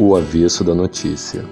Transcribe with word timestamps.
O 0.00 0.14
avesso 0.14 0.62
da 0.62 0.76
notícia. 0.76 1.44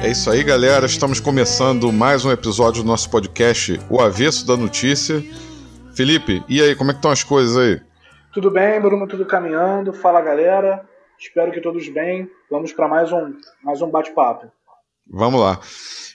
É 0.00 0.10
isso 0.10 0.30
aí, 0.30 0.44
galera. 0.44 0.86
Estamos 0.86 1.18
começando 1.18 1.92
mais 1.92 2.24
um 2.24 2.30
episódio 2.30 2.84
do 2.84 2.86
nosso 2.86 3.10
podcast 3.10 3.80
O 3.90 4.00
Avesso 4.00 4.46
da 4.46 4.56
Notícia. 4.56 5.20
Felipe, 5.96 6.44
e 6.48 6.62
aí, 6.62 6.76
como 6.76 6.92
é 6.92 6.94
que 6.94 6.98
estão 6.98 7.10
as 7.10 7.24
coisas 7.24 7.56
aí? 7.56 7.80
Tudo 8.32 8.52
bem, 8.52 8.80
Bruno, 8.80 9.08
tudo 9.08 9.26
caminhando. 9.26 9.92
Fala, 9.92 10.20
galera. 10.20 10.93
Espero 11.18 11.52
que 11.52 11.60
todos 11.60 11.88
bem. 11.88 12.28
Vamos 12.50 12.72
para 12.72 12.88
mais 12.88 13.12
um, 13.12 13.34
mais 13.62 13.80
um 13.80 13.90
bate-papo. 13.90 14.50
Vamos 15.08 15.40
lá. 15.40 15.60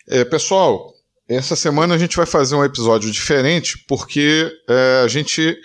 É, 0.08 0.26
pessoal, 0.26 0.94
essa 1.28 1.56
semana 1.56 1.96
a 1.96 1.98
gente 1.98 2.18
vai 2.18 2.26
fazer 2.26 2.56
um 2.56 2.64
episódio 2.64 3.12
diferente 3.12 3.78
porque 3.88 4.52
é, 4.68 5.02
a 5.04 5.08
gente 5.08 5.58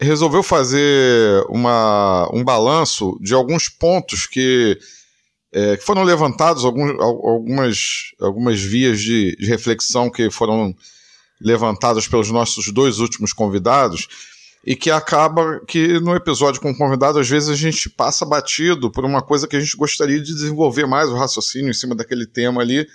resolveu 0.00 0.42
fazer 0.42 1.44
uma, 1.48 2.28
um 2.32 2.42
balanço 2.42 3.16
de 3.20 3.34
alguns 3.34 3.68
pontos 3.68 4.26
que, 4.26 4.78
é, 5.52 5.76
que 5.76 5.84
foram 5.84 6.02
levantados, 6.02 6.64
alguns, 6.64 6.98
algumas, 7.00 7.78
algumas 8.20 8.60
vias 8.60 9.00
de, 9.00 9.36
de 9.36 9.46
reflexão 9.46 10.10
que 10.10 10.30
foram 10.30 10.74
levantadas 11.40 12.08
pelos 12.08 12.30
nossos 12.30 12.72
dois 12.72 12.98
últimos 12.98 13.32
convidados 13.32 14.31
e 14.64 14.76
que 14.76 14.90
acaba 14.90 15.60
que 15.66 15.98
no 16.00 16.14
episódio 16.14 16.60
com 16.60 16.70
o 16.70 16.76
convidado, 16.76 17.18
às 17.18 17.28
vezes 17.28 17.48
a 17.48 17.56
gente 17.56 17.90
passa 17.90 18.24
batido 18.24 18.90
por 18.90 19.04
uma 19.04 19.20
coisa 19.20 19.48
que 19.48 19.56
a 19.56 19.60
gente 19.60 19.76
gostaria 19.76 20.20
de 20.20 20.32
desenvolver 20.32 20.86
mais 20.86 21.08
o 21.08 21.16
raciocínio 21.16 21.70
em 21.70 21.74
cima 21.74 21.96
daquele 21.96 22.26
tema 22.26 22.62
ali, 22.62 22.86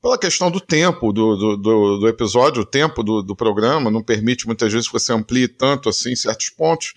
pela 0.00 0.18
questão 0.18 0.50
do 0.50 0.60
tempo 0.60 1.12
do, 1.12 1.36
do, 1.36 1.56
do, 1.56 1.98
do 1.98 2.08
episódio, 2.08 2.62
o 2.62 2.66
tempo 2.66 3.02
do, 3.02 3.22
do 3.22 3.36
programa 3.36 3.90
não 3.90 4.02
permite 4.02 4.46
muitas 4.46 4.72
vezes 4.72 4.86
que 4.86 4.92
você 4.92 5.12
amplie 5.12 5.48
tanto 5.48 5.88
assim 5.88 6.14
certos 6.16 6.50
pontos. 6.50 6.94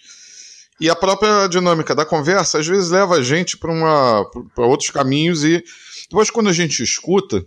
E 0.80 0.90
a 0.90 0.96
própria 0.96 1.48
dinâmica 1.48 1.96
da 1.96 2.06
conversa 2.06 2.60
às 2.60 2.68
vezes 2.68 2.90
leva 2.90 3.16
a 3.16 3.24
gente 3.24 3.58
para 3.58 4.68
outros 4.68 4.90
caminhos 4.90 5.44
e 5.44 5.64
depois 6.10 6.30
quando 6.30 6.50
a 6.50 6.54
gente 6.54 6.84
escuta, 6.84 7.46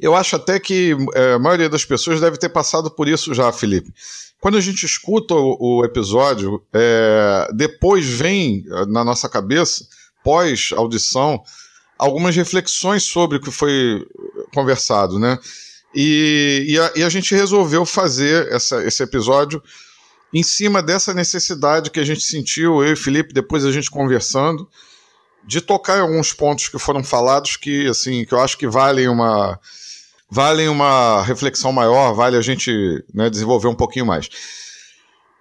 eu 0.00 0.14
acho 0.14 0.36
até 0.36 0.58
que 0.58 0.96
é, 1.14 1.34
a 1.34 1.38
maioria 1.38 1.68
das 1.68 1.84
pessoas 1.84 2.20
deve 2.20 2.38
ter 2.38 2.48
passado 2.48 2.90
por 2.90 3.08
isso 3.08 3.32
já, 3.34 3.52
Felipe. 3.52 3.92
Quando 4.40 4.56
a 4.56 4.60
gente 4.60 4.86
escuta 4.86 5.34
o, 5.34 5.78
o 5.78 5.84
episódio, 5.84 6.62
é, 6.72 7.48
depois 7.54 8.06
vem 8.06 8.64
na 8.88 9.04
nossa 9.04 9.28
cabeça, 9.28 9.86
pós 10.22 10.70
audição, 10.76 11.42
algumas 11.98 12.36
reflexões 12.36 13.02
sobre 13.02 13.38
o 13.38 13.40
que 13.40 13.50
foi 13.50 14.06
conversado, 14.54 15.18
né? 15.18 15.38
E, 15.94 16.66
e, 16.68 16.78
a, 16.78 16.92
e 16.96 17.02
a, 17.02 17.08
gente 17.08 17.34
resolveu 17.34 17.84
fazer 17.84 18.46
essa, 18.52 18.84
esse 18.84 19.02
episódio 19.02 19.60
em 20.32 20.42
cima 20.42 20.82
dessa 20.82 21.14
necessidade 21.14 21.90
que 21.90 21.98
a 21.98 22.04
gente 22.04 22.22
sentiu, 22.22 22.84
eu 22.84 22.92
e 22.92 22.96
Felipe, 22.96 23.32
depois 23.32 23.64
a 23.64 23.72
gente 23.72 23.90
conversando, 23.90 24.68
de 25.44 25.60
tocar 25.60 25.96
em 25.96 26.02
alguns 26.02 26.32
pontos 26.32 26.68
que 26.68 26.78
foram 26.78 27.02
falados 27.02 27.56
que, 27.56 27.88
assim, 27.88 28.24
que 28.24 28.34
eu 28.34 28.40
acho 28.40 28.58
que 28.58 28.68
valem 28.68 29.08
uma 29.08 29.58
valem 30.30 30.68
uma 30.68 31.22
reflexão 31.22 31.72
maior, 31.72 32.12
vale 32.14 32.36
a 32.36 32.42
gente 32.42 33.04
né, 33.14 33.30
desenvolver 33.30 33.68
um 33.68 33.74
pouquinho 33.74 34.06
mais. 34.06 34.28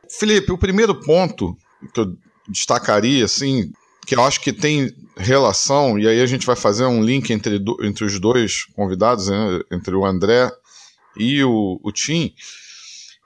Felipe, 0.10 0.52
o 0.52 0.58
primeiro 0.58 0.96
ponto 0.96 1.58
que 1.94 2.00
eu 2.00 2.16
destacaria, 2.48 3.26
assim, 3.26 3.72
que 4.06 4.16
eu 4.16 4.24
acho 4.24 4.40
que 4.40 4.54
tem 4.54 4.96
relação, 5.18 6.00
e 6.00 6.08
aí 6.08 6.22
a 6.22 6.26
gente 6.26 6.46
vai 6.46 6.56
fazer 6.56 6.86
um 6.86 7.04
link 7.04 7.32
entre, 7.32 7.62
entre 7.82 8.06
os 8.06 8.20
dois 8.20 8.66
convidados, 8.74 9.28
né, 9.28 9.62
entre 9.72 9.94
o 9.96 10.06
André 10.06 10.50
e 11.18 11.44
o, 11.44 11.80
o 11.84 11.92
Tim, 11.92 12.34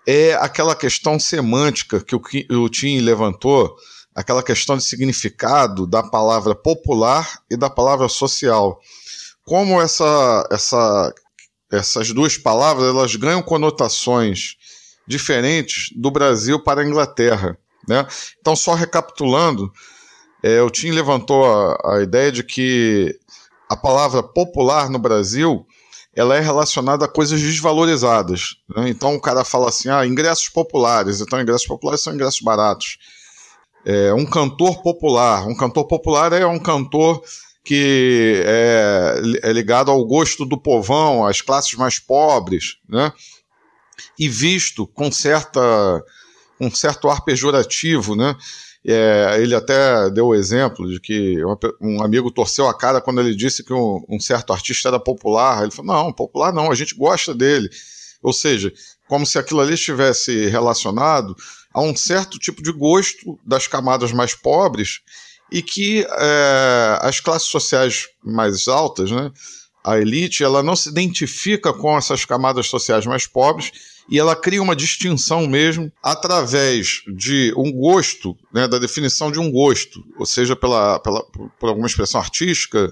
é 0.08 0.34
aquela 0.34 0.76
questão 0.76 1.20
semântica 1.20 2.00
que 2.00 2.16
o, 2.16 2.22
o 2.64 2.70
Tim 2.70 3.00
levantou, 3.02 3.76
aquela 4.16 4.42
questão 4.42 4.76
de 4.76 4.84
significado 4.84 5.86
da 5.86 6.02
palavra 6.02 6.56
popular 6.56 7.42
e 7.50 7.56
da 7.56 7.70
palavra 7.70 8.10
social. 8.10 8.80
Como 9.46 9.82
essa, 9.82 10.48
essa 10.52 11.14
essas 11.72 12.12
duas 12.12 12.38
palavras 12.38 12.88
elas 12.88 13.16
ganham 13.16 13.42
conotações 13.42 14.58
diferentes 15.08 15.90
do 15.96 16.12
Brasil 16.12 16.62
para 16.62 16.82
a 16.82 16.86
Inglaterra. 16.86 17.58
Né? 17.88 18.06
Então, 18.40 18.56
só 18.56 18.74
recapitulando, 18.74 19.72
é, 20.44 20.62
o 20.62 20.70
Tim 20.70 20.92
levantou 20.92 21.46
a, 21.46 21.96
a, 21.96 22.02
ideia 22.02 22.32
de 22.32 22.44
que 22.44 23.18
a 23.70 23.76
palavra 23.76 24.22
popular 24.22 24.90
no 24.90 25.00
Brasil 25.00 25.66
ela 26.14 26.36
é 26.36 26.42
relacionada 26.42 27.06
a 27.06 27.08
coisas 27.08 27.42
desvalorizadas. 27.42 28.56
Né? 28.76 28.90
Então, 28.90 29.16
o 29.16 29.22
cara 29.22 29.44
fala 29.44 29.70
assim: 29.70 29.90
ah, 29.90 30.06
ingressos 30.06 30.50
populares. 30.50 31.22
Então, 31.22 31.42
ingressos 31.42 31.68
populares 31.68 32.02
são 32.02 32.14
ingressos 32.14 32.42
baratos. 32.42 32.98
É, 33.86 34.14
um 34.14 34.26
cantor 34.26 34.82
popular. 34.84 35.48
Um 35.48 35.56
cantor 35.56 35.88
popular 35.88 36.34
é 36.34 36.46
um 36.46 36.60
cantor 36.60 37.24
que 37.64 38.42
é, 38.46 39.22
é 39.44 39.54
ligado 39.54 39.92
ao 39.92 40.04
gosto 40.06 40.46
do 40.46 40.58
povão, 40.58 41.26
às 41.26 41.42
classes 41.42 41.74
mais 41.76 42.00
pobres, 42.00 42.78
né? 42.90 43.14
e 44.18 44.28
visto 44.28 44.88
com, 44.88 45.12
certa, 45.12 45.60
um 46.60 46.72
certo 46.72 47.10
ar 47.10 47.24
pejorativo, 47.24 48.16
né? 48.16 48.36
É, 48.84 49.38
ele 49.40 49.54
até 49.54 50.10
deu 50.10 50.28
o 50.28 50.36
exemplo 50.36 50.90
de 50.90 51.00
que 51.00 51.38
um 51.80 52.02
amigo 52.02 52.32
torceu 52.32 52.68
a 52.68 52.76
cara 52.76 53.00
quando 53.00 53.22
ele 53.22 53.36
disse 53.36 53.64
que 53.64 53.72
um, 53.72 54.04
um, 54.10 54.20
certo 54.20 54.52
artista 54.52 54.90
era 54.90 55.00
popular. 55.00 55.62
Ele 55.62 55.72
falou: 55.72 55.94
não, 55.94 56.14
popular 56.14 56.52
não, 56.52 56.72
a 56.72 56.76
gente 56.76 56.96
gosta 56.96 57.34
dele. 57.34 57.70
Ou 58.24 58.34
seja, 58.34 58.74
como 59.08 59.26
se 59.26 59.38
aquilo 59.38 59.60
ali 59.60 59.76
estivesse 59.76 60.48
relacionado 60.48 61.36
a 61.72 61.82
um 61.82 61.96
certo 61.96 62.40
tipo 62.40 62.64
de 62.64 62.72
gosto 62.72 63.40
das 63.46 63.68
camadas 63.68 64.12
mais 64.12 64.34
pobres 64.34 65.02
e 65.52 65.62
que 65.62 66.06
é, 66.10 66.98
as 67.02 67.20
classes 67.20 67.48
sociais 67.48 68.08
mais 68.24 68.68
altas, 68.68 69.12
né, 69.12 69.32
a 69.84 70.00
elite, 70.00 70.44
ela 70.44 70.62
não 70.62 70.76
se 70.76 70.90
identifica 70.90 71.74
com 71.74 71.98
essas 71.98 72.24
camadas 72.24 72.68
sociais 72.68 73.06
mais 73.06 73.26
pobres 73.26 73.72
e 74.10 74.20
ela 74.20 74.36
cria 74.36 74.62
uma 74.62 74.76
distinção 74.76 75.48
mesmo 75.48 75.92
através 76.04 77.02
de 77.08 77.54
um 77.58 77.72
gosto, 77.72 78.38
né, 78.54 78.68
da 78.68 78.78
definição 78.78 79.32
de 79.32 79.40
um 79.40 79.52
gosto, 79.52 80.04
ou 80.18 80.26
seja, 80.26 80.56
pela, 80.56 81.00
pela, 81.00 81.24
por 81.60 81.70
alguma 81.70 81.88
expressão 81.88 82.22
artística, 82.22 82.92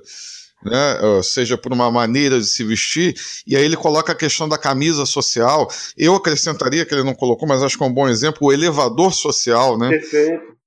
né, 0.63 0.97
seja 1.23 1.57
por 1.57 1.71
uma 1.71 1.91
maneira 1.91 2.39
de 2.39 2.45
se 2.45 2.63
vestir, 2.63 3.15
e 3.45 3.55
aí 3.55 3.63
ele 3.63 3.77
coloca 3.77 4.11
a 4.11 4.15
questão 4.15 4.49
da 4.49 4.57
camisa 4.57 5.05
social. 5.05 5.69
Eu 5.97 6.15
acrescentaria, 6.15 6.85
que 6.85 6.93
ele 6.93 7.03
não 7.03 7.15
colocou, 7.15 7.47
mas 7.47 7.63
acho 7.63 7.77
que 7.77 7.83
é 7.83 7.87
um 7.87 7.93
bom 7.93 8.09
exemplo, 8.09 8.47
o 8.47 8.51
elevador 8.51 9.13
social, 9.13 9.77
né? 9.77 9.89
Perfeito. 9.89 10.58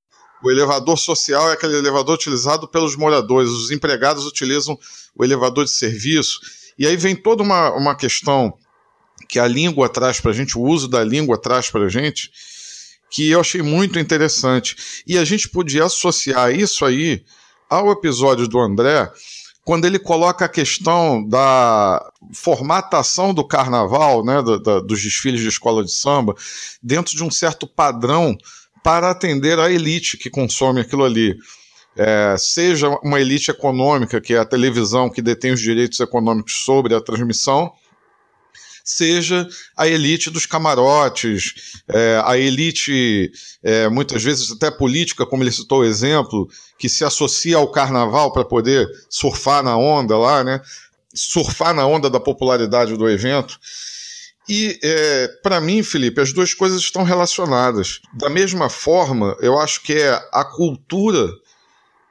O 0.43 0.51
elevador 0.51 0.99
social 0.99 1.51
é 1.51 1.53
aquele 1.53 1.77
elevador 1.77 2.17
utilizado 2.17 2.67
pelos 2.67 2.97
moradores. 2.97 3.51
Os 3.51 3.71
empregados 3.71 4.27
utilizam 4.27 4.79
o 5.15 5.25
elevador 5.25 5.65
de 5.65 5.71
serviço. 5.71 6.41
E 6.79 6.87
aí 6.87 6.97
vem 6.97 7.15
toda 7.15 7.43
uma, 7.43 7.71
uma 7.73 7.95
questão 7.95 8.53
que 9.29 9.39
a 9.39 9.47
língua 9.47 9.89
traz 9.89 10.21
para 10.21 10.33
a 10.33 10.35
gente, 10.35 10.59
o 10.59 10.63
uso 10.63 10.89
da 10.89 11.05
língua 11.05 11.39
traz 11.39 11.71
para 11.71 11.85
a 11.85 11.89
gente, 11.89 12.31
que 13.11 13.31
eu 13.31 13.41
achei 13.41 13.63
muito 13.63 13.99
interessante. 13.99 14.77
E 15.07 15.17
a 15.17 15.25
gente 15.25 15.49
podia 15.49 15.85
associar 15.85 16.53
isso 16.53 16.85
aí 16.85 17.25
ao 17.71 17.91
episódio 17.91 18.49
do 18.49 18.59
André, 18.59 19.11
quando 19.65 19.87
ele 19.87 19.99
coloca 19.99 20.45
a 20.45 20.49
questão 20.49 21.27
da 21.27 22.05
formatação 22.35 23.33
do 23.33 23.47
carnaval, 23.47 24.25
né, 24.25 24.43
do, 24.43 24.59
do, 24.59 24.81
dos 24.83 25.01
desfiles 25.01 25.41
de 25.41 25.49
escola 25.49 25.85
de 25.85 25.93
samba, 25.93 26.35
dentro 26.83 27.15
de 27.15 27.23
um 27.23 27.31
certo 27.31 27.67
padrão 27.67 28.37
para 28.83 29.11
atender 29.11 29.59
a 29.59 29.71
elite 29.71 30.17
que 30.17 30.31
consome 30.31 30.81
aquilo 30.81 31.05
ali. 31.05 31.37
É, 31.97 32.35
seja 32.39 32.89
uma 33.03 33.21
elite 33.21 33.51
econômica, 33.51 34.21
que 34.21 34.35
é 34.35 34.39
a 34.39 34.45
televisão 34.45 35.11
que 35.11 35.21
detém 35.21 35.53
os 35.53 35.61
direitos 35.61 36.01
econômicos 36.01 36.65
sobre 36.65 36.95
a 36.95 37.01
transmissão, 37.01 37.71
seja 38.85 39.47
a 39.77 39.87
elite 39.87 40.31
dos 40.31 40.47
camarotes, 40.47 41.83
é, 41.89 42.21
a 42.25 42.37
elite, 42.37 43.31
é, 43.63 43.89
muitas 43.89 44.23
vezes 44.23 44.51
até 44.51 44.71
política, 44.71 45.27
como 45.27 45.43
ele 45.43 45.53
citou 45.53 45.81
o 45.81 45.85
exemplo, 45.85 46.49
que 46.79 46.89
se 46.89 47.05
associa 47.05 47.57
ao 47.57 47.71
carnaval 47.71 48.33
para 48.33 48.45
poder 48.45 48.89
surfar 49.09 49.63
na 49.63 49.77
onda 49.77 50.17
lá, 50.17 50.43
né? 50.43 50.61
Surfar 51.15 51.75
na 51.75 51.87
onda 51.87 52.09
da 52.09 52.19
popularidade 52.19 52.97
do 52.97 53.09
evento. 53.09 53.59
E, 54.49 54.79
é, 54.83 55.29
para 55.43 55.61
mim, 55.61 55.83
Felipe, 55.83 56.21
as 56.21 56.33
duas 56.33 56.53
coisas 56.53 56.81
estão 56.81 57.05
relacionadas. 57.05 58.01
Da 58.15 58.29
mesma 58.29 58.69
forma, 58.69 59.37
eu 59.41 59.59
acho 59.59 59.83
que 59.83 59.93
é 59.93 60.11
a 60.33 60.45
cultura 60.45 61.29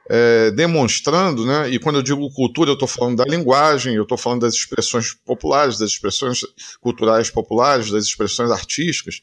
é, 0.08 0.50
demonstrando, 0.50 1.46
né? 1.46 1.70
e 1.70 1.78
quando 1.78 1.96
eu 1.96 2.02
digo 2.02 2.32
cultura, 2.32 2.70
eu 2.70 2.74
estou 2.74 2.88
falando 2.88 3.18
da 3.18 3.24
linguagem, 3.24 3.94
eu 3.94 4.02
estou 4.02 4.18
falando 4.18 4.40
das 4.40 4.54
expressões 4.54 5.14
populares, 5.24 5.78
das 5.78 5.90
expressões 5.90 6.40
culturais 6.80 7.30
populares, 7.30 7.90
das 7.90 8.04
expressões 8.04 8.50
artísticas, 8.50 9.20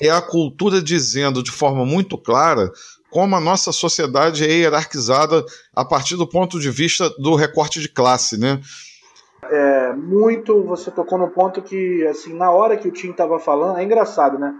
é 0.00 0.10
a 0.10 0.20
cultura 0.20 0.82
dizendo 0.82 1.42
de 1.42 1.50
forma 1.50 1.86
muito 1.86 2.18
clara 2.18 2.70
como 3.10 3.36
a 3.36 3.40
nossa 3.40 3.72
sociedade 3.72 4.42
é 4.42 4.50
hierarquizada 4.50 5.44
a 5.74 5.84
partir 5.84 6.16
do 6.16 6.26
ponto 6.26 6.58
de 6.58 6.70
vista 6.70 7.10
do 7.18 7.34
recorte 7.34 7.78
de 7.78 7.88
classe, 7.88 8.38
né? 8.38 8.60
É, 9.44 9.92
muito, 9.92 10.62
você 10.64 10.90
tocou 10.90 11.18
no 11.18 11.30
ponto 11.30 11.62
que, 11.62 12.06
assim, 12.06 12.34
na 12.34 12.50
hora 12.50 12.76
que 12.76 12.88
o 12.88 12.92
Tim 12.92 13.10
estava 13.10 13.38
falando, 13.38 13.78
é 13.78 13.84
engraçado, 13.84 14.38
né? 14.38 14.54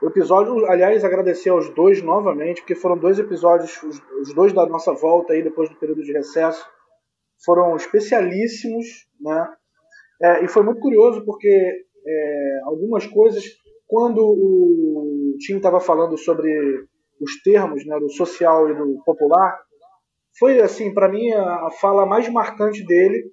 O 0.00 0.06
episódio, 0.06 0.64
aliás, 0.66 1.04
agradecer 1.04 1.50
aos 1.50 1.68
dois 1.70 2.00
novamente, 2.02 2.60
porque 2.60 2.74
foram 2.76 2.96
dois 2.96 3.18
episódios, 3.18 3.82
os, 3.82 4.00
os 4.20 4.34
dois 4.34 4.52
da 4.52 4.64
nossa 4.66 4.92
volta 4.92 5.32
aí, 5.32 5.42
depois 5.42 5.68
do 5.68 5.76
período 5.76 6.02
de 6.02 6.12
recesso, 6.12 6.64
foram 7.44 7.74
especialíssimos, 7.76 9.08
né? 9.20 9.48
É, 10.22 10.44
e 10.44 10.48
foi 10.48 10.62
muito 10.62 10.80
curioso 10.80 11.24
porque 11.24 11.84
é, 12.06 12.60
algumas 12.64 13.06
coisas, 13.06 13.44
quando 13.86 14.20
o 14.20 15.36
Tim 15.38 15.56
estava 15.56 15.80
falando 15.80 16.16
sobre 16.16 16.50
os 17.20 17.42
termos, 17.42 17.84
né, 17.84 17.98
do 17.98 18.08
social 18.10 18.70
e 18.70 18.74
do 18.74 19.02
popular, 19.04 19.60
foi 20.38 20.60
assim 20.60 20.94
para 20.94 21.08
mim 21.08 21.32
a, 21.32 21.66
a, 21.66 21.70
fala 21.80 22.06
mais 22.06 22.28
marcante 22.28 22.84
dele, 22.84 23.32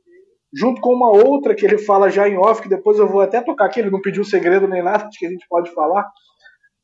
junto 0.55 0.79
com 0.79 0.93
uma 0.93 1.11
outra 1.11 1.53
que 1.53 1.65
ele 1.65 1.77
fala 1.77 2.09
já 2.09 2.27
em 2.27 2.37
off, 2.37 2.61
que 2.61 2.69
depois 2.69 2.97
eu 2.97 3.07
vou 3.07 3.21
até 3.21 3.41
tocar 3.41 3.65
aqui, 3.65 3.81
ele 3.81 3.91
não 3.91 4.01
pediu 4.01 4.23
segredo 4.23 4.67
nem 4.67 4.81
nada, 4.81 5.05
acho 5.07 5.19
que 5.19 5.25
a 5.25 5.29
gente 5.29 5.45
pode 5.49 5.71
falar, 5.71 6.01
é. 6.01 6.05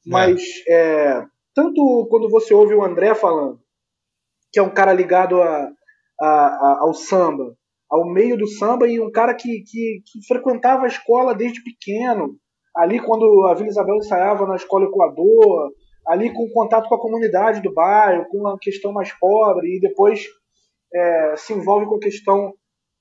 mas 0.06 0.42
é, 0.68 1.24
tanto 1.56 2.08
quando 2.10 2.30
você 2.30 2.54
ouve 2.54 2.74
o 2.74 2.84
André 2.84 3.16
falando, 3.16 3.60
que 4.52 4.60
é 4.60 4.64
um 4.64 4.70
cara 4.70 4.92
ligado 4.92 5.42
a, 5.42 5.70
a, 6.20 6.28
a, 6.28 6.78
ao 6.82 6.94
samba, 6.94 7.56
ao 7.90 8.06
meio 8.06 8.38
do 8.38 8.48
samba 8.48 8.88
e 8.88 9.00
um 9.00 9.12
cara 9.12 9.34
que, 9.34 9.64
que, 9.64 10.02
que, 10.06 10.28
frequentava 10.28 10.84
a 10.84 10.88
escola 10.88 11.34
desde 11.34 11.64
pequeno, 11.64 12.36
ali 12.76 13.00
quando 13.00 13.48
a 13.48 13.54
Vila 13.54 13.70
Isabel 13.70 13.98
ensaiava 13.98 14.46
na 14.46 14.56
escola 14.56 14.86
Equador, 14.86 15.72
ali 16.08 16.34
com 16.34 16.50
contato 16.50 16.88
com 16.90 16.96
a 16.96 17.02
comunidade 17.02 17.62
do 17.62 17.74
bairro, 17.74 18.28
com 18.30 18.48
a 18.48 18.58
questão 18.60 18.92
mais 18.92 19.12
pobre, 19.18 19.78
e 19.78 19.80
depois 19.80 20.26
é, 20.94 21.36
se 21.38 21.54
envolve 21.54 21.86
com 21.86 21.96
a 21.96 22.00
questão 22.00 22.54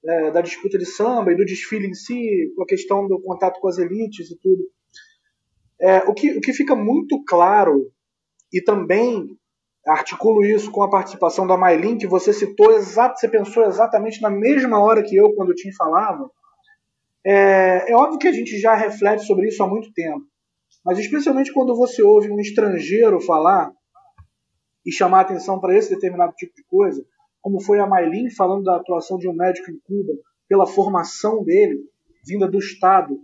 é, 0.04 0.30
da 0.30 0.40
disputa 0.40 0.78
de 0.78 0.86
samba 0.86 1.32
e 1.32 1.36
do 1.36 1.44
desfile 1.44 1.86
em 1.86 1.94
si, 1.94 2.52
com 2.56 2.62
a 2.62 2.66
questão 2.66 3.06
do 3.06 3.20
contato 3.20 3.60
com 3.60 3.68
as 3.68 3.78
elites 3.78 4.30
e 4.30 4.38
tudo. 4.38 4.62
É, 5.80 5.98
o, 6.08 6.14
que, 6.14 6.36
o 6.36 6.40
que 6.40 6.52
fica 6.52 6.74
muito 6.74 7.22
claro, 7.24 7.90
e 8.52 8.62
também 8.62 9.36
articulo 9.86 10.44
isso 10.44 10.70
com 10.70 10.82
a 10.82 10.90
participação 10.90 11.46
da 11.46 11.56
Maylin, 11.56 11.96
que 11.96 12.06
você 12.06 12.32
citou, 12.32 12.72
exato, 12.72 13.18
você 13.18 13.28
pensou 13.28 13.64
exatamente 13.64 14.20
na 14.20 14.30
mesma 14.30 14.78
hora 14.78 15.02
que 15.02 15.16
eu, 15.16 15.32
quando 15.34 15.50
eu 15.50 15.54
te 15.54 15.74
falava, 15.74 16.30
é, 17.24 17.90
é 17.90 17.96
óbvio 17.96 18.18
que 18.18 18.28
a 18.28 18.32
gente 18.32 18.58
já 18.58 18.74
reflete 18.74 19.24
sobre 19.24 19.48
isso 19.48 19.62
há 19.62 19.66
muito 19.66 19.92
tempo. 19.92 20.24
Mas 20.84 20.98
especialmente 20.98 21.52
quando 21.52 21.74
você 21.74 22.02
ouve 22.02 22.30
um 22.30 22.40
estrangeiro 22.40 23.20
falar 23.20 23.70
e 24.84 24.92
chamar 24.92 25.20
atenção 25.20 25.60
para 25.60 25.76
esse 25.76 25.90
determinado 25.90 26.32
tipo 26.34 26.54
de 26.54 26.64
coisa, 26.64 27.04
como 27.40 27.60
foi 27.60 27.80
a 27.80 27.86
Maylin 27.86 28.30
falando 28.30 28.64
da 28.64 28.76
atuação 28.76 29.18
de 29.18 29.28
um 29.28 29.32
médico 29.32 29.70
em 29.70 29.78
Cuba, 29.80 30.12
pela 30.48 30.66
formação 30.66 31.42
dele, 31.44 31.78
vinda 32.26 32.48
do 32.48 32.58
Estado, 32.58 33.18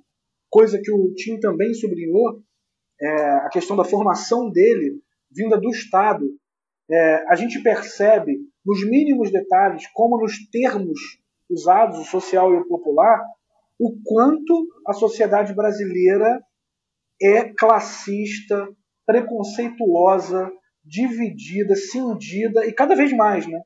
coisa 0.49 0.81
que 0.81 0.93
o 0.93 1.13
Tim 1.15 1.39
também 1.39 1.75
sublinhou, 1.75 2.41
é, 3.01 3.09
a 3.39 3.49
questão 3.49 3.77
da 3.77 3.85
formação 3.85 4.51
dele, 4.51 5.01
vinda 5.31 5.59
do 5.59 5.69
Estado, 5.71 6.25
é, 6.91 7.25
a 7.29 7.35
gente 7.35 7.63
percebe 7.63 8.39
nos 8.65 8.89
mínimos 8.89 9.31
detalhes, 9.31 9.87
como 9.93 10.19
nos 10.19 10.49
termos 10.51 10.99
usados, 11.49 11.99
o 11.99 12.05
social 12.05 12.53
e 12.53 12.59
o 12.59 12.67
popular, 12.67 13.23
o 13.79 13.97
quanto 14.05 14.67
a 14.87 14.93
sociedade 14.93 15.55
brasileira 15.55 16.41
é 17.21 17.53
classista, 17.55 18.69
preconceituosa, 19.05 20.51
dividida, 20.85 21.75
cindida 21.75 22.67
e 22.67 22.73
cada 22.73 22.95
vez 22.95 23.13
mais, 23.13 23.47
né? 23.47 23.61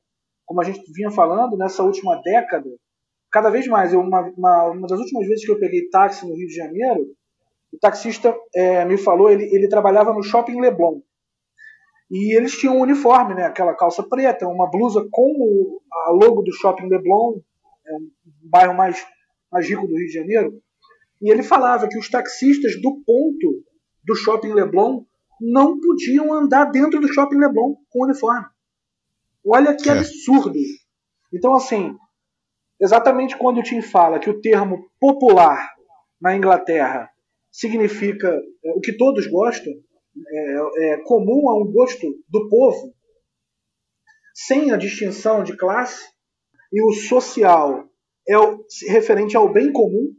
Como 0.51 0.59
a 0.59 0.65
gente 0.65 0.83
vinha 0.91 1.09
falando 1.09 1.55
nessa 1.55 1.81
última 1.81 2.21
década, 2.21 2.69
cada 3.31 3.49
vez 3.49 3.65
mais. 3.67 3.93
Eu, 3.93 4.01
uma, 4.01 4.19
uma, 4.35 4.65
uma 4.65 4.85
das 4.85 4.99
últimas 4.99 5.25
vezes 5.25 5.45
que 5.45 5.51
eu 5.53 5.57
peguei 5.57 5.87
táxi 5.87 6.27
no 6.27 6.35
Rio 6.35 6.45
de 6.45 6.53
Janeiro, 6.53 7.05
o 7.71 7.79
taxista 7.79 8.35
é, 8.53 8.83
me 8.83 8.97
falou, 8.97 9.29
ele, 9.29 9.45
ele 9.45 9.69
trabalhava 9.69 10.11
no 10.11 10.21
Shopping 10.21 10.59
Leblon. 10.59 10.99
E 12.11 12.35
eles 12.35 12.51
tinham 12.57 12.75
um 12.75 12.81
uniforme, 12.81 13.33
né? 13.33 13.45
Aquela 13.45 13.73
calça 13.73 14.03
preta, 14.03 14.45
uma 14.45 14.69
blusa 14.69 15.07
com 15.09 15.31
o, 15.39 15.81
a 15.89 16.11
logo 16.11 16.41
do 16.41 16.51
Shopping 16.51 16.89
Leblon, 16.89 17.39
é 17.87 17.95
um 17.95 18.09
bairro 18.49 18.73
mais, 18.73 19.07
mais 19.49 19.69
rico 19.69 19.87
do 19.87 19.95
Rio 19.95 20.07
de 20.07 20.13
Janeiro. 20.13 20.61
E 21.21 21.31
ele 21.31 21.43
falava 21.43 21.87
que 21.87 21.97
os 21.97 22.09
taxistas 22.09 22.73
do 22.81 23.01
ponto 23.05 23.63
do 24.03 24.15
Shopping 24.15 24.51
Leblon 24.51 25.05
não 25.39 25.79
podiam 25.79 26.33
andar 26.33 26.65
dentro 26.65 26.99
do 26.99 27.07
Shopping 27.07 27.37
Leblon 27.37 27.75
com 27.89 28.03
uniforme. 28.03 28.50
Olha 29.45 29.75
que 29.75 29.89
é. 29.89 29.93
absurdo. 29.93 30.59
Então, 31.33 31.55
assim, 31.55 31.95
exatamente 32.79 33.37
quando 33.37 33.59
o 33.59 33.63
Tim 33.63 33.81
fala 33.81 34.19
que 34.19 34.29
o 34.29 34.41
termo 34.41 34.89
popular 34.99 35.69
na 36.19 36.35
Inglaterra 36.35 37.09
significa 37.51 38.29
é, 38.63 38.71
o 38.71 38.79
que 38.79 38.95
todos 38.95 39.27
gostam, 39.27 39.73
é, 40.27 40.93
é, 40.93 40.97
comum 41.03 41.49
a 41.49 41.57
um 41.57 41.71
gosto 41.71 42.07
do 42.29 42.47
povo, 42.49 42.93
sem 44.33 44.71
a 44.71 44.77
distinção 44.77 45.43
de 45.43 45.55
classe, 45.57 46.05
e 46.71 46.81
o 46.81 46.93
social 46.93 47.89
é 48.27 48.37
o, 48.37 48.63
referente 48.87 49.35
ao 49.35 49.51
bem 49.51 49.71
comum, 49.71 50.13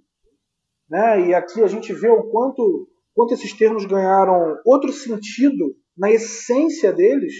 né? 0.88 1.28
E 1.28 1.34
aqui 1.34 1.62
a 1.62 1.66
gente 1.66 1.92
vê 1.94 2.08
o 2.08 2.24
quanto, 2.24 2.88
quanto 3.14 3.32
esses 3.32 3.52
termos 3.54 3.86
ganharam 3.86 4.60
outro 4.66 4.92
sentido 4.92 5.74
na 5.96 6.10
essência 6.10 6.92
deles. 6.92 7.32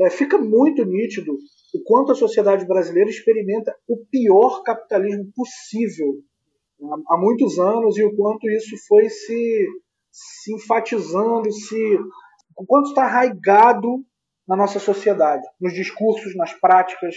É, 0.00 0.10
fica 0.10 0.38
muito 0.38 0.84
nítido 0.84 1.32
o 1.74 1.82
quanto 1.84 2.12
a 2.12 2.14
sociedade 2.14 2.66
brasileira 2.66 3.10
experimenta 3.10 3.74
o 3.86 3.96
pior 4.10 4.62
capitalismo 4.62 5.30
possível 5.34 6.22
há, 6.82 7.14
há 7.14 7.18
muitos 7.18 7.58
anos 7.58 7.96
e 7.98 8.04
o 8.04 8.14
quanto 8.14 8.48
isso 8.50 8.76
foi 8.86 9.08
se, 9.08 9.66
se 10.10 10.54
enfatizando, 10.54 11.50
se 11.52 11.98
o 12.56 12.66
quanto 12.66 12.88
está 12.88 13.04
arraigado 13.04 14.04
na 14.46 14.56
nossa 14.56 14.78
sociedade, 14.78 15.42
nos 15.60 15.74
discursos, 15.74 16.34
nas 16.34 16.52
práticas, 16.54 17.14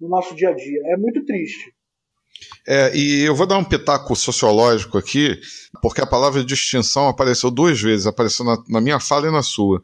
no 0.00 0.08
nosso 0.08 0.34
dia 0.34 0.50
a 0.50 0.54
dia. 0.54 0.80
É 0.92 0.96
muito 0.96 1.24
triste. 1.24 1.72
É, 2.66 2.94
e 2.96 3.22
eu 3.22 3.34
vou 3.34 3.46
dar 3.46 3.58
um 3.58 3.64
pitaco 3.64 4.14
sociológico 4.14 4.98
aqui, 4.98 5.40
porque 5.80 6.00
a 6.00 6.06
palavra 6.06 6.44
distinção 6.44 7.08
apareceu 7.08 7.50
duas 7.50 7.80
vezes, 7.80 8.06
apareceu 8.06 8.44
na, 8.44 8.62
na 8.68 8.80
minha 8.80 9.00
fala 9.00 9.28
e 9.28 9.32
na 9.32 9.42
sua. 9.42 9.82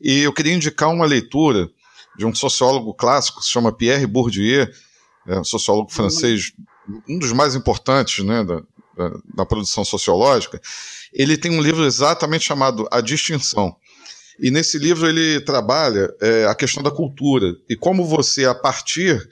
E 0.00 0.20
eu 0.20 0.32
queria 0.32 0.54
indicar 0.54 0.90
uma 0.90 1.06
leitura 1.06 1.70
de 2.16 2.24
um 2.24 2.34
sociólogo 2.34 2.94
clássico 2.94 3.38
que 3.38 3.44
se 3.44 3.50
chama 3.50 3.72
Pierre 3.72 4.06
Bourdieu, 4.06 4.68
é 5.26 5.38
um 5.38 5.44
sociólogo 5.44 5.90
francês, 5.90 6.52
um 7.08 7.18
dos 7.18 7.32
mais 7.32 7.54
importantes 7.54 8.24
né, 8.24 8.44
da, 8.44 8.62
da, 8.96 9.18
da, 9.34 9.46
produção 9.46 9.84
sociológica. 9.84 10.60
Ele 11.12 11.36
tem 11.36 11.50
um 11.50 11.60
livro 11.60 11.84
exatamente 11.84 12.44
chamado 12.44 12.86
A 12.90 13.00
Distinção. 13.00 13.74
E 14.38 14.50
nesse 14.50 14.78
livro 14.78 15.08
ele 15.08 15.40
trabalha 15.40 16.14
é, 16.20 16.46
a 16.46 16.54
questão 16.54 16.82
da 16.82 16.90
cultura 16.90 17.56
e 17.68 17.74
como 17.74 18.04
você, 18.04 18.44
a 18.44 18.54
partir 18.54 19.26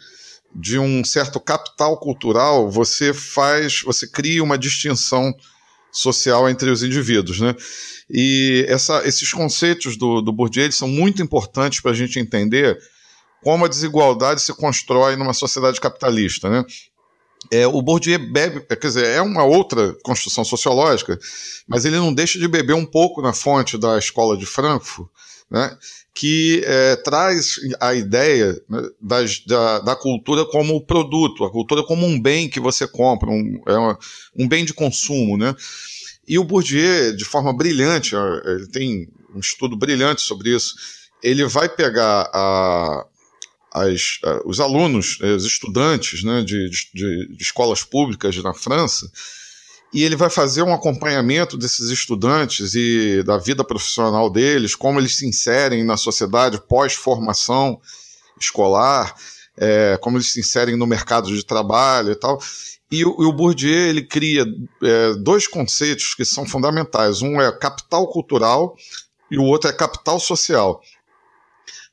de 0.55 0.79
um 0.79 1.05
certo 1.05 1.38
capital 1.38 1.99
cultural, 1.99 2.71
você 2.71 3.12
faz, 3.12 3.83
você 3.83 4.07
cria 4.07 4.43
uma 4.43 4.57
distinção 4.57 5.35
social 5.95 6.49
entre 6.49 6.71
os 6.71 6.83
indivíduos, 6.83 7.41
né? 7.41 7.55
E 8.11 8.67
essa, 8.69 9.07
esses 9.07 9.33
conceitos 9.33 9.97
do, 9.97 10.21
do 10.21 10.33
Bourdieu 10.33 10.71
são 10.73 10.89
muito 10.89 11.23
importantes 11.23 11.81
para 11.81 11.93
a 11.93 11.95
gente 11.95 12.19
entender 12.19 12.79
como 13.43 13.65
a 13.65 13.69
desigualdade 13.69 14.43
se 14.43 14.53
constrói 14.55 15.17
numa 15.17 15.33
sociedade 15.33 15.81
capitalista, 15.81 16.51
né? 16.51 16.65
É, 17.51 17.67
o 17.67 17.81
Bourdieu 17.83 18.19
bebe, 18.19 18.61
quer 18.61 18.79
dizer, 18.79 19.07
é 19.07 19.21
uma 19.21 19.45
outra 19.45 19.95
construção 20.03 20.45
sociológica, 20.45 21.19
mas 21.69 21.85
ele 21.85 21.97
não 21.97 22.13
deixa 22.13 22.39
de 22.39 22.49
beber 22.49 22.75
um 22.75 22.87
pouco 22.87 23.21
na 23.21 23.35
fonte 23.35 23.77
da 23.77 23.99
escola 23.99 24.37
de 24.37 24.47
Frankfurt, 24.47 25.09
né? 25.54 25.78
que 26.12 26.62
é, 26.64 26.96
traz 26.96 27.54
a 27.80 27.94
ideia 27.94 28.61
né, 28.68 28.82
da, 29.46 29.78
da, 29.78 29.96
cultura 29.96 30.44
como 30.44 30.84
produto, 30.84 31.44
a 31.44 31.50
cultura 31.50 31.84
como 31.84 32.04
um 32.04 32.20
bem 32.20 32.49
que 32.49 32.58
você 32.58 32.88
compra, 32.88 33.30
um, 33.30 33.62
é 33.64 33.75
uma, 33.75 33.99
um 34.37 34.49
bem 34.49 34.64
de 34.64 34.75
consumo. 34.75 35.37
Né? 35.37 35.54
E 36.26 36.38
o 36.40 36.44
Bourdieu, 36.44 37.16
de 37.16 37.25
forma 37.25 37.52
brilhante, 37.52 38.16
ele 38.16 38.66
tem 38.66 39.08
um 39.32 39.38
estudo 39.38 39.76
brilhante 39.76 40.23
sobre 40.23 40.54
isso, 40.54 40.75
ele 41.23 41.46
vai 41.46 41.68
pegar 41.68 42.28
a, 42.32 43.06
as, 43.73 44.18
os 44.44 44.58
alunos, 44.58 45.20
os 45.20 45.44
estudantes 45.44 46.25
né, 46.25 46.42
de, 46.42 46.68
de, 46.68 47.28
de 47.28 47.42
escolas 47.42 47.84
públicas 47.84 48.37
na 48.38 48.54
França, 48.54 49.08
e 49.95 50.03
ele 50.03 50.17
vai 50.17 50.29
fazer 50.29 50.63
um 50.63 50.75
acompanhamento 50.75 51.57
desses 51.57 51.89
estudantes 51.89 52.75
e 52.75 53.23
da 53.23 53.39
vida 53.39 53.63
profissional 53.63 54.29
deles, 54.29 54.75
como 54.75 54.99
eles 54.99 55.17
se 55.17 55.25
inserem 55.25 55.85
na 55.85 55.97
sociedade 55.97 56.61
pós-formação 56.61 57.81
escolar, 58.39 59.15
é, 59.57 59.97
como 60.03 60.17
eles 60.17 60.33
se 60.33 60.41
inserem 60.41 60.75
no 60.75 60.85
mercado 60.85 61.29
de 61.29 61.47
trabalho 61.47 62.11
e 62.11 62.17
tal. 62.17 62.43
E 62.91 63.05
o, 63.05 63.23
e 63.23 63.25
o 63.25 63.33
Bourdieu 63.33 63.73
ele 63.73 64.03
cria 64.03 64.45
é, 64.83 65.15
dois 65.15 65.47
conceitos 65.47 66.13
que 66.17 66.25
são 66.25 66.45
fundamentais. 66.45 67.23
Um 67.23 67.41
é 67.41 67.53
capital 67.53 68.09
cultural 68.09 68.77
e 69.31 69.39
o 69.39 69.45
outro 69.45 69.71
é 69.71 69.73
capital 69.73 70.19
social, 70.19 70.83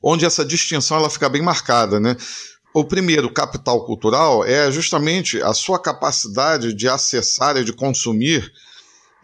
onde 0.02 0.24
essa 0.24 0.44
distinção 0.44 0.96
ela 0.96 1.08
fica 1.08 1.28
bem 1.28 1.40
marcada, 1.40 2.00
né? 2.00 2.16
O 2.74 2.84
primeiro, 2.84 3.32
capital 3.32 3.84
cultural, 3.84 4.44
é 4.44 4.70
justamente 4.70 5.42
a 5.42 5.52
sua 5.52 5.78
capacidade 5.78 6.72
de 6.72 6.88
acessar 6.88 7.56
e 7.56 7.64
de 7.64 7.72
consumir 7.72 8.50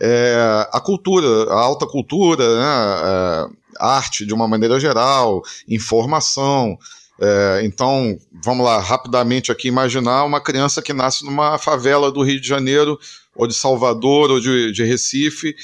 é, 0.00 0.68
a 0.70 0.80
cultura, 0.80 1.50
a 1.50 1.58
alta 1.58 1.86
cultura, 1.86 2.44
né, 2.58 3.00
é, 3.02 3.46
arte 3.80 4.26
de 4.26 4.34
uma 4.34 4.46
maneira 4.46 4.78
geral, 4.78 5.42
informação. 5.66 6.78
É, 7.20 7.62
então, 7.64 8.18
vamos 8.44 8.64
lá, 8.64 8.80
rapidamente 8.80 9.50
aqui 9.50 9.66
imaginar 9.66 10.24
uma 10.24 10.40
criança 10.40 10.80
que 10.82 10.92
nasce 10.92 11.24
numa 11.24 11.58
favela 11.58 12.12
do 12.12 12.22
Rio 12.22 12.40
de 12.40 12.46
Janeiro, 12.46 12.98
ou 13.34 13.46
de 13.46 13.54
Salvador, 13.54 14.30
ou 14.30 14.40
de, 14.40 14.72
de 14.72 14.84
Recife. 14.84 15.54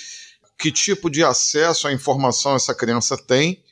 Que 0.58 0.72
tipo 0.72 1.10
de 1.10 1.22
acesso 1.22 1.86
à 1.86 1.92
informação 1.92 2.56
essa 2.56 2.74
criança 2.74 3.16
tem 3.16 3.62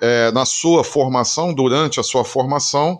é, 0.00 0.30
na 0.32 0.44
sua 0.44 0.82
formação, 0.82 1.54
durante 1.54 2.00
a 2.00 2.02
sua 2.02 2.24
formação, 2.24 2.98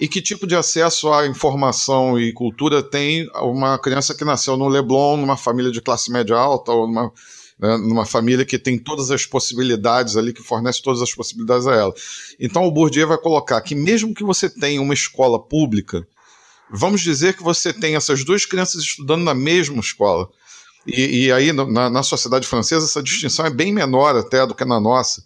e 0.00 0.06
que 0.06 0.22
tipo 0.22 0.46
de 0.46 0.54
acesso 0.54 1.12
à 1.12 1.26
informação 1.26 2.18
e 2.18 2.32
cultura 2.32 2.82
tem 2.82 3.28
uma 3.34 3.78
criança 3.78 4.14
que 4.14 4.24
nasceu 4.24 4.56
no 4.56 4.68
Leblon, 4.68 5.16
numa 5.16 5.36
família 5.36 5.72
de 5.72 5.80
classe 5.80 6.10
média 6.12 6.36
alta, 6.36 6.70
ou 6.70 6.86
numa, 6.86 7.12
né, 7.58 7.76
numa 7.78 8.06
família 8.06 8.44
que 8.44 8.58
tem 8.58 8.78
todas 8.78 9.10
as 9.10 9.26
possibilidades 9.26 10.16
ali, 10.16 10.32
que 10.32 10.42
fornece 10.42 10.80
todas 10.82 11.02
as 11.02 11.12
possibilidades 11.12 11.66
a 11.66 11.74
ela. 11.74 11.94
Então 12.38 12.64
o 12.64 12.70
Bourdieu 12.70 13.08
vai 13.08 13.18
colocar 13.18 13.60
que 13.60 13.74
mesmo 13.74 14.14
que 14.14 14.22
você 14.22 14.48
tenha 14.48 14.80
uma 14.80 14.94
escola 14.94 15.42
pública, 15.42 16.06
vamos 16.70 17.00
dizer 17.00 17.36
que 17.36 17.42
você 17.42 17.72
tem 17.72 17.96
essas 17.96 18.24
duas 18.24 18.46
crianças 18.46 18.82
estudando 18.82 19.24
na 19.24 19.34
mesma 19.34 19.80
escola. 19.80 20.28
E, 20.86 21.24
e 21.24 21.32
aí, 21.32 21.52
na, 21.52 21.90
na 21.90 22.02
sociedade 22.02 22.46
francesa, 22.46 22.86
essa 22.86 23.02
distinção 23.02 23.44
é 23.44 23.50
bem 23.50 23.72
menor 23.72 24.16
até 24.16 24.46
do 24.46 24.54
que 24.54 24.64
na 24.64 24.80
nossa 24.80 25.22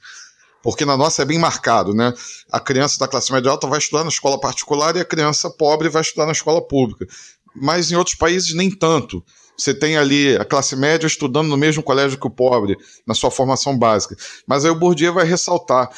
porque 0.62 0.84
na 0.84 0.96
nossa 0.96 1.22
é 1.22 1.24
bem 1.24 1.38
marcado, 1.38 1.92
né? 1.92 2.14
A 2.50 2.60
criança 2.60 2.98
da 2.98 3.08
classe 3.08 3.32
média 3.32 3.50
alta 3.50 3.66
vai 3.66 3.78
estudar 3.78 4.04
na 4.04 4.10
escola 4.10 4.38
particular 4.38 4.96
e 4.96 5.00
a 5.00 5.04
criança 5.04 5.50
pobre 5.50 5.88
vai 5.88 6.02
estudar 6.02 6.26
na 6.26 6.32
escola 6.32 6.62
pública. 6.62 7.06
Mas 7.54 7.90
em 7.90 7.96
outros 7.96 8.16
países 8.16 8.54
nem 8.54 8.70
tanto. 8.70 9.24
Você 9.56 9.74
tem 9.74 9.96
ali 9.96 10.34
a 10.36 10.44
classe 10.44 10.74
média 10.74 11.06
estudando 11.06 11.48
no 11.48 11.56
mesmo 11.56 11.82
colégio 11.82 12.18
que 12.18 12.26
o 12.26 12.30
pobre, 12.30 12.76
na 13.06 13.14
sua 13.14 13.30
formação 13.30 13.76
básica. 13.76 14.16
Mas 14.46 14.64
aí 14.64 14.70
o 14.70 14.74
Bourdieu 14.74 15.12
vai 15.12 15.26
ressaltar: 15.26 15.90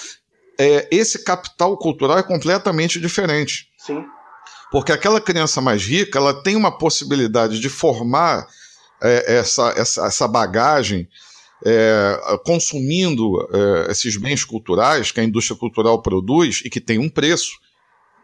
é, 0.58 0.88
esse 0.90 1.22
capital 1.22 1.76
cultural 1.78 2.18
é 2.18 2.22
completamente 2.22 3.00
diferente. 3.00 3.68
Sim. 3.78 4.04
Porque 4.70 4.90
aquela 4.90 5.20
criança 5.20 5.60
mais 5.60 5.82
rica, 5.82 6.18
ela 6.18 6.42
tem 6.42 6.56
uma 6.56 6.76
possibilidade 6.76 7.60
de 7.60 7.68
formar 7.68 8.46
é, 9.00 9.36
essa, 9.36 9.72
essa, 9.76 10.06
essa 10.06 10.26
bagagem 10.26 11.08
é, 11.64 12.18
consumindo 12.44 13.48
é, 13.52 13.90
esses 13.90 14.16
bens 14.16 14.44
culturais 14.44 15.10
que 15.10 15.20
a 15.20 15.24
indústria 15.24 15.58
cultural 15.58 16.00
produz 16.02 16.62
e 16.64 16.70
que 16.70 16.80
tem 16.80 16.98
um 16.98 17.08
preço, 17.08 17.52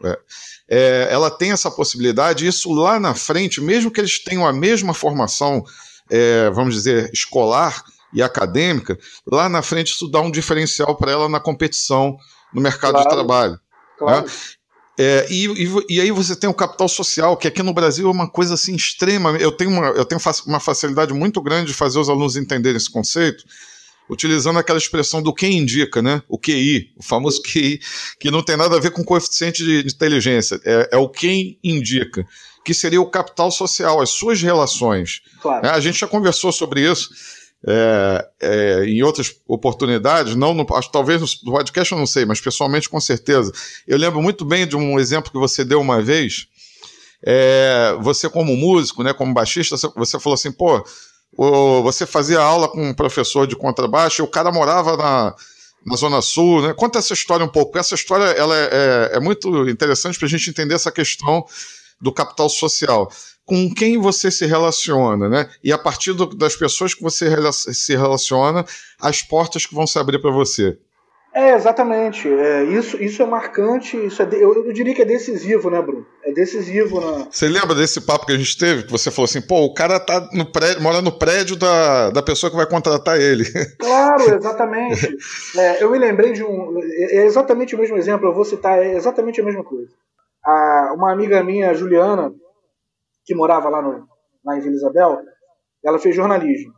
é, 0.03 0.19
é, 0.69 1.09
ela 1.11 1.31
tem 1.31 1.53
essa 1.53 1.71
possibilidade, 1.71 2.47
isso 2.47 2.73
lá 2.73 2.99
na 2.99 3.15
frente, 3.15 3.61
mesmo 3.61 3.91
que 3.91 4.01
eles 4.01 4.23
tenham 4.23 4.47
a 4.47 4.53
mesma 4.53 4.95
formação, 4.95 5.63
é, 6.11 6.51
vamos 6.51 6.75
dizer, 6.75 7.11
escolar 7.13 7.83
e 8.13 8.23
acadêmica, 8.23 8.99
lá 9.27 9.49
na 9.49 9.63
frente 9.63 9.93
isso 9.93 10.09
dá 10.09 10.21
um 10.21 10.31
diferencial 10.31 10.97
para 10.97 11.13
ela 11.13 11.29
na 11.29 11.39
competição 11.39 12.17
no 12.53 12.61
mercado 12.61 12.93
claro, 12.93 13.09
de 13.09 13.15
trabalho. 13.15 13.53
Né? 13.53 13.59
Claro. 13.99 14.27
Né? 14.27 14.33
É, 14.99 15.27
e, 15.31 15.47
e, 15.47 15.69
e, 15.89 16.01
aí 16.01 16.11
você 16.11 16.37
tem 16.37 16.49
o 16.49 16.55
capital 16.55 16.89
social, 16.89 17.37
que 17.37 17.49
aqui 17.49 17.63
no 17.63 17.73
Brasil 17.73 18.09
é 18.09 18.11
uma 18.11 18.29
coisa 18.29 18.55
assim 18.55 18.75
extrema. 18.75 19.31
Eu 19.39 19.53
tenho 19.53 19.71
uma, 19.71 19.87
eu 19.89 20.05
tenho 20.05 20.21
uma 20.47 20.61
facilidade 20.61 21.13
muito 21.15 21.41
grande 21.41 21.69
de 21.69 21.75
fazer 21.75 21.99
os 21.99 22.09
alunos 22.09 22.37
entenderem 22.37 22.77
esse 22.77 22.91
conceito, 22.91 23.45
utilizando 24.11 24.59
aquela 24.59 24.79
expressão 24.79 25.23
do 25.23 25.33
quem 25.33 25.57
indica, 25.59 26.03
né? 26.03 26.23
O 26.29 26.39
QI, 26.39 26.93
o 26.97 27.03
famoso 27.03 27.41
QI, 27.43 27.81
que 28.19 28.31
não 28.31 28.43
tem 28.43 28.57
nada 28.57 28.77
a 28.77 28.81
ver 28.81 28.91
com 28.91 29.05
coeficiente 29.05 29.65
de, 29.65 29.85
de 29.85 29.95
inteligência, 29.95 30.61
é, 30.65 30.91
é, 30.93 30.97
o 30.99 31.09
quem 31.09 31.59
indica, 31.65 32.27
que 32.65 32.75
seria 32.75 33.01
o 33.01 33.11
capital 33.11 33.51
social, 33.51 34.03
as 34.03 34.11
suas 34.11 34.43
relações. 34.43 35.23
Claro. 35.41 35.67
É, 35.67 35.71
a 35.71 35.81
gente 35.81 35.99
já 35.99 36.07
conversou 36.07 36.53
sobre 36.53 36.83
isso 36.83 37.09
é, 37.67 38.29
é, 38.41 38.85
em 38.87 39.03
outras 39.03 39.35
oportunidades, 39.47 40.35
não 40.35 40.55
no, 40.55 40.67
acho, 40.75 40.91
talvez 40.91 41.21
no 41.43 41.53
podcast 41.53 41.93
eu 41.93 41.99
não 41.99 42.07
sei, 42.07 42.25
mas 42.25 42.41
pessoalmente 42.41 42.89
com 42.89 43.01
certeza. 43.01 43.53
Eu 43.87 43.99
lembro 43.99 44.23
muito 44.23 44.45
bem 44.45 44.67
de 44.67 44.77
um 44.77 44.99
exemplo 44.99 45.31
que 45.31 45.39
você 45.39 45.65
deu 45.65 45.81
uma 45.81 46.01
vez. 46.01 46.47
É, 47.23 47.95
você 48.01 48.31
como 48.31 48.57
músico, 48.57 49.03
né, 49.03 49.13
como 49.13 49.35
baixista, 49.35 49.77
você 49.95 50.19
falou 50.19 50.35
assim, 50.35 50.51
pô, 50.51 50.83
você 51.83 52.07
fazia 52.07 52.41
aula 52.41 52.69
com 52.69 52.89
um 52.89 52.95
professor 52.95 53.47
de 53.47 53.55
contrabaixo 53.55 54.23
e 54.23 54.25
o 54.25 54.29
cara 54.29 54.51
morava 54.51 54.97
na, 54.97 55.35
na 55.87 55.97
Zona 55.97 56.23
Sul, 56.23 56.63
né? 56.63 56.75
Conta 56.75 56.99
essa 56.99 57.13
história 57.13 57.45
um 57.45 57.49
pouco. 57.49 57.79
Essa 57.79 57.95
história 57.95 58.25
ela 58.25 58.57
é, 58.57 58.69
é, 58.73 59.17
é 59.17 59.21
muito 59.21 59.69
interessante 59.69 60.19
para 60.19 60.27
a 60.27 60.31
gente 60.31 60.51
entender 60.51 60.75
essa 60.75 60.91
questão 60.91 61.45
do 62.01 62.13
capital 62.13 62.49
social 62.49 63.11
com 63.51 63.69
quem 63.69 63.99
você 63.99 64.31
se 64.31 64.47
relaciona, 64.47 65.29
né? 65.29 65.51
E 65.63 65.73
a 65.73 65.77
partir 65.77 66.13
do, 66.13 66.25
das 66.25 66.55
pessoas 66.55 66.95
que 66.95 67.03
você 67.03 67.29
se 67.53 67.97
relaciona, 67.97 68.65
as 69.01 69.23
portas 69.23 69.67
que 69.67 69.75
vão 69.75 69.89
se 69.89 69.99
abrir 69.99 70.21
para 70.21 70.31
você. 70.31 70.79
É, 71.35 71.55
exatamente. 71.55 72.29
É, 72.29 72.63
isso, 72.63 72.97
isso 73.03 73.21
é 73.21 73.27
marcante, 73.27 73.97
isso 73.97 74.23
é 74.23 74.25
de, 74.25 74.37
eu, 74.37 74.67
eu, 74.67 74.73
diria 74.73 74.95
que 74.95 75.03
é 75.03 75.05
decisivo, 75.05 75.69
né, 75.69 75.83
Bruno? 75.83 76.07
É 76.25 76.33
decisivo 76.33 77.01
na. 77.01 77.27
Você 77.29 77.49
lembra 77.49 77.75
desse 77.75 78.01
papo 78.01 78.25
que 78.25 78.33
a 78.33 78.39
gente 78.39 78.57
teve? 78.57 78.85
Que 78.85 78.93
você 78.93 79.11
falou 79.11 79.25
assim, 79.25 79.41
pô, 79.41 79.65
o 79.65 79.75
cara 79.75 79.99
tá 79.99 80.29
no 80.33 80.47
prédio, 80.47 80.81
mora 80.81 81.03
no 81.03 81.11
prédio 81.11 81.57
da, 81.57 82.11
da 82.11 82.23
pessoa 82.23 82.51
que 82.51 82.57
vai 82.57 82.67
contratar 82.67 83.21
ele. 83.21 83.45
Claro, 83.81 84.33
exatamente. 84.33 85.17
é, 85.57 85.83
eu 85.83 85.91
me 85.91 85.99
lembrei 85.99 86.33
de 86.33 86.45
um. 86.45 86.79
É, 86.81 87.17
é 87.17 87.27
exatamente 87.27 87.75
o 87.75 87.79
mesmo 87.79 87.97
exemplo, 87.97 88.29
eu 88.29 88.35
vou 88.35 88.45
citar, 88.45 88.79
é 88.79 88.95
exatamente 88.95 89.41
a 89.41 89.45
mesma 89.45 89.65
coisa. 89.65 89.91
A, 90.45 90.93
uma 90.95 91.13
amiga 91.13 91.43
minha, 91.43 91.75
Juliana, 91.75 92.33
que 93.31 93.35
morava 93.37 93.69
lá, 93.69 93.81
no, 93.81 94.09
em 94.57 94.61
Vila 94.61 94.75
Isabel, 94.75 95.19
ela 95.85 96.01
fez 96.01 96.17
jornalismo. 96.17 96.73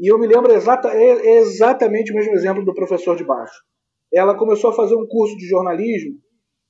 E 0.00 0.10
eu 0.10 0.18
me 0.18 0.26
lembro 0.26 0.50
exata, 0.50 0.88
é, 0.88 1.36
exatamente 1.40 2.10
o 2.10 2.14
mesmo 2.14 2.32
exemplo 2.32 2.64
do 2.64 2.72
professor 2.72 3.14
de 3.14 3.22
baixo. 3.22 3.62
Ela 4.10 4.34
começou 4.34 4.70
a 4.70 4.72
fazer 4.72 4.96
um 4.96 5.06
curso 5.06 5.36
de 5.36 5.46
jornalismo 5.46 6.16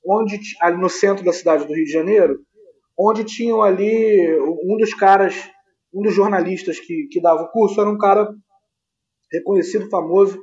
onde 0.04 0.40
ali 0.60 0.76
no 0.76 0.90
centro 0.90 1.24
da 1.24 1.32
cidade 1.32 1.64
do 1.64 1.72
Rio 1.72 1.84
de 1.84 1.92
Janeiro, 1.92 2.40
onde 2.98 3.22
tinham 3.22 3.62
ali 3.62 4.36
um 4.64 4.76
dos 4.76 4.92
caras, 4.92 5.48
um 5.94 6.02
dos 6.02 6.12
jornalistas 6.12 6.80
que, 6.80 7.06
que 7.08 7.22
dava 7.22 7.42
o 7.42 7.50
curso 7.52 7.80
era 7.80 7.88
um 7.88 7.96
cara 7.96 8.28
reconhecido, 9.32 9.88
famoso, 9.88 10.42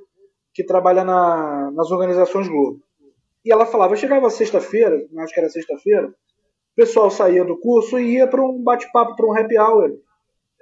que 0.54 0.63
trabalha 0.63 1.04
na, 1.04 1.72
nas 1.72 1.92
organizações 1.92 2.48
Globo. 2.48 2.80
E 3.44 3.51
ela 3.51 3.66
falava, 3.66 3.98
chegava 3.98 4.30
sexta-feira, 4.30 4.96
acho 5.20 5.34
que 5.34 5.40
era 5.42 5.50
sexta-feira, 5.50 6.10
o 6.72 6.75
pessoal 6.75 7.10
saía 7.12 7.44
do 7.44 7.60
curso 7.60 8.00
e 8.00 8.16
ia 8.16 8.28
para 8.28 8.42
um 8.42 8.62
bate-papo, 8.63 9.16
para 9.16 9.25
um 9.25 9.38
happy 9.38 9.58
hour, 9.58 9.92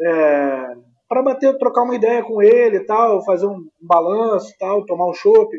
é, 0.02 0.76
para 1.08 1.24
bater, 1.24 1.58
trocar 1.58 1.84
uma 1.84 1.96
ideia 1.96 2.24
com 2.24 2.42
ele 2.42 2.78
e 2.78 2.86
tal, 2.86 3.24
fazer 3.24 3.46
um 3.46 3.68
balanço 3.82 4.54
tal, 4.60 4.86
tomar 4.86 5.10
um 5.10 5.14
chopp. 5.14 5.56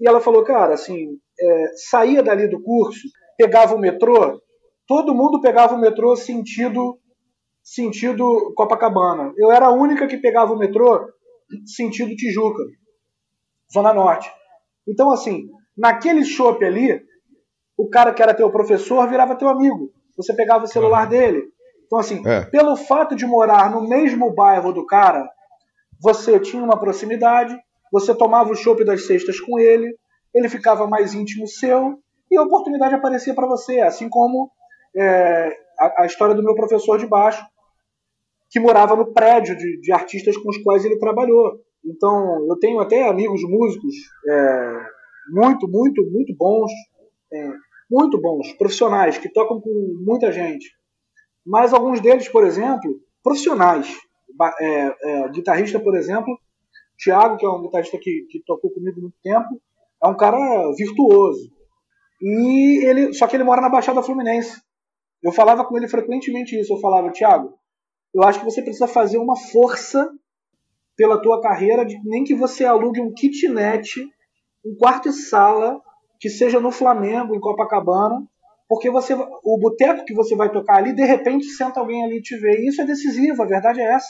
E 0.00 0.08
ela 0.08 0.20
falou, 0.20 0.42
cara, 0.44 0.74
assim, 0.74 1.18
é, 1.40 1.66
saía 1.90 2.22
dali 2.22 2.48
do 2.48 2.62
curso, 2.62 3.08
pegava 3.36 3.74
o 3.74 3.78
metrô, 3.78 4.40
todo 4.86 5.14
mundo 5.14 5.40
pegava 5.40 5.74
o 5.74 5.80
metrô 5.80 6.16
sentido 6.16 6.98
sentido 7.62 8.52
Copacabana. 8.56 9.32
Eu 9.36 9.52
era 9.52 9.66
a 9.66 9.72
única 9.72 10.08
que 10.08 10.16
pegava 10.16 10.52
o 10.52 10.58
metrô 10.58 11.08
sentido 11.64 12.14
Tijuca, 12.16 12.62
Zona 13.72 13.94
Norte. 13.94 14.30
Então, 14.88 15.12
assim, 15.12 15.48
naquele 15.76 16.24
shopping 16.24 16.64
ali, 16.64 17.02
o 17.76 17.88
cara 17.88 18.12
que 18.12 18.22
era 18.22 18.34
teu 18.34 18.50
professor 18.50 19.08
virava 19.08 19.36
teu 19.36 19.48
amigo. 19.48 19.90
Você 20.16 20.34
pegava 20.34 20.64
o 20.64 20.68
celular 20.68 21.06
dele. 21.06 21.44
Então, 21.86 21.98
assim, 21.98 22.22
é. 22.26 22.42
pelo 22.46 22.76
fato 22.76 23.14
de 23.14 23.26
morar 23.26 23.70
no 23.70 23.86
mesmo 23.88 24.34
bairro 24.34 24.72
do 24.72 24.86
cara, 24.86 25.28
você 26.00 26.40
tinha 26.40 26.62
uma 26.62 26.78
proximidade, 26.78 27.56
você 27.92 28.14
tomava 28.14 28.50
o 28.50 28.56
chopp 28.56 28.84
das 28.84 29.06
cestas 29.06 29.38
com 29.38 29.58
ele, 29.58 29.94
ele 30.34 30.48
ficava 30.48 30.86
mais 30.86 31.14
íntimo 31.14 31.46
seu 31.46 31.98
e 32.30 32.36
a 32.36 32.42
oportunidade 32.42 32.94
aparecia 32.94 33.34
para 33.34 33.46
você. 33.46 33.80
Assim 33.80 34.08
como 34.08 34.50
é, 34.96 35.50
a, 35.78 36.02
a, 36.02 36.06
história 36.06 36.34
do 36.34 36.42
meu 36.42 36.54
professor 36.54 36.98
de 36.98 37.06
baixo, 37.06 37.44
que 38.50 38.58
morava 38.58 38.96
no 38.96 39.12
prédio 39.12 39.56
de, 39.56 39.80
de, 39.80 39.92
artistas 39.92 40.36
com 40.36 40.48
os 40.48 40.58
quais 40.58 40.84
ele 40.84 40.98
trabalhou. 40.98 41.60
Então, 41.84 42.46
eu 42.48 42.58
tenho 42.58 42.80
até 42.80 43.06
amigos 43.06 43.42
músicos 43.42 43.94
é, 44.28 44.80
muito, 45.30 45.68
muito, 45.68 46.02
muito 46.10 46.34
bons. 46.36 46.70
Muito 47.90 48.20
bons, 48.20 48.52
profissionais, 48.54 49.18
que 49.18 49.28
tocam 49.28 49.60
com 49.60 49.70
muita 50.04 50.32
gente. 50.32 50.70
Mas 51.44 51.72
alguns 51.72 52.00
deles, 52.00 52.28
por 52.28 52.44
exemplo, 52.44 53.00
profissionais. 53.22 53.94
É, 54.60 54.94
é, 55.02 55.28
guitarrista, 55.28 55.78
por 55.78 55.94
exemplo, 55.94 56.38
Thiago, 57.02 57.36
que 57.36 57.44
é 57.44 57.48
um 57.48 57.62
guitarrista 57.62 57.98
que, 57.98 58.26
que 58.30 58.42
tocou 58.46 58.70
comigo 58.70 59.00
muito 59.00 59.16
tempo, 59.22 59.60
é 60.02 60.08
um 60.08 60.16
cara 60.16 60.38
virtuoso. 60.76 61.50
E 62.20 62.84
ele, 62.84 63.12
só 63.12 63.26
que 63.26 63.36
ele 63.36 63.44
mora 63.44 63.60
na 63.60 63.68
Baixada 63.68 64.02
Fluminense. 64.02 64.60
Eu 65.22 65.32
falava 65.32 65.64
com 65.64 65.76
ele 65.76 65.88
frequentemente 65.88 66.58
isso. 66.58 66.72
Eu 66.72 66.80
falava, 66.80 67.12
Thiago, 67.12 67.52
eu 68.14 68.22
acho 68.22 68.38
que 68.38 68.44
você 68.44 68.62
precisa 68.62 68.86
fazer 68.86 69.18
uma 69.18 69.36
força 69.36 70.10
pela 70.96 71.20
tua 71.20 71.40
carreira, 71.40 71.84
de, 71.84 71.98
nem 72.04 72.24
que 72.24 72.34
você 72.34 72.64
alugue 72.64 73.00
um 73.00 73.12
kitnet, 73.12 74.00
um 74.64 74.74
quarto 74.76 75.08
e 75.08 75.12
sala, 75.12 75.80
que 76.22 76.30
seja 76.30 76.60
no 76.60 76.70
Flamengo, 76.70 77.34
em 77.34 77.40
Copacabana, 77.40 78.22
porque 78.68 78.88
você, 78.88 79.12
o 79.12 79.58
boteco 79.58 80.04
que 80.04 80.14
você 80.14 80.36
vai 80.36 80.52
tocar 80.52 80.76
ali, 80.76 80.94
de 80.94 81.04
repente 81.04 81.46
senta 81.46 81.80
alguém 81.80 82.04
ali 82.04 82.18
e 82.18 82.22
te 82.22 82.36
vê. 82.36 82.60
E 82.60 82.68
isso 82.68 82.80
é 82.80 82.84
decisivo, 82.84 83.42
a 83.42 83.44
verdade 83.44 83.80
é 83.80 83.92
essa. 83.92 84.06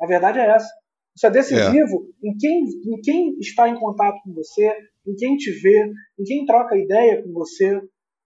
A 0.00 0.06
verdade 0.06 0.38
é 0.38 0.46
essa. 0.46 0.68
Isso 1.16 1.26
é 1.26 1.30
decisivo 1.30 2.06
é. 2.22 2.28
Em, 2.28 2.36
quem, 2.38 2.62
em 2.62 3.00
quem 3.02 3.36
está 3.40 3.68
em 3.68 3.74
contato 3.74 4.16
com 4.22 4.32
você, 4.32 4.76
em 5.04 5.14
quem 5.16 5.36
te 5.36 5.50
vê, 5.60 5.90
em 6.20 6.22
quem 6.24 6.46
troca 6.46 6.76
ideia 6.76 7.20
com 7.20 7.32
você. 7.32 7.80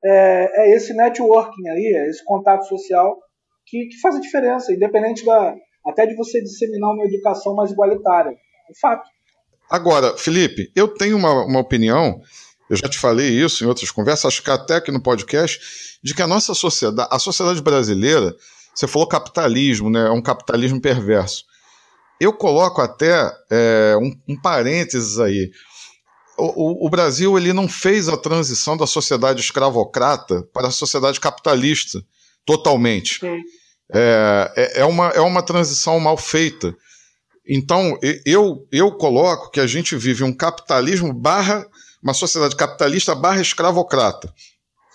É, 0.05 0.67
é 0.67 0.77
esse 0.77 0.93
networking 0.93 1.67
aí, 1.67 1.95
é 1.97 2.11
esse 2.11 2.23
contato 2.23 2.69
social 2.69 3.19
que, 3.67 3.87
que 3.87 3.99
faz 4.01 4.17
a 4.17 4.21
diferença, 4.21 4.73
independente 4.73 5.25
da, 5.25 5.57
até 5.87 6.05
de 6.05 6.15
você 6.15 6.43
disseminar 6.43 6.91
uma 6.91 7.07
educação 7.07 7.55
mais 7.55 7.71
igualitária. 7.71 8.33
É 8.33 8.79
fato. 8.79 9.09
Agora, 9.71 10.17
Felipe, 10.17 10.71
eu 10.77 10.89
tenho 10.89 11.17
uma, 11.17 11.45
uma 11.45 11.61
opinião, 11.61 12.21
eu 12.69 12.77
já 12.77 12.89
te 12.89 12.99
falei 12.99 13.29
isso 13.29 13.65
em 13.65 13.67
outras 13.67 13.91
conversas, 13.91 14.27
acho 14.27 14.43
que 14.43 14.51
até 14.51 14.77
aqui 14.77 14.91
no 14.91 15.03
podcast, 15.03 15.61
de 16.03 16.15
que 16.15 16.23
a 16.23 16.27
nossa 16.27 16.55
sociedade, 16.55 17.09
a 17.11 17.19
sociedade 17.19 17.63
brasileira, 17.63 18.35
você 18.75 18.87
falou 18.87 19.09
capitalismo, 19.09 19.91
né? 19.91 20.07
É 20.07 20.11
um 20.11 20.23
capitalismo 20.23 20.81
perverso. 20.81 21.45
Eu 22.21 22.33
coloco 22.33 22.81
até 22.81 23.31
é, 23.51 23.97
um, 24.01 24.35
um 24.35 24.41
parênteses 24.41 25.19
aí. 25.19 25.51
O, 26.37 26.85
o, 26.85 26.87
o, 26.87 26.91
Brasil 26.91 27.37
ele 27.37 27.53
não 27.53 27.69
fez 27.69 28.09
a 28.09 28.17
transição 28.17 28.77
da 28.77 28.87
sociedade 28.87 29.41
escravocrata 29.41 30.43
para 30.53 30.69
a 30.69 30.73
sociedade 30.73 31.19
capitalista 31.19 32.01
totalmente. 32.47 33.21
É, 33.93 34.53
é, 34.57 34.81
é, 34.81 34.85
uma, 34.85 35.09
é 35.09 35.21
uma 35.21 35.43
transição 35.43 35.99
mal 35.99 36.17
feita. 36.17 36.75
Então, 37.49 37.99
eu, 38.27 38.67
eu 38.71 38.93
coloco 38.93 39.51
que 39.51 39.59
a 39.59 39.67
gente 39.67 39.97
vive 39.97 40.23
um 40.23 40.37
capitalismo 40.37 41.13
barra, 41.13 41.67
uma 42.03 42.15
sociedade 42.15 42.57
capitalista 42.57 43.15
barra 43.15 43.41
escravocrata. 43.41 44.33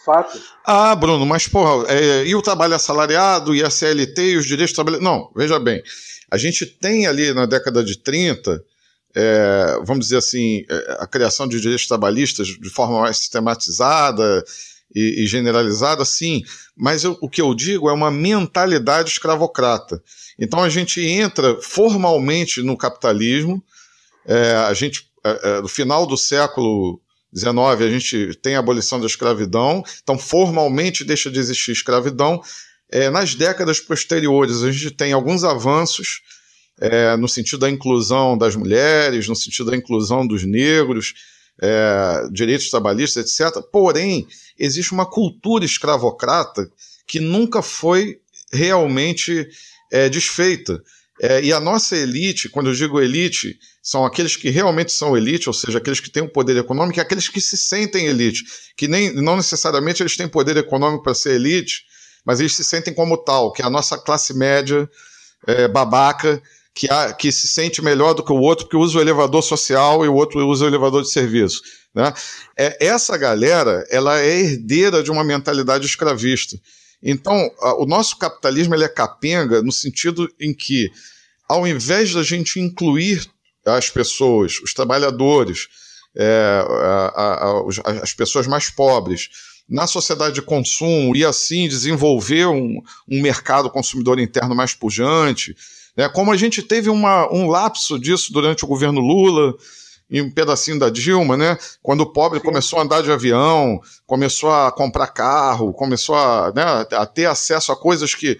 Fato. 0.05 0.37
Ah, 0.65 0.93
Bruno, 0.95 1.25
mas 1.25 1.47
porra, 1.47 1.89
é, 1.89 2.25
e 2.25 2.35
o 2.35 2.41
trabalho 2.41 2.75
assalariado, 2.75 3.55
e 3.55 3.63
a 3.63 3.69
CLT, 3.69 4.31
e 4.31 4.37
os 4.37 4.45
direitos 4.45 4.73
trabalhadores. 4.73 5.09
Não, 5.09 5.31
veja 5.35 5.59
bem. 5.59 5.81
A 6.29 6.37
gente 6.37 6.65
tem 6.65 7.07
ali 7.07 7.33
na 7.33 7.45
década 7.45 7.83
de 7.83 7.97
30, 7.97 8.61
é, 9.15 9.77
vamos 9.83 10.05
dizer 10.05 10.17
assim, 10.17 10.65
é, 10.69 10.97
a 10.99 11.07
criação 11.07 11.47
de 11.47 11.59
direitos 11.59 11.87
trabalhistas 11.87 12.47
de 12.47 12.69
forma 12.69 13.01
mais 13.01 13.17
sistematizada 13.17 14.43
e, 14.93 15.23
e 15.23 15.27
generalizada, 15.27 16.03
sim, 16.03 16.43
mas 16.75 17.03
eu, 17.03 17.17
o 17.21 17.29
que 17.29 17.41
eu 17.41 17.53
digo 17.53 17.89
é 17.89 17.93
uma 17.93 18.11
mentalidade 18.11 19.09
escravocrata. 19.09 20.01
Então 20.37 20.61
a 20.61 20.69
gente 20.69 20.99
entra 21.01 21.55
formalmente 21.61 22.61
no 22.61 22.75
capitalismo, 22.75 23.63
é, 24.25 24.53
a 24.55 24.73
gente, 24.73 25.09
é, 25.25 25.57
é 25.57 25.61
no 25.61 25.67
final 25.67 26.05
do 26.05 26.17
século 26.17 27.01
XIX, 27.35 27.57
a 27.57 27.89
gente 27.89 28.35
tem 28.35 28.55
a 28.55 28.59
abolição 28.59 28.99
da 28.99 29.07
escravidão, 29.07 29.83
então 30.01 30.17
formalmente 30.17 31.03
deixa 31.03 31.31
de 31.31 31.39
existir 31.39 31.71
escravidão, 31.71 32.41
é, 32.93 33.09
nas 33.09 33.33
décadas 33.33 33.79
posteriores, 33.79 34.61
a 34.61 34.71
gente 34.71 34.91
tem 34.91 35.13
alguns 35.13 35.43
avanços 35.43 36.21
é, 36.79 37.17
no 37.17 37.27
sentido 37.27 37.61
da 37.61 37.69
inclusão 37.69 38.37
das 38.37 38.55
mulheres, 38.55 39.27
no 39.27 39.35
sentido 39.35 39.71
da 39.71 39.77
inclusão 39.77 40.27
dos 40.27 40.43
negros, 40.43 41.15
é, 41.59 42.27
direitos 42.31 42.69
trabalhistas, 42.69 43.39
etc. 43.39 43.63
Porém, 43.71 44.27
existe 44.59 44.91
uma 44.91 45.09
cultura 45.09 45.65
escravocrata 45.65 46.69
que 47.07 47.19
nunca 47.19 47.63
foi 47.63 48.19
realmente 48.51 49.47
é, 49.91 50.07
desfeita. 50.07 50.79
E 51.41 51.53
a 51.53 51.59
nossa 51.59 51.95
elite, 51.95 52.49
quando 52.49 52.69
eu 52.69 52.73
digo 52.73 52.99
elite, 52.99 53.57
são 53.83 54.05
aqueles 54.05 54.37
que 54.37 54.49
realmente 54.49 54.93
são 54.93 55.17
elite, 55.17 55.49
ou 55.49 55.53
seja, 55.53 55.77
aqueles 55.77 55.99
que 55.99 56.09
têm 56.09 56.23
o 56.23 56.29
poder 56.29 56.55
econômico, 56.55 56.97
e 56.97 57.01
aqueles 57.01 57.27
que 57.27 57.41
se 57.41 57.57
sentem 57.57 58.05
elite, 58.05 58.45
que 58.77 58.87
nem, 58.87 59.13
não 59.13 59.35
necessariamente 59.35 60.01
eles 60.01 60.15
têm 60.15 60.25
poder 60.25 60.55
econômico 60.55 61.03
para 61.03 61.13
ser 61.13 61.33
elite, 61.33 61.83
mas 62.25 62.39
eles 62.39 62.55
se 62.55 62.63
sentem 62.63 62.93
como 62.93 63.17
tal, 63.17 63.51
que 63.51 63.61
é 63.61 63.65
a 63.65 63.69
nossa 63.69 63.97
classe 63.97 64.33
média 64.33 64.89
é, 65.45 65.67
babaca, 65.67 66.41
que, 66.73 66.89
há, 66.89 67.11
que 67.11 67.29
se 67.29 67.45
sente 67.45 67.81
melhor 67.81 68.13
do 68.13 68.23
que 68.23 68.31
o 68.31 68.39
outro, 68.39 68.65
porque 68.65 68.77
usa 68.77 68.97
o 68.97 69.01
elevador 69.01 69.43
social 69.43 70.05
e 70.05 70.07
o 70.07 70.13
outro 70.13 70.39
usa 70.47 70.63
o 70.63 70.67
elevador 70.69 71.01
de 71.01 71.11
serviço. 71.11 71.61
Né? 71.93 72.11
É, 72.57 72.85
essa 72.87 73.17
galera 73.17 73.85
ela 73.89 74.17
é 74.19 74.39
herdeira 74.39 75.03
de 75.03 75.11
uma 75.11 75.25
mentalidade 75.25 75.85
escravista. 75.85 76.57
Então, 77.01 77.51
a, 77.59 77.75
o 77.75 77.85
nosso 77.85 78.17
capitalismo 78.17 78.73
ele 78.73 78.85
é 78.85 78.89
capenga 78.89 79.61
no 79.61 79.73
sentido 79.73 80.27
em 80.39 80.53
que, 80.53 80.89
ao 81.49 81.67
invés 81.67 82.13
da 82.13 82.23
gente 82.23 82.61
incluir 82.61 83.29
as 83.65 83.89
pessoas, 83.89 84.59
os 84.63 84.73
trabalhadores, 84.73 85.67
é, 86.15 86.63
a, 86.69 87.11
a, 87.15 88.01
as 88.01 88.13
pessoas 88.13 88.47
mais 88.47 88.69
pobres, 88.69 89.29
na 89.69 89.87
sociedade 89.87 90.35
de 90.35 90.41
consumo 90.41 91.15
e 91.15 91.25
assim 91.25 91.67
desenvolver 91.67 92.47
um, 92.47 92.81
um 93.09 93.21
mercado 93.21 93.69
consumidor 93.69 94.19
interno 94.19 94.53
mais 94.53 94.73
pujante. 94.73 95.55
Né? 95.95 96.09
Como 96.09 96.31
a 96.31 96.37
gente 96.37 96.61
teve 96.61 96.89
uma, 96.89 97.31
um 97.33 97.49
lapso 97.49 97.97
disso 97.97 98.31
durante 98.33 98.65
o 98.65 98.67
governo 98.67 98.99
Lula 98.99 99.55
e 100.09 100.21
um 100.21 100.29
pedacinho 100.29 100.77
da 100.77 100.89
Dilma, 100.89 101.37
né? 101.37 101.57
quando 101.81 102.01
o 102.01 102.11
pobre 102.11 102.39
Sim. 102.39 102.45
começou 102.45 102.79
a 102.79 102.83
andar 102.83 103.01
de 103.01 103.11
avião, 103.11 103.79
começou 104.05 104.51
a 104.51 104.71
comprar 104.71 105.07
carro, 105.07 105.73
começou 105.73 106.15
a, 106.15 106.51
né, 106.53 106.63
a 106.91 107.05
ter 107.05 107.25
acesso 107.25 107.71
a 107.71 107.75
coisas 107.75 108.13
que 108.13 108.37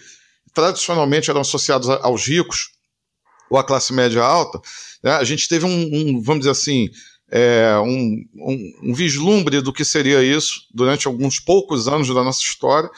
tradicionalmente 0.54 1.32
eram 1.32 1.42
associadas 1.42 1.90
aos 1.90 2.28
ricos 2.28 2.73
ou 3.54 3.60
à 3.60 3.64
classe 3.64 3.94
média 3.94 4.24
alta, 4.24 4.60
né? 5.04 5.12
a 5.12 5.24
gente 5.24 5.48
teve 5.48 5.64
um, 5.64 5.70
um, 5.70 6.22
vamos 6.22 6.40
dizer 6.40 6.50
assim, 6.50 6.90
é, 7.32 7.78
um, 7.78 8.26
um, 8.36 8.74
um, 8.90 8.94
vislumbre 8.96 9.62
do 9.62 9.72
que 9.72 9.86
seria 9.86 10.24
isso 10.24 10.62
durante 10.74 11.06
alguns 11.06 11.40
poucos 11.40 11.88
anos 11.88 12.08
da 12.08 12.24
nossa 12.24 12.42
história. 12.42 12.90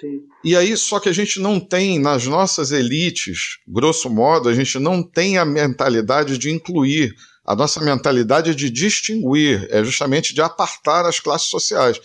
Sim. 0.00 0.20
E 0.44 0.56
aí, 0.56 0.76
só 0.76 1.00
que 1.00 1.08
a 1.08 1.12
gente 1.12 1.40
não 1.40 1.58
tem, 1.58 1.98
nas 1.98 2.24
nossas 2.24 2.70
elites, 2.70 3.58
grosso 3.66 4.08
modo, 4.08 4.48
a 4.48 4.54
gente 4.54 4.78
não 4.78 5.02
tem 5.02 5.38
a 5.38 5.44
mentalidade 5.44 6.38
de 6.38 6.50
incluir. 6.50 7.12
A 7.44 7.56
nossa 7.56 7.80
mentalidade 7.80 8.50
é 8.50 8.54
de 8.54 8.70
distinguir, 8.70 9.66
é 9.70 9.82
justamente 9.82 10.32
de 10.32 10.40
apartar 10.40 11.04
as 11.04 11.18
classes 11.18 11.48
sociais. 11.48 12.00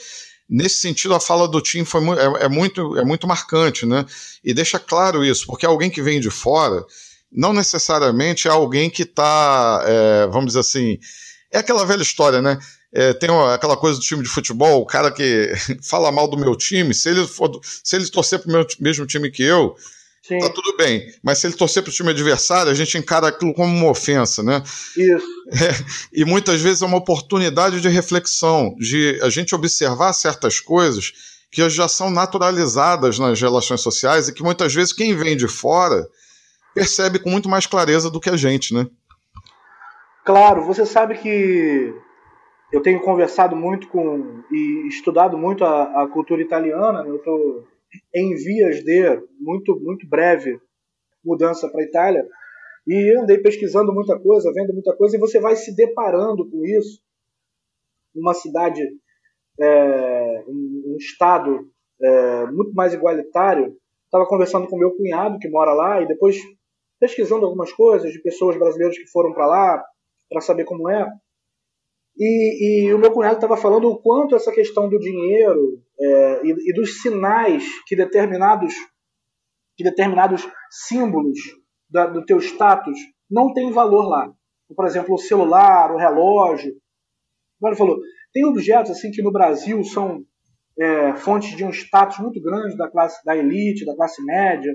Nesse 0.50 0.78
sentido, 0.78 1.13
a 1.13 1.19
fala 1.19 1.48
do 1.48 1.62
Tim 1.62 1.86
foi, 1.86 2.02
é, 2.17 2.45
é, 2.45 2.50
muito, 2.50 2.98
é 2.98 3.06
muito 3.06 3.28
marcante, 3.28 3.86
né? 3.86 4.06
E 4.43 4.56
deixa 4.56 4.80
claro 4.80 5.24
isso, 5.24 5.45
porque 5.45 5.67
alguém 5.67 5.89
que 5.89 6.02
vem 6.02 6.19
de 6.19 6.32
fora 6.32 6.84
não 7.31 7.53
necessariamente 7.53 8.47
é 8.47 8.51
alguém 8.51 8.89
que 8.89 9.03
está, 9.03 9.83
é, 9.85 10.27
vamos 10.27 10.47
dizer 10.47 10.59
assim, 10.59 10.97
é 11.51 11.59
aquela 11.59 11.85
velha 11.85 12.01
história, 12.01 12.41
né? 12.41 12.57
É, 12.93 13.13
tem 13.13 13.29
aquela 13.53 13.75
coisa 13.75 13.99
do 13.99 14.03
time 14.03 14.23
de 14.23 14.29
futebol, 14.29 14.81
o 14.81 14.85
cara 14.85 15.11
que 15.11 15.53
fala 15.83 16.11
mal 16.11 16.27
do 16.29 16.38
meu 16.38 16.55
time, 16.55 16.93
se 16.93 17.09
ele, 17.09 17.27
for, 17.27 17.59
se 17.83 17.95
ele 17.95 18.09
torcer 18.09 18.39
para 18.39 18.61
o 18.61 18.65
mesmo 18.79 19.05
time 19.05 19.29
que 19.29 19.43
eu, 19.43 19.75
Sim. 20.25 20.39
tá 20.39 20.49
tudo 20.49 20.75
bem. 20.77 21.05
Mas 21.21 21.39
se 21.39 21.47
ele 21.47 21.55
torcer 21.55 21.83
para 21.83 21.89
o 21.89 21.93
time 21.93 22.09
adversário, 22.09 22.71
a 22.71 22.75
gente 22.75 22.97
encara 22.97 23.27
aquilo 23.27 23.53
como 23.53 23.75
uma 23.75 23.89
ofensa, 23.89 24.41
né? 24.41 24.63
Isso. 24.97 25.35
É, 25.47 25.69
e 26.11 26.25
muitas 26.25 26.59
vezes 26.59 26.81
é 26.81 26.88
uma 26.88 26.97
oportunidade 26.97 27.79
de 27.79 27.88
reflexão, 27.88 28.73
de 28.79 29.19
a 29.21 29.29
gente 29.29 29.53
observar 29.53 30.11
certas 30.11 30.59
coisas 30.59 31.13
que 31.51 31.69
já 31.69 31.88
são 31.88 32.09
naturalizadas 32.09 33.19
nas 33.19 33.39
relações 33.39 33.79
sociais 33.79 34.27
e 34.27 34.33
que 34.33 34.41
muitas 34.41 34.73
vezes 34.73 34.91
quem 34.91 35.15
vem 35.15 35.38
de 35.38 35.47
fora 35.47 36.03
percebe 36.75 37.19
com 37.19 37.29
muito 37.29 37.47
mais 37.47 37.65
clareza 37.65 38.11
do 38.11 38.19
que 38.19 38.29
a 38.29 38.35
gente, 38.35 38.73
né? 38.73 38.85
Claro, 40.25 40.65
você 40.65 40.85
sabe 40.85 41.17
que 41.17 41.93
eu 42.73 42.81
tenho 42.81 42.99
conversado 42.99 43.55
muito 43.55 43.88
com 43.88 44.43
e 44.51 44.88
estudado 44.88 45.38
muito 45.38 45.63
a, 45.63 46.03
a 46.03 46.07
cultura 46.07 46.41
italiana. 46.41 47.03
Né? 47.03 47.09
Eu 47.09 47.15
estou 47.15 47.63
em 48.13 48.35
vias 48.35 48.83
de 48.83 49.21
muito 49.39 49.79
muito 49.79 50.05
breve 50.07 50.59
mudança 51.23 51.69
para 51.69 51.81
a 51.81 51.85
Itália 51.85 52.27
e 52.85 53.17
andei 53.17 53.38
pesquisando 53.38 53.93
muita 53.93 54.19
coisa, 54.19 54.51
vendo 54.53 54.73
muita 54.73 54.95
coisa 54.95 55.15
e 55.15 55.19
você 55.19 55.39
vai 55.39 55.55
se 55.55 55.75
deparando 55.75 56.49
com 56.49 56.65
isso. 56.65 56.99
Uma 58.13 58.33
cidade, 58.33 58.81
é, 59.59 60.43
um, 60.47 60.95
estado 60.97 61.69
é, 62.01 62.45
muito 62.47 62.73
mais 62.73 62.93
igualitário. 62.93 63.75
Estava 64.05 64.25
conversando 64.27 64.67
com 64.67 64.77
meu 64.77 64.91
cunhado 64.95 65.39
que 65.39 65.49
mora 65.49 65.73
lá 65.73 66.01
e 66.01 66.07
depois 66.07 66.38
pesquisando 67.05 67.45
algumas 67.45 67.71
coisas 67.71 68.11
de 68.11 68.19
pessoas 68.19 68.57
brasileiras 68.57 68.97
que 68.97 69.07
foram 69.07 69.31
para 69.31 69.45
lá, 69.45 69.83
para 70.27 70.41
saber 70.41 70.65
como 70.65 70.89
é. 70.89 71.07
E, 72.17 72.87
e, 72.87 72.93
o 72.93 72.97
meu 72.97 73.11
cunhado 73.11 73.35
estava 73.35 73.55
falando 73.55 73.89
o 73.89 74.01
quanto 74.01 74.35
essa 74.35 74.51
questão 74.51 74.89
do 74.89 74.97
dinheiro 74.97 75.83
é, 75.99 76.41
e, 76.45 76.69
e, 76.69 76.73
dos 76.73 77.01
sinais 77.01 77.63
que 77.85 77.95
determinados, 77.95 78.73
que 79.77 79.83
determinados 79.83 80.47
símbolos 80.87 81.37
da, 81.89 82.07
do 82.07 82.25
teu 82.25 82.39
status 82.39 82.97
não 83.29 83.53
tem 83.53 83.71
valor 83.71 84.07
lá. 84.07 84.31
Por 84.75 84.85
exemplo, 84.85 85.13
o 85.13 85.19
celular, 85.19 85.93
o 85.93 85.97
relógio. 85.97 86.73
Ele 87.63 87.75
falou, 87.75 87.99
tem 88.33 88.45
objetos 88.45 88.91
assim 88.91 89.11
que 89.11 89.21
no 89.21 89.31
Brasil 89.31 89.83
são 89.83 90.23
é, 90.79 91.15
fontes 91.15 91.55
de 91.55 91.63
um 91.63 91.69
status 91.69 92.17
muito 92.19 92.41
grande 92.41 92.75
da 92.77 92.89
classe 92.89 93.23
da 93.23 93.35
elite, 93.35 93.85
da 93.85 93.95
classe 93.95 94.23
média. 94.23 94.73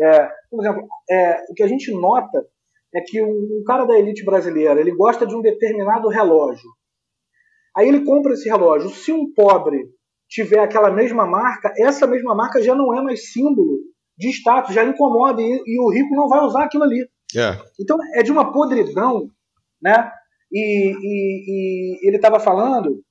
É, 0.00 0.30
por 0.50 0.60
exemplo, 0.60 0.86
é, 1.10 1.44
o 1.50 1.54
que 1.54 1.62
a 1.62 1.66
gente 1.66 1.92
nota 1.92 2.46
é 2.94 3.00
que 3.00 3.22
um, 3.22 3.28
um, 3.28 3.62
cara 3.66 3.84
da 3.84 3.98
elite 3.98 4.24
brasileira 4.24 4.80
ele 4.80 4.92
gosta 4.92 5.26
de 5.26 5.34
um 5.34 5.42
determinado 5.42 6.08
relógio. 6.08 6.68
Aí 7.76 7.88
ele 7.88 8.04
compra 8.04 8.32
esse 8.32 8.48
relógio. 8.48 8.90
Se 8.90 9.12
um 9.12 9.32
pobre 9.32 9.88
tiver 10.28 10.60
aquela 10.60 10.90
mesma 10.90 11.26
marca, 11.26 11.72
essa 11.76 12.06
mesma 12.06 12.34
marca 12.34 12.62
já 12.62 12.74
não 12.74 12.96
é 12.96 13.02
mais 13.02 13.32
símbolo 13.32 13.78
de 14.16 14.28
status, 14.30 14.74
já 14.74 14.84
incomoda 14.84 15.40
e, 15.40 15.62
e 15.66 15.80
o 15.80 15.90
rico 15.90 16.14
não 16.14 16.28
vai 16.28 16.40
usar 16.40 16.64
aquilo 16.64 16.84
ali. 16.84 17.08
É. 17.36 17.58
Então 17.80 17.98
é 18.14 18.22
de 18.22 18.32
uma 18.32 18.52
podridão, 18.52 19.28
né? 19.82 20.10
E, 20.50 20.92
e, 20.92 22.02
e 22.02 22.08
ele 22.08 22.16
estava 22.16 22.40
falando 22.40 23.02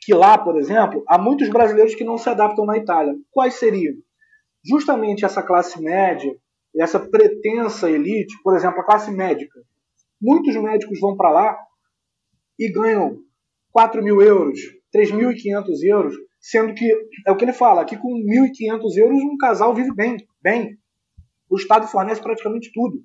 que 0.00 0.14
lá, 0.14 0.36
por 0.36 0.58
exemplo, 0.58 1.02
há 1.08 1.18
muitos 1.18 1.48
brasileiros 1.48 1.94
que 1.94 2.04
não 2.04 2.18
se 2.18 2.28
adaptam 2.28 2.64
na 2.64 2.76
Itália. 2.76 3.14
Quais 3.30 3.54
seriam? 3.54 3.94
Justamente 4.64 5.24
essa 5.24 5.42
classe 5.42 5.80
média, 5.80 6.34
essa 6.76 6.98
pretensa 6.98 7.90
elite, 7.90 8.34
por 8.42 8.56
exemplo, 8.56 8.80
a 8.80 8.84
classe 8.84 9.10
médica. 9.10 9.60
Muitos 10.20 10.56
médicos 10.56 10.98
vão 11.00 11.16
para 11.16 11.30
lá 11.30 11.58
e 12.58 12.70
ganham 12.72 13.18
4 13.70 14.02
mil 14.02 14.22
euros, 14.22 14.58
3.500 14.94 15.64
euros, 15.84 16.14
sendo 16.40 16.74
que, 16.74 16.88
é 17.26 17.30
o 17.30 17.36
que 17.36 17.44
ele 17.44 17.52
fala, 17.52 17.84
que 17.84 17.96
com 17.96 18.14
1.500 18.14 18.96
euros 18.96 19.20
um 19.22 19.36
casal 19.36 19.74
vive 19.74 19.92
bem, 19.94 20.16
bem. 20.42 20.78
O 21.50 21.56
Estado 21.56 21.86
fornece 21.86 22.22
praticamente 22.22 22.70
tudo. 22.72 23.02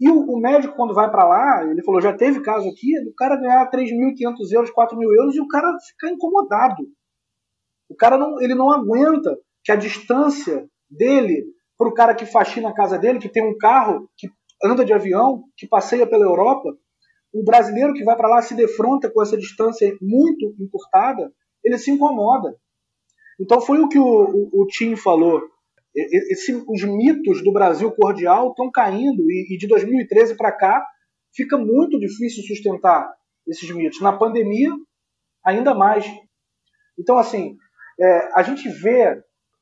E 0.00 0.10
o, 0.10 0.20
o 0.32 0.40
médico, 0.40 0.74
quando 0.74 0.94
vai 0.94 1.10
para 1.10 1.26
lá, 1.26 1.64
ele 1.70 1.82
falou, 1.82 2.00
já 2.00 2.12
teve 2.12 2.40
caso 2.40 2.68
aqui, 2.68 3.00
do 3.04 3.14
cara 3.14 3.36
ganhar 3.36 3.70
3.500 3.70 4.52
euros, 4.52 4.70
4 4.70 4.98
mil 4.98 5.12
euros, 5.12 5.36
e 5.36 5.40
o 5.40 5.48
cara 5.48 5.72
fica 5.86 6.12
incomodado. 6.12 6.82
O 7.88 7.94
cara 7.94 8.18
não, 8.18 8.40
ele 8.40 8.54
não 8.54 8.72
aguenta 8.72 9.38
que 9.64 9.72
a 9.72 9.76
distância 9.76 10.68
dele 10.90 11.44
para 11.76 11.88
o 11.88 11.94
cara 11.94 12.14
que 12.14 12.26
faxina 12.26 12.68
a 12.68 12.74
casa 12.74 12.98
dele, 12.98 13.18
que 13.18 13.28
tem 13.28 13.42
um 13.42 13.56
carro, 13.56 14.08
que 14.16 14.28
anda 14.62 14.84
de 14.84 14.92
avião, 14.92 15.44
que 15.56 15.66
passeia 15.66 16.06
pela 16.06 16.24
Europa, 16.24 16.76
o 17.32 17.42
brasileiro 17.42 17.94
que 17.94 18.04
vai 18.04 18.16
para 18.16 18.28
lá 18.28 18.42
se 18.42 18.54
defronta 18.54 19.10
com 19.10 19.20
essa 19.20 19.36
distância 19.36 19.92
muito 20.00 20.54
encurtada, 20.60 21.32
ele 21.64 21.78
se 21.78 21.90
incomoda. 21.90 22.56
Então 23.40 23.60
foi 23.60 23.80
o 23.80 23.88
que 23.88 23.98
o, 23.98 24.04
o, 24.04 24.62
o 24.62 24.66
Tim 24.66 24.94
falou. 24.94 25.42
Esse, 25.96 26.52
os 26.68 26.82
mitos 26.84 27.42
do 27.42 27.52
Brasil 27.52 27.90
cordial 27.92 28.50
estão 28.50 28.70
caindo 28.70 29.30
e, 29.30 29.54
e 29.54 29.58
de 29.58 29.66
2013 29.66 30.36
para 30.36 30.52
cá 30.52 30.84
fica 31.34 31.56
muito 31.56 31.98
difícil 31.98 32.42
sustentar 32.44 33.12
esses 33.46 33.68
mitos. 33.70 34.00
Na 34.00 34.16
pandemia, 34.16 34.70
ainda 35.44 35.74
mais. 35.74 36.04
Então, 36.98 37.18
assim, 37.18 37.56
é, 38.00 38.28
a 38.38 38.42
gente 38.42 38.68
vê 38.68 39.20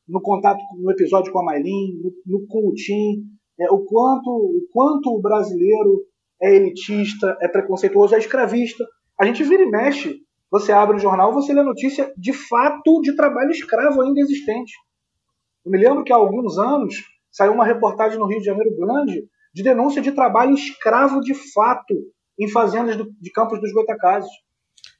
no 0.08 0.20
contato 0.20 0.60
no 0.78 0.90
episódio 0.90 1.32
com 1.32 1.40
a 1.40 1.44
Maylin, 1.44 2.00
no, 2.02 2.12
no, 2.26 2.46
com 2.46 2.68
o 2.68 2.74
Tim, 2.74 3.22
é, 3.58 3.70
o, 3.70 3.84
quanto, 3.84 4.30
o 4.30 4.66
quanto 4.72 5.10
o 5.10 5.20
brasileiro 5.20 6.02
é 6.40 6.54
elitista, 6.54 7.36
é 7.40 7.48
preconceituoso, 7.48 8.14
é 8.14 8.18
escravista. 8.18 8.84
A 9.18 9.24
gente 9.24 9.44
vira 9.44 9.62
e 9.62 9.70
mexe. 9.70 10.20
Você 10.50 10.72
abre 10.72 10.96
o 10.96 11.00
jornal, 11.00 11.32
você 11.32 11.52
lê 11.52 11.62
notícia 11.62 12.12
de 12.16 12.32
fato 12.32 13.00
de 13.00 13.16
trabalho 13.16 13.50
escravo 13.50 14.02
ainda 14.02 14.20
existente. 14.20 14.72
Eu 15.64 15.70
me 15.70 15.78
lembro 15.78 16.04
que 16.04 16.12
há 16.12 16.16
alguns 16.16 16.58
anos 16.58 16.94
saiu 17.30 17.52
uma 17.52 17.64
reportagem 17.64 18.18
no 18.18 18.26
Rio 18.26 18.40
de 18.40 18.44
Janeiro 18.44 18.76
Grande 18.76 19.24
de 19.54 19.62
denúncia 19.62 20.02
de 20.02 20.12
trabalho 20.12 20.54
escravo 20.54 21.20
de 21.20 21.34
fato 21.52 21.94
em 22.38 22.48
fazendas 22.48 22.96
do, 22.96 23.10
de 23.20 23.30
campos 23.30 23.60
dos 23.60 23.72
Goitacazes. 23.72 24.30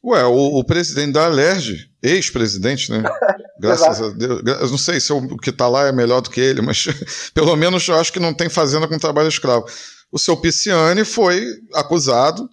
Ué, 0.05 0.25
o, 0.25 0.59
o, 0.59 0.65
presidente 0.65 1.13
da 1.13 1.27
Alerj, 1.27 1.89
ex-presidente, 2.03 2.91
né? 2.91 3.03
Graças 3.61 4.03
a 4.03 4.09
Deus. 4.11 4.43
Eu 4.45 4.71
não 4.71 4.79
sei 4.79 4.99
se 4.99 5.13
o 5.13 5.37
que 5.37 5.51
está 5.51 5.69
lá 5.69 5.87
é 5.87 5.93
melhor 5.93 6.21
do 6.21 6.29
que 6.29 6.41
ele, 6.41 6.61
mas 6.61 6.87
pelo 7.33 7.55
menos 7.55 7.87
eu 7.87 7.95
acho 7.95 8.13
que 8.13 8.19
não 8.19 8.35
tem 8.35 8.49
fazenda 8.49 8.89
com 8.89 8.99
trabalho 8.99 9.29
escravo. 9.29 9.65
O 10.11 10.19
seu 10.19 10.37
Pisciani 10.37 11.05
foi 11.05 11.47
acusado 11.73 12.49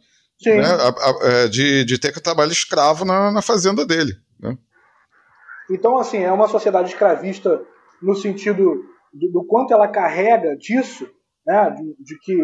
né, 0.45 0.63
a, 0.63 0.89
a, 0.89 1.19
é, 1.23 1.47
de, 1.47 1.83
de 1.83 1.97
ter 1.97 2.11
trabalho 2.21 2.51
escravo 2.51 3.03
na, 3.03 3.31
na 3.31 3.41
fazenda 3.41 3.83
dele. 3.83 4.13
Né? 4.39 4.55
Então, 5.71 5.97
assim, 5.97 6.19
é 6.19 6.31
uma 6.31 6.47
sociedade 6.47 6.89
escravista 6.89 7.61
no 8.01 8.15
sentido 8.15 8.83
do, 9.13 9.31
do 9.31 9.45
quanto 9.45 9.73
ela 9.73 9.87
carrega 9.87 10.55
disso, 10.55 11.09
né, 11.45 11.71
de, 11.71 11.95
de, 12.03 12.19
que 12.19 12.37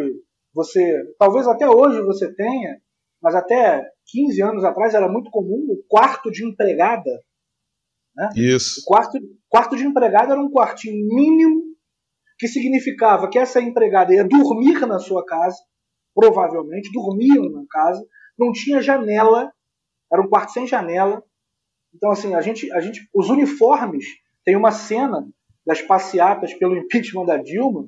você, 0.54 1.04
talvez 1.18 1.48
até 1.48 1.70
hoje 1.70 2.02
você 2.02 2.34
tenha, 2.34 2.78
mas 3.22 3.36
até 3.36 3.82
15 4.08 4.42
anos 4.42 4.64
atrás 4.64 4.94
era 4.94 5.08
muito 5.08 5.30
comum 5.30 5.66
o 5.70 5.84
quarto 5.88 6.32
de 6.32 6.46
empregada. 6.46 7.12
Né? 8.16 8.30
Isso. 8.36 8.82
O 8.82 8.86
quarto, 8.86 9.18
quarto 9.50 9.76
de 9.76 9.84
empregada 9.84 10.34
era 10.34 10.42
um 10.42 10.50
quartinho 10.50 11.08
mínimo 11.16 11.64
que 12.38 12.48
significava 12.48 13.30
que 13.30 13.40
essa 13.40 13.62
empregada 13.62 14.14
ia 14.14 14.28
dormir 14.28 14.86
na 14.86 15.00
sua 15.00 15.26
casa, 15.26 15.58
provavelmente, 16.14 16.92
dormia 16.92 17.42
na 17.50 17.64
casa, 17.70 18.06
não 18.38 18.52
tinha 18.52 18.82
janela, 18.82 19.52
era 20.12 20.22
um 20.22 20.28
quarto 20.28 20.52
sem 20.52 20.68
janela. 20.68 21.24
Então, 21.94 22.12
assim, 22.12 22.36
a 22.36 22.42
gente, 22.42 22.72
a 22.74 22.82
gente, 22.82 23.08
os 23.14 23.30
uniformes, 23.30 24.06
tem 24.44 24.56
uma 24.56 24.72
cena 24.72 25.28
das 25.66 25.82
passeatas 25.82 26.54
pelo 26.54 26.76
impeachment 26.78 27.26
da 27.26 27.38
Dilma, 27.38 27.88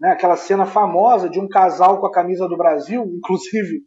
né, 0.00 0.10
aquela 0.10 0.36
cena 0.36 0.64
famosa 0.64 1.28
de 1.28 1.40
um 1.40 1.48
casal 1.48 2.00
com 2.00 2.06
a 2.06 2.12
camisa 2.12 2.48
do 2.48 2.56
Brasil, 2.56 3.04
inclusive, 3.04 3.82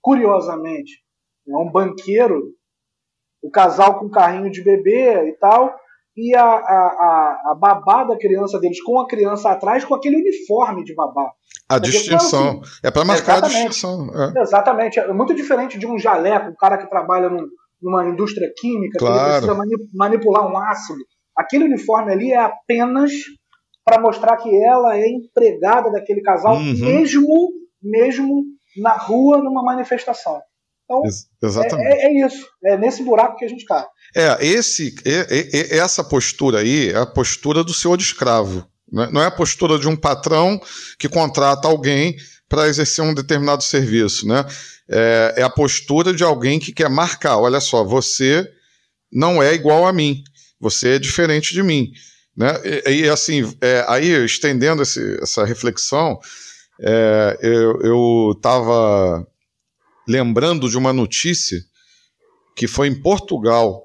curiosamente, 0.00 1.02
é 1.48 1.56
um 1.56 1.70
banqueiro, 1.70 2.52
o 3.42 3.50
casal 3.50 3.98
com 3.98 4.10
carrinho 4.10 4.50
de 4.50 4.62
bebê 4.62 5.28
e 5.28 5.32
tal, 5.38 5.74
e 6.16 6.34
a, 6.34 6.42
a, 6.42 7.42
a, 7.50 7.54
babá 7.54 8.04
da 8.04 8.16
criança 8.16 8.58
deles 8.58 8.82
com 8.82 8.98
a 8.98 9.06
criança 9.06 9.50
atrás 9.50 9.84
com 9.84 9.94
aquele 9.94 10.16
uniforme 10.16 10.82
de 10.82 10.94
babá. 10.94 11.30
A 11.68 11.78
distinção. 11.78 12.60
Assim, 12.62 12.78
é 12.82 12.90
para 12.90 13.04
marcar 13.04 13.38
a 13.38 13.48
distinção. 13.48 14.08
É. 14.14 14.40
Exatamente. 14.40 14.98
É 14.98 15.12
muito 15.12 15.34
diferente 15.34 15.78
de 15.78 15.86
um 15.86 15.98
jaleco, 15.98 16.50
um 16.50 16.54
cara 16.54 16.78
que 16.78 16.88
trabalha 16.88 17.28
num, 17.28 17.46
numa 17.82 18.06
indústria 18.06 18.50
química, 18.56 18.98
claro. 18.98 19.44
que 19.44 19.50
ele 19.50 19.66
precisa 19.66 19.88
manipular 19.92 20.50
um 20.50 20.56
ácido. 20.56 21.00
Aquele 21.36 21.64
uniforme 21.64 22.12
ali 22.12 22.32
é 22.32 22.38
apenas 22.38 23.12
para 23.84 24.00
mostrar 24.00 24.36
que 24.38 24.48
ela 24.64 24.96
é 24.96 25.06
empregada 25.06 25.90
daquele 25.90 26.22
casal, 26.22 26.56
uhum. 26.56 26.74
mesmo, 26.78 27.52
mesmo 27.82 28.42
na 28.78 28.96
rua, 28.96 29.38
numa 29.38 29.62
manifestação. 29.62 30.40
Então, 30.86 31.04
Ex 31.04 31.26
exatamente. 31.42 31.88
É, 31.88 32.06
é, 32.06 32.26
isso. 32.26 32.46
É 32.64 32.78
nesse 32.78 33.02
buraco 33.02 33.36
que 33.36 33.44
a 33.44 33.48
gente 33.48 33.60
está. 33.60 33.86
É, 34.14 34.46
esse, 34.46 34.94
é, 35.04 35.74
é, 35.74 35.78
essa 35.78 36.02
postura 36.02 36.60
aí 36.60 36.90
é 36.90 36.96
a 36.96 37.06
postura 37.06 37.62
do 37.62 37.74
senhor 37.74 37.96
de 37.96 38.04
escravo. 38.04 38.66
Né? 38.90 39.08
Não 39.12 39.20
é 39.20 39.26
a 39.26 39.30
postura 39.30 39.78
de 39.78 39.88
um 39.88 39.96
patrão 39.96 40.60
que 40.98 41.08
contrata 41.08 41.66
alguém 41.66 42.16
para 42.48 42.68
exercer 42.68 43.04
um 43.04 43.12
determinado 43.12 43.64
serviço. 43.64 44.26
Né? 44.26 44.44
É, 44.88 45.34
é 45.38 45.42
a 45.42 45.50
postura 45.50 46.14
de 46.14 46.22
alguém 46.22 46.60
que 46.60 46.72
quer 46.72 46.88
marcar: 46.88 47.36
olha 47.36 47.60
só, 47.60 47.84
você 47.84 48.48
não 49.12 49.42
é 49.42 49.52
igual 49.54 49.86
a 49.86 49.92
mim. 49.92 50.22
Você 50.60 50.94
é 50.94 50.98
diferente 50.98 51.52
de 51.52 51.62
mim. 51.62 51.90
Né? 52.36 52.52
E, 52.86 53.02
e 53.02 53.08
assim, 53.08 53.52
é, 53.60 53.84
aí 53.88 54.08
estendendo 54.24 54.82
esse, 54.82 55.18
essa 55.20 55.44
reflexão, 55.44 56.18
é, 56.80 57.38
eu 57.42 58.32
estava 58.36 59.26
lembrando 60.06 60.68
de 60.68 60.76
uma 60.76 60.92
notícia 60.92 61.58
que 62.54 62.66
foi 62.66 62.88
em 62.88 62.94
Portugal, 62.94 63.84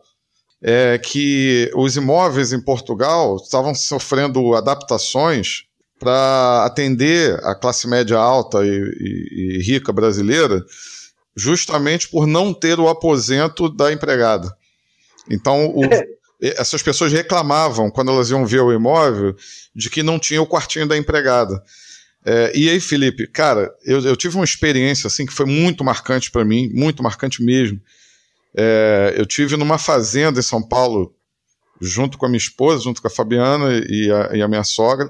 é, 0.62 0.97
que 0.97 1.71
os 1.75 1.95
imóveis 1.95 2.53
em 2.53 2.62
Portugal 2.62 3.36
estavam 3.38 3.73
sofrendo 3.73 4.55
adaptações 4.55 5.63
para 5.99 6.65
atender 6.65 7.39
a 7.43 7.53
classe 7.53 7.88
média 7.88 8.17
alta 8.17 8.65
e, 8.65 8.69
e, 8.69 9.57
e 9.57 9.62
rica 9.62 9.91
brasileira, 9.91 10.63
justamente 11.36 12.10
por 12.10 12.25
não 12.25 12.53
ter 12.53 12.79
o 12.79 12.88
aposento 12.88 13.69
da 13.69 13.91
empregada. 13.91 14.51
Então, 15.29 15.67
o, 15.67 15.81
essas 16.41 16.81
pessoas 16.81 17.12
reclamavam, 17.12 17.91
quando 17.91 18.12
elas 18.12 18.31
iam 18.31 18.45
ver 18.45 18.62
o 18.62 18.73
imóvel, 18.73 19.36
de 19.75 19.89
que 19.89 20.01
não 20.01 20.17
tinha 20.17 20.41
o 20.41 20.47
quartinho 20.47 20.88
da 20.88 20.97
empregada. 20.97 21.62
É, 22.25 22.51
e 22.55 22.69
aí, 22.69 22.79
Felipe, 22.79 23.27
cara, 23.27 23.73
eu, 23.84 23.99
eu, 24.01 24.15
tive 24.15 24.36
uma 24.36 24.45
experiência 24.45 25.07
assim 25.07 25.25
que 25.25 25.34
foi 25.34 25.45
muito 25.45 25.84
marcante 25.84 26.29
para 26.29 26.45
mim, 26.45 26.69
muito 26.73 27.01
marcante 27.01 27.43
mesmo. 27.43 27.81
É, 28.55 29.15
eu 29.17 29.25
tive 29.25 29.57
numa 29.57 29.77
fazenda 29.77 30.39
em 30.39 30.43
São 30.43 30.62
Paulo, 30.62 31.15
junto 31.79 32.17
com 32.17 32.25
a 32.25 32.29
minha 32.29 32.38
esposa, 32.38 32.84
junto 32.84 33.01
com 33.01 33.07
a 33.07 33.12
Fabiana 33.12 33.69
e 33.89 34.12
a, 34.12 34.38
e 34.38 34.41
a 34.41 34.47
minha 34.47 34.63
sogra, 34.63 35.10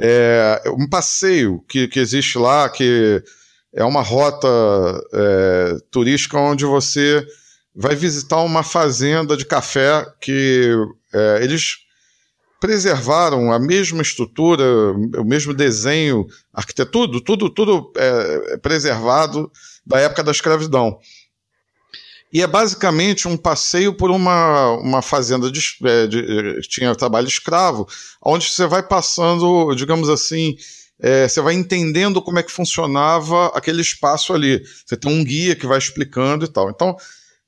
é, 0.00 0.62
um 0.76 0.88
passeio 0.88 1.64
que, 1.68 1.86
que 1.86 2.00
existe 2.00 2.36
lá, 2.38 2.68
que 2.68 3.22
é 3.72 3.84
uma 3.84 4.02
rota 4.02 4.48
é, 5.12 5.76
turística 5.90 6.36
onde 6.38 6.64
você 6.64 7.24
vai 7.74 7.94
visitar 7.94 8.42
uma 8.42 8.64
fazenda 8.64 9.36
de 9.36 9.44
café 9.44 10.04
que 10.20 10.72
é, 11.12 11.44
eles 11.44 11.76
preservaram 12.60 13.50
a 13.50 13.58
mesma 13.58 14.02
estrutura, 14.02 14.62
o 15.18 15.24
mesmo 15.24 15.54
desenho, 15.54 16.26
arquitetura, 16.52 17.20
tudo, 17.24 17.48
tudo, 17.48 17.90
é, 17.96 18.58
preservado 18.58 19.50
da 19.84 19.98
época 19.98 20.22
da 20.22 20.30
escravidão. 20.30 20.98
E 22.32 22.42
é 22.42 22.46
basicamente 22.46 23.26
um 23.26 23.36
passeio 23.36 23.92
por 23.92 24.10
uma, 24.10 24.72
uma 24.74 25.02
fazenda 25.02 25.50
de, 25.50 25.60
é, 25.84 26.06
de, 26.06 26.60
de 26.60 26.68
tinha 26.68 26.94
trabalho 26.94 27.26
escravo, 27.26 27.88
onde 28.22 28.48
você 28.48 28.66
vai 28.66 28.82
passando, 28.82 29.74
digamos 29.74 30.08
assim, 30.08 30.56
é, 31.00 31.26
você 31.26 31.40
vai 31.40 31.54
entendendo 31.54 32.22
como 32.22 32.38
é 32.38 32.42
que 32.42 32.52
funcionava 32.52 33.46
aquele 33.48 33.80
espaço 33.80 34.32
ali. 34.32 34.62
Você 34.84 34.96
tem 34.96 35.10
um 35.10 35.24
guia 35.24 35.56
que 35.56 35.66
vai 35.66 35.78
explicando 35.78 36.44
e 36.44 36.48
tal. 36.48 36.70
Então, 36.70 36.94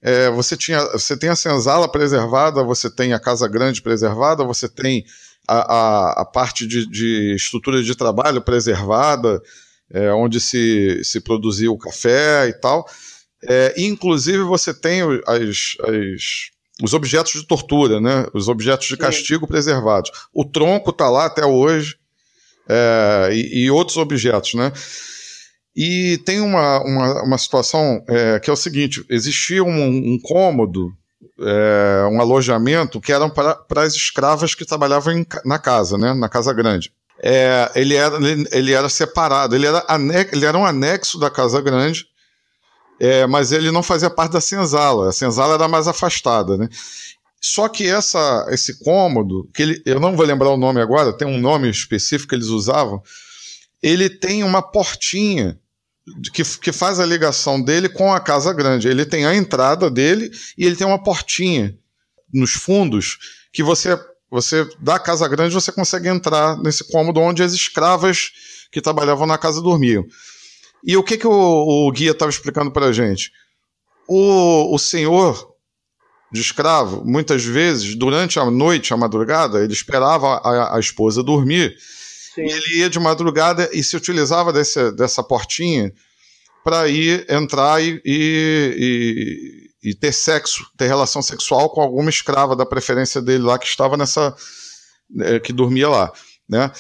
é, 0.03 0.29
você, 0.31 0.57
tinha, 0.57 0.85
você 0.93 1.17
tem 1.17 1.31
a 1.31 1.37
senzala 1.37 1.89
preservada, 1.89 2.65
você 2.65 2.91
tem 2.91 3.13
a 3.13 3.21
casa 3.21 3.47
grande 3.47 3.81
preservada, 3.81 4.43
você 4.43 4.69
tem 4.69 5.05
a, 5.47 5.59
a, 5.59 6.23
a 6.23 6.25
parte 6.25 6.67
de, 6.67 6.87
de, 6.87 7.35
estrutura 7.37 7.83
de 7.83 7.95
trabalho 7.95 8.43
preservada, 8.43 9.41
é, 9.91 10.13
onde 10.13 10.41
se, 10.41 11.01
se 11.05 11.21
produzia 11.21 11.71
o 11.71 11.79
café 11.79 12.49
e 12.49 12.53
tal. 12.53 12.85
É, 13.45 13.75
inclusive, 13.77 14.43
você 14.43 14.75
tem 14.75 15.03
as, 15.03 15.77
as, 15.81 16.23
os 16.83 16.95
objetos 16.95 17.33
de 17.33 17.47
tortura, 17.47 18.01
né? 18.01 18.27
os 18.35 18.49
objetos 18.49 18.89
de 18.89 18.97
castigo 18.97 19.47
Sim. 19.47 19.53
preservados. 19.53 20.11
O 20.35 20.45
tronco 20.45 20.91
está 20.91 21.09
lá 21.09 21.27
até 21.27 21.45
hoje, 21.45 21.97
é, 22.69 23.31
e, 23.33 23.65
e, 23.65 23.71
outros 23.71 23.97
objetos. 23.97 24.55
Né? 24.55 24.73
E 25.75 26.19
tem 26.19 26.41
uma, 26.41 26.83
uma, 26.83 27.23
uma 27.23 27.39
situação 27.39 28.05
é, 28.07 28.39
que 28.39 28.51
é 28.51 28.53
o 28.53 28.57
seguinte: 28.57 29.05
existia 29.09 29.65
um, 29.65 29.89
um 30.15 30.19
cômodo, 30.23 30.93
é, 31.41 32.09
um 32.11 32.21
alojamento 32.21 33.01
que 33.01 33.13
eram 33.13 33.31
para, 33.31 33.55
para 33.55 33.83
as 33.83 33.95
escravas 33.95 34.55
que 34.55 34.67
trabalhavam 34.67 35.15
em, 35.15 35.27
na 35.45 35.59
casa, 35.59 35.97
né? 35.97 36.13
na 36.13 36.29
casa 36.29 36.53
grande. 36.53 36.93
É, 37.25 37.71
ele, 37.77 37.95
era, 37.95 38.17
ele, 38.17 38.49
ele, 38.51 38.73
era 38.73 38.89
separado, 38.89 39.55
ele 39.55 39.67
era, 39.67 39.85
ele 40.33 40.45
era 40.45 40.59
um 40.59 40.67
anexo 40.67 41.21
da 41.21 41.31
Casa 41.31 41.61
Grande, 41.61 42.05
é, 42.99 43.29
mas 43.29 43.53
ele 43.53 43.71
não 43.71 43.83
fazia 43.83 44.11
parte 44.11 44.33
da 44.33 44.41
senzala. 44.41 45.09
A 45.09 45.13
senzala 45.13 45.55
era 45.55 45.69
mais 45.69 45.87
afastada, 45.87 46.57
né? 46.57 46.69
Só 47.41 47.69
que 47.69 47.89
essa, 47.89 48.47
esse 48.51 48.83
cômodo, 48.85 49.49
que 49.55 49.63
ele, 49.63 49.83
eu 49.87 50.01
não 50.01 50.17
vou 50.17 50.27
lembrar 50.27 50.51
o 50.51 50.57
nome 50.57 50.81
agora, 50.81 51.13
tem 51.13 51.27
um 51.27 51.41
nome 51.41 51.71
específico 51.71 52.31
que 52.31 52.35
eles 52.35 52.49
usavam, 52.49 53.01
ele 53.83 54.11
tem 54.11 54.43
uma 54.43 54.63
portinha 54.63 55.59
que, 56.33 56.43
que 56.59 56.73
faz 56.73 56.99
a 56.99 57.07
ligação 57.07 57.63
dele 57.63 57.89
com 57.89 58.13
a 58.13 58.21
casa 58.21 58.53
grande. 58.53 58.89
Ele 58.89 59.05
tem 59.05 59.25
a 59.25 59.35
entrada 59.35 59.91
dele 59.91 60.31
e 60.57 60.65
ele 60.67 60.77
tem 60.77 60.87
uma 60.87 61.03
portinha 61.03 61.77
nos 62.33 62.53
fundos 62.53 63.19
que 63.53 63.63
você 63.63 63.99
você 64.31 64.67
da 64.81 64.99
casa 64.99 65.29
grande 65.29 65.53
você 65.53 65.71
consegue 65.71 66.09
entrar 66.09 66.57
nesse 66.57 66.91
cômodo 66.91 67.21
onde 67.21 67.43
as 67.43 67.53
escravas 67.53 68.31
que 68.71 68.81
trabalhavam 68.81 69.27
na 69.27 69.37
casa 69.37 69.61
dormiam. 69.61 70.07
E 70.83 70.97
o 70.97 71.03
que, 71.03 71.19
que 71.19 71.27
o, 71.27 71.31
o 71.87 71.93
guia 71.93 72.13
estava 72.13 72.31
explicando 72.31 72.71
para 72.73 72.87
a 72.87 72.93
gente? 72.93 73.31
O, 74.09 74.75
o 74.75 74.79
senhor 74.79 75.53
de 76.33 76.41
escravo, 76.41 77.05
muitas 77.05 77.45
vezes, 77.45 77.95
durante 77.95 78.39
a 78.39 78.51
noite, 78.51 78.95
a 78.95 78.97
madrugada, 78.97 79.63
ele 79.63 79.75
esperava 79.75 80.39
a, 80.39 80.77
a 80.77 80.81
esposa 80.81 81.23
dormir. 81.23 81.77
Sim. 82.35 82.43
Ele 82.43 82.79
ia 82.79 82.91
de 82.91 82.99
madrugada 82.99 83.69
e 83.73 83.83
se 83.83 83.97
utilizava 83.97 84.53
desse, 84.53 84.91
dessa 84.93 85.23
portinha 85.23 85.93
para 86.65 86.89
ir 86.89 87.27
entrar 87.29 87.83
e, 87.83 88.01
e, 88.05 89.71
e, 89.83 89.91
e, 89.91 89.95
ter 89.95 90.13
sexo, 90.13 90.65
ter 90.77 90.87
relação 90.87 91.21
sexual 91.21 91.69
com 91.71 91.81
alguma 91.81 92.09
escrava 92.09 92.55
da 92.55 92.65
preferência 92.65 93.21
dele 93.21 93.45
lá 93.45 93.59
que 93.59 93.67
estava 93.67 93.97
nessa. 93.97 94.35
É, 95.21 95.41
que 95.41 95.53
dormia 95.53 95.89
lá. 95.89 96.13
Né? 96.49 96.71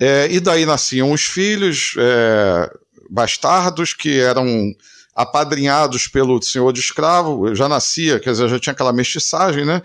É, 0.00 0.28
e 0.30 0.40
daí 0.40 0.64
nasciam 0.64 1.12
os 1.12 1.24
filhos, 1.24 1.94
é, 1.98 2.70
bastardos 3.10 3.92
que 3.92 4.18
eram 4.18 4.72
apadrinhados 5.14 6.08
pelo 6.08 6.42
senhor 6.42 6.72
de 6.72 6.80
escravo, 6.80 7.54
já 7.54 7.68
nascia, 7.68 8.18
quer 8.18 8.32
dizer, 8.32 8.48
já 8.48 8.58
tinha 8.58 8.72
aquela 8.72 8.92
mestiçagem, 8.92 9.64
né? 9.64 9.80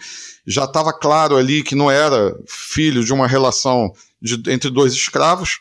Já 0.50 0.66
estava 0.66 0.92
claro 0.92 1.38
ali 1.38 1.64
que 1.64 1.76
não 1.76 1.92
era 1.92 2.36
filho 2.48 3.04
de 3.04 3.14
uma 3.14 3.28
relação 3.28 3.94
de, 4.22 4.42
entre 4.52 4.70
dois 4.70 4.94
escravos. 4.94 5.60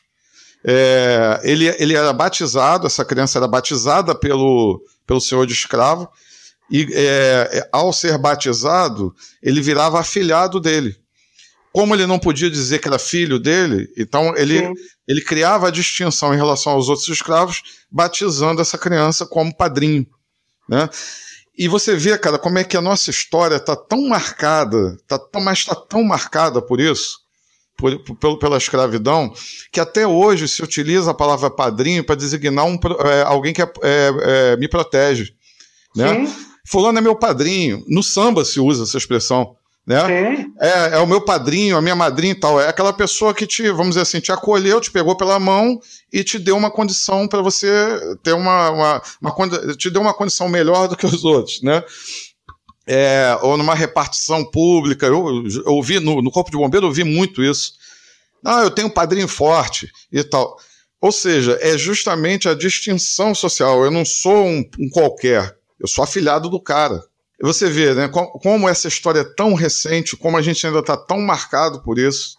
É, 0.65 1.41
ele, 1.45 1.67
ele 1.79 1.95
era 1.95 2.13
batizado, 2.13 2.87
essa 2.87 3.05
criança 3.05 3.39
era 3.39 3.47
batizada 3.47 4.15
pelo, 4.15 4.83
pelo 5.07 5.21
senhor 5.21 5.47
de 5.47 5.53
escravo, 5.53 6.09
e 6.71 6.89
é, 6.93 7.69
ao 7.71 7.93
ser 7.93 8.19
batizado, 8.19 9.15
ele 9.43 9.61
virava 9.61 10.01
afilhado 10.01 10.59
dele 10.59 10.97
como 11.73 11.95
ele 11.95 12.07
não 12.07 12.19
podia 12.19 12.51
dizer 12.51 12.81
que 12.81 12.89
era 12.89 12.99
filho 12.99 13.39
dele, 13.39 13.89
então 13.97 14.35
ele, 14.37 14.69
ele 15.07 15.21
criava 15.23 15.69
a 15.69 15.71
distinção 15.71 16.35
em 16.35 16.37
relação 16.37 16.73
aos 16.73 16.89
outros 16.89 17.09
escravos, 17.09 17.63
batizando 17.91 18.61
essa 18.61 18.79
criança 18.79 19.27
como 19.27 19.55
padrinho. 19.55 20.07
Né? 20.69 20.89
E 21.59 21.67
você 21.67 21.97
vê, 21.97 22.17
cara, 22.17 22.39
como 22.39 22.57
é 22.61 22.63
que 22.63 22.77
a 22.77 22.81
nossa 22.81 23.11
história 23.11 23.57
está 23.57 23.75
tão 23.75 24.07
marcada, 24.09 24.97
tá 25.09 25.19
tão, 25.19 25.43
mas 25.43 25.59
está 25.59 25.75
tão 25.75 26.05
marcada 26.05 26.63
por 26.63 26.79
isso, 26.79 27.19
por, 27.77 27.99
por, 27.99 28.39
pela 28.39 28.57
escravidão, 28.57 29.35
que 29.73 29.81
até 29.81 30.07
hoje 30.07 30.47
se 30.47 30.63
utiliza 30.63 31.11
a 31.11 31.15
palavra 31.15 31.51
padrinho 31.51 32.05
para 32.05 32.15
designar 32.15 32.65
um, 32.65 32.79
é, 33.05 33.23
alguém 33.23 33.53
que 33.53 33.61
é, 33.61 33.73
é, 33.83 34.13
é, 34.53 34.57
me 34.57 34.69
protege. 34.69 35.35
Né? 35.97 36.33
Fulano 36.65 36.99
é 36.99 37.01
meu 37.01 37.17
padrinho. 37.17 37.83
No 37.89 38.05
samba 38.05 38.45
se 38.45 38.61
usa 38.61 38.85
essa 38.85 38.97
expressão 38.97 39.57
né? 39.89 40.47
É, 40.61 40.97
é 40.97 40.99
o 40.99 41.07
meu 41.07 41.23
padrinho, 41.23 41.75
a 41.75 41.81
minha 41.81 41.97
madrinha 41.97 42.33
e 42.33 42.39
tal. 42.39 42.61
É 42.61 42.69
aquela 42.69 42.93
pessoa 42.93 43.33
que 43.33 43.47
te, 43.47 43.71
vamos 43.71 43.91
dizer 43.91 44.03
assim, 44.03 44.21
te 44.21 44.31
acolheu, 44.31 44.83
te 44.83 44.91
pegou 44.91 45.17
pela 45.17 45.41
mão 45.41 45.81
e 46.13 46.23
te 46.23 46.39
deu 46.39 46.59
uma 46.59 46.71
condição 46.71 47.27
para 47.27 47.41
você 47.41 47.67
ter 48.23 48.35
uma, 48.35 48.69
uma, 48.69 49.03
uma, 49.23 49.77
te 49.79 49.89
deu 49.89 50.03
uma 50.03 50.13
condição 50.13 50.47
melhor 50.47 50.89
do 50.89 50.97
que 50.97 51.07
os 51.07 51.25
outros, 51.25 51.63
né? 51.63 51.83
É, 52.87 53.39
ou 53.41 53.57
numa 53.57 53.75
repartição 53.75 54.45
pública. 54.45 55.07
Eu, 55.07 55.43
eu 55.65 55.73
ouvi 55.73 55.99
no, 55.99 56.21
no 56.21 56.31
Corpo 56.31 56.51
de 56.51 56.59
Bombeiro, 56.59 56.85
eu 56.85 56.89
ouvi 56.91 57.03
muito 57.03 57.43
isso. 57.43 57.73
Ah, 58.45 58.65
eu 58.65 58.71
tenho 58.71 58.89
um 58.89 58.93
padrinho 58.93 59.27
forte 59.27 59.91
e 60.13 60.23
tal. 60.23 60.55
Ou 61.01 61.11
seja, 61.11 61.59
é 61.63 61.79
justamente 61.79 62.47
a 62.47 62.55
distinção 62.55 63.35
social. 63.35 63.83
Eu 63.83 63.91
não 63.91 64.05
sou 64.05 64.45
um, 64.45 64.63
um 64.79 64.91
qualquer, 64.91 65.57
eu 65.81 65.89
sou 65.89 66.05
afilhado 66.05 66.51
do 66.51 66.61
cara. 66.61 67.03
Você 67.41 67.71
vê, 67.71 67.95
né, 67.95 68.09
como 68.09 68.69
essa 68.69 68.89
história 68.89 69.21
é 69.21 69.35
tão 69.37 69.55
recente, 69.55 70.17
como 70.17 70.37
a 70.37 70.43
gente 70.43 70.67
ainda 70.67 70.81
está 70.81 70.97
tão 70.97 71.21
marcado 71.21 71.83
por 71.83 71.99
isso. 71.99 72.37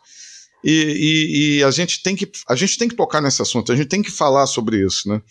E, 0.64 0.72
e, 0.72 1.60
e, 1.60 1.64
a, 1.64 1.72
gente 1.72 2.04
tem 2.04 2.16
que, 2.16 2.30
a 2.48 2.56
gente 2.56 2.78
tem 2.78 2.90
que 2.90 2.96
tocar 2.96 3.22
nesse 3.22 3.42
assunto, 3.42 3.72
a 3.72 3.76
gente 3.76 3.88
tem 3.88 4.02
que 4.02 4.12
falar 4.12 4.46
sobre 4.46 4.84
isso, 4.86 5.08
né? 5.08 5.22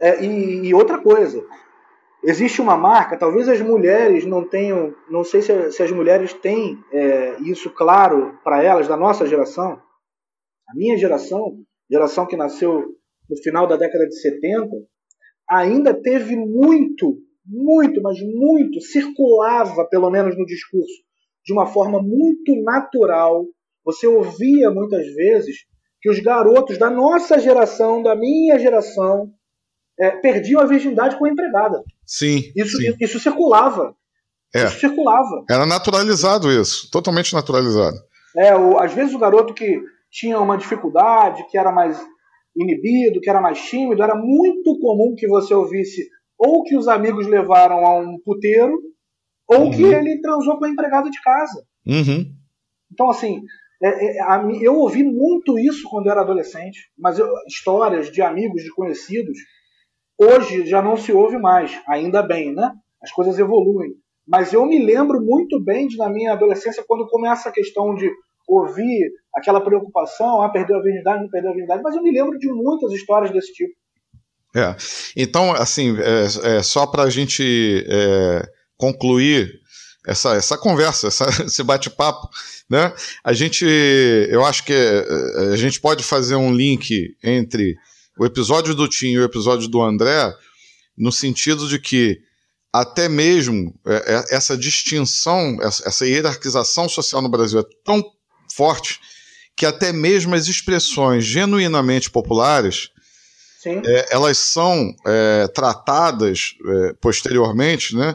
É, 0.00 0.24
e, 0.24 0.68
e, 0.68 0.74
outra 0.74 0.98
coisa, 0.98 1.44
existe 2.24 2.62
uma 2.62 2.74
marca, 2.74 3.18
talvez 3.18 3.48
as 3.50 3.60
mulheres 3.60 4.24
não 4.24 4.48
tenham, 4.48 4.94
não 5.10 5.22
sei 5.22 5.42
se, 5.42 5.72
se 5.72 5.82
as 5.82 5.90
mulheres 5.90 6.32
têm 6.32 6.82
é, 6.90 7.36
isso 7.42 7.68
claro 7.68 8.38
para 8.42 8.62
elas, 8.62 8.88
da 8.88 8.96
nossa 8.96 9.26
geração. 9.26 9.78
A 10.66 10.74
minha 10.74 10.96
geração, 10.96 11.58
geração 11.90 12.26
que 12.26 12.36
nasceu 12.36 12.86
no 13.28 13.36
final 13.42 13.66
da 13.66 13.76
década 13.76 14.06
de 14.06 14.18
70, 14.22 14.68
ainda 15.50 15.92
teve 15.92 16.34
muito 16.34 17.18
muito, 17.48 18.02
mas 18.02 18.18
muito, 18.20 18.80
circulava, 18.80 19.86
pelo 19.86 20.10
menos 20.10 20.36
no 20.36 20.44
discurso, 20.44 21.02
de 21.44 21.52
uma 21.52 21.66
forma 21.66 22.00
muito 22.02 22.54
natural. 22.62 23.44
Você 23.84 24.06
ouvia 24.06 24.70
muitas 24.70 25.06
vezes 25.14 25.56
que 26.00 26.10
os 26.10 26.18
garotos 26.20 26.78
da 26.78 26.90
nossa 26.90 27.38
geração, 27.38 28.02
da 28.02 28.14
minha 28.14 28.58
geração, 28.58 29.32
é, 29.98 30.10
perdiam 30.10 30.60
a 30.60 30.66
virgindade 30.66 31.16
com 31.16 31.24
a 31.24 31.30
empregada. 31.30 31.82
Sim. 32.06 32.52
Isso, 32.54 32.76
sim. 32.76 32.94
isso 33.00 33.18
circulava. 33.18 33.94
É. 34.54 34.64
Isso 34.64 34.80
circulava. 34.80 35.44
Era 35.50 35.66
naturalizado 35.66 36.50
isso, 36.50 36.88
totalmente 36.90 37.34
naturalizado. 37.34 37.96
É, 38.36 38.54
o, 38.54 38.78
às 38.78 38.92
vezes 38.92 39.14
o 39.14 39.18
garoto 39.18 39.52
que 39.52 39.80
tinha 40.10 40.38
uma 40.38 40.56
dificuldade, 40.56 41.46
que 41.50 41.58
era 41.58 41.72
mais 41.72 41.98
inibido, 42.56 43.20
que 43.20 43.28
era 43.28 43.40
mais 43.40 43.60
tímido, 43.60 44.02
era 44.02 44.14
muito 44.14 44.78
comum 44.80 45.14
que 45.16 45.26
você 45.28 45.52
ouvisse 45.52 46.08
ou 46.38 46.62
que 46.62 46.76
os 46.76 46.86
amigos 46.86 47.26
levaram 47.26 47.84
a 47.84 47.98
um 47.98 48.18
puteiro, 48.24 48.78
ou 49.48 49.64
uhum. 49.64 49.70
que 49.70 49.82
ele 49.82 50.20
transou 50.20 50.58
com 50.58 50.64
a 50.66 50.70
empregada 50.70 51.10
de 51.10 51.20
casa. 51.20 51.64
Uhum. 51.86 52.32
Então, 52.92 53.10
assim, 53.10 53.42
é, 53.82 54.18
é, 54.18 54.22
a, 54.22 54.42
eu 54.60 54.76
ouvi 54.76 55.02
muito 55.02 55.58
isso 55.58 55.88
quando 55.88 56.06
eu 56.06 56.12
era 56.12 56.20
adolescente, 56.20 56.90
mas 56.96 57.18
eu, 57.18 57.28
histórias 57.46 58.10
de 58.10 58.22
amigos, 58.22 58.62
de 58.62 58.70
conhecidos, 58.70 59.38
hoje 60.18 60.66
já 60.66 60.82
não 60.82 60.96
se 60.96 61.12
ouve 61.12 61.38
mais, 61.38 61.80
ainda 61.88 62.22
bem, 62.22 62.54
né? 62.54 62.72
As 63.02 63.10
coisas 63.12 63.38
evoluem. 63.38 63.94
Mas 64.26 64.52
eu 64.52 64.66
me 64.66 64.78
lembro 64.78 65.20
muito 65.20 65.62
bem 65.62 65.86
de, 65.88 65.96
na 65.96 66.10
minha 66.10 66.32
adolescência, 66.32 66.84
quando 66.86 67.08
começa 67.08 67.48
a 67.48 67.52
questão 67.52 67.94
de 67.94 68.10
ouvir 68.46 69.10
aquela 69.34 69.60
preocupação, 69.60 70.42
ah, 70.42 70.48
perdeu 70.50 70.76
a 70.76 70.82
virgindade, 70.82 71.22
não 71.22 71.30
perdeu 71.30 71.50
a 71.50 71.54
virgindade, 71.54 71.82
mas 71.82 71.94
eu 71.94 72.02
me 72.02 72.10
lembro 72.10 72.38
de 72.38 72.48
muitas 72.52 72.92
histórias 72.92 73.30
desse 73.30 73.52
tipo. 73.52 73.72
É. 74.58 74.76
Então, 75.16 75.52
assim, 75.52 75.96
é, 75.98 76.56
é 76.58 76.62
só 76.62 76.86
para 76.86 77.04
a 77.04 77.10
gente 77.10 77.84
é, 77.88 78.48
concluir 78.76 79.60
essa, 80.06 80.34
essa 80.34 80.56
conversa, 80.56 81.08
essa, 81.08 81.26
esse 81.44 81.62
bate-papo, 81.62 82.28
né? 82.68 82.92
A 83.22 83.32
gente, 83.32 83.64
eu 83.64 84.44
acho 84.44 84.64
que 84.64 84.72
é, 84.72 85.52
a 85.52 85.56
gente 85.56 85.80
pode 85.80 86.02
fazer 86.02 86.34
um 86.34 86.52
link 86.52 87.14
entre 87.22 87.76
o 88.18 88.24
episódio 88.26 88.74
do 88.74 88.88
Tim 88.88 89.12
e 89.12 89.18
o 89.18 89.24
episódio 89.24 89.68
do 89.68 89.80
André, 89.80 90.34
no 90.96 91.12
sentido 91.12 91.68
de 91.68 91.78
que 91.78 92.18
até 92.72 93.08
mesmo 93.08 93.78
é, 93.86 94.14
é, 94.14 94.36
essa 94.36 94.56
distinção, 94.56 95.58
essa 95.62 96.06
hierarquização 96.06 96.88
social 96.88 97.22
no 97.22 97.28
Brasil 97.28 97.60
é 97.60 97.64
tão 97.84 98.02
forte 98.54 98.98
que 99.56 99.66
até 99.66 99.92
mesmo 99.92 100.34
as 100.34 100.46
expressões 100.46 101.24
genuinamente 101.24 102.10
populares 102.10 102.90
é, 103.66 104.06
elas 104.10 104.38
são 104.38 104.94
é, 105.06 105.48
tratadas 105.48 106.54
é, 106.64 106.94
posteriormente 107.00 107.94
né, 107.96 108.14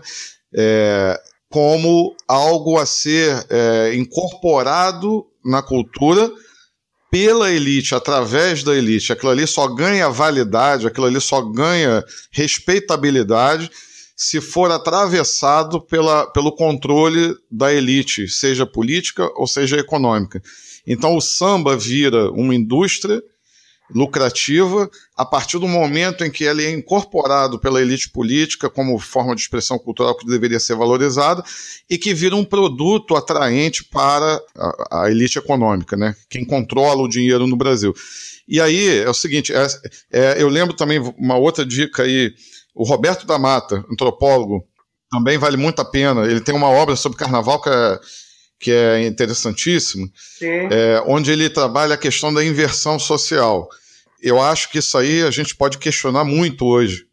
é, 0.56 1.20
como 1.50 2.16
algo 2.28 2.78
a 2.78 2.86
ser 2.86 3.46
é, 3.50 3.94
incorporado 3.96 5.26
na 5.44 5.62
cultura 5.62 6.32
pela 7.12 7.52
elite, 7.52 7.94
através 7.94 8.64
da 8.64 8.76
elite. 8.76 9.14
Aquilo 9.14 9.32
ali 9.32 9.46
só 9.46 9.68
ganha 9.68 10.10
validade, 10.10 10.88
aquilo 10.88 11.06
ali 11.06 11.22
só 11.22 11.42
ganha 11.42 12.04
respeitabilidade 12.32 13.70
se 14.16 14.40
for 14.40 14.72
atravessado 14.72 15.82
pela, 15.82 16.26
pelo 16.28 16.52
controle 16.56 17.36
da 17.52 17.74
elite, 17.74 18.28
seja 18.28 18.66
política 18.66 19.30
ou 19.36 19.46
seja 19.46 19.78
econômica. 19.78 20.42
Então 20.88 21.16
o 21.16 21.22
samba 21.22 21.76
vira 21.78 22.32
uma 22.32 22.56
indústria 22.56 23.22
lucrativa 23.94 24.90
a 25.16 25.26
partir 25.26 25.60
do 25.60 25.68
momento 25.68 26.24
em 26.24 26.32
que 26.32 26.44
ele 26.44 26.66
é 26.66 26.72
incorporado 26.72 27.60
pela 27.60 27.82
elite 27.82 28.10
política 28.10 28.70
como 28.70 28.98
forma 29.00 29.36
de 29.36 29.42
expressão 29.42 29.78
cultural 29.78 30.16
que 30.18 30.26
deveria 30.26 30.60
ser 30.60 30.76
valorizada 30.76 31.44
e 31.90 31.98
que 31.98 32.14
vira 32.14 32.36
um 32.36 32.44
produto 32.44 33.16
atraente 33.16 33.84
para 33.84 34.42
a, 34.56 35.04
a 35.04 35.12
elite 35.12 35.38
econômica, 35.38 35.96
né? 35.96 36.16
quem 36.30 36.44
controla 36.44 37.04
o 37.04 37.08
dinheiro 37.08 37.48
no 37.48 37.56
Brasil. 37.56 37.94
E 38.48 38.60
aí 38.60 39.00
é 39.00 39.10
o 39.10 39.14
seguinte, 39.14 39.54
é, 39.54 39.68
é, 40.12 40.42
eu 40.42 40.50
lembro 40.50 40.76
também 40.76 41.00
uma 41.18 41.38
outra 41.38 41.66
dica 41.66 42.04
aí, 42.04 42.34
o 42.76 42.84
Roberto 42.84 43.26
da 43.26 43.38
Mata, 43.38 43.86
antropólogo, 43.92 44.66
também 45.10 45.38
vale 45.38 45.58
muito 45.58 45.80
a 45.80 45.86
pena. 45.86 46.26
Ele 46.26 46.42
tem 46.42 46.56
uma 46.56 46.70
obra 46.70 46.96
sobre 46.96 47.18
carnaval 47.18 47.62
que 47.62 47.70
é, 47.70 48.00
que 48.60 48.72
é 48.72 49.06
interessantíssima, 49.06 50.08
é, 50.42 51.04
onde 51.06 51.32
ele 51.32 51.50
trabalha 51.50 51.96
a 51.96 51.98
questão 51.98 52.34
da 52.34 52.44
inversão 52.44 52.98
social. 52.98 53.68
Eu 54.24 54.42
acho 54.42 54.72
que 54.72 54.80
isso 54.80 54.98
aí 54.98 55.22
a 55.22 55.30
gente 55.30 55.56
pode 55.56 55.78
questionar 55.78 56.24
muito 56.24 56.66
hoje, 56.66 57.06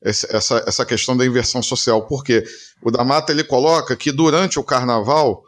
essa, 0.00 0.64
essa 0.66 0.86
questão 0.86 1.16
da 1.16 1.26
inversão 1.26 1.62
social, 1.62 2.06
porque 2.06 2.44
o 2.80 2.90
da 2.90 3.04
Mata 3.04 3.32
ele 3.32 3.44
coloca 3.44 3.96
que 3.96 4.10
durante 4.10 4.58
o 4.58 4.64
carnaval 4.64 5.42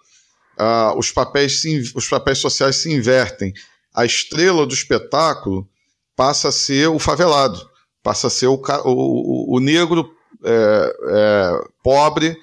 ah, 0.59 0.94
os, 0.96 1.11
papéis 1.11 1.61
se, 1.61 1.92
os 1.94 2.09
papéis 2.09 2.38
sociais 2.38 2.77
se 2.77 2.92
invertem. 2.92 3.53
A 3.94 4.05
estrela 4.05 4.66
do 4.66 4.74
espetáculo 4.74 5.68
passa 6.14 6.48
a 6.48 6.53
ser 6.53 6.88
o 6.88 6.98
favelado 6.98 7.72
passa 8.05 8.27
a 8.27 8.31
ser 8.31 8.46
o, 8.48 8.62
o, 8.85 9.57
o 9.57 9.61
negro 9.61 10.14
é, 10.44 10.96
é, 11.09 11.53
pobre 11.83 12.37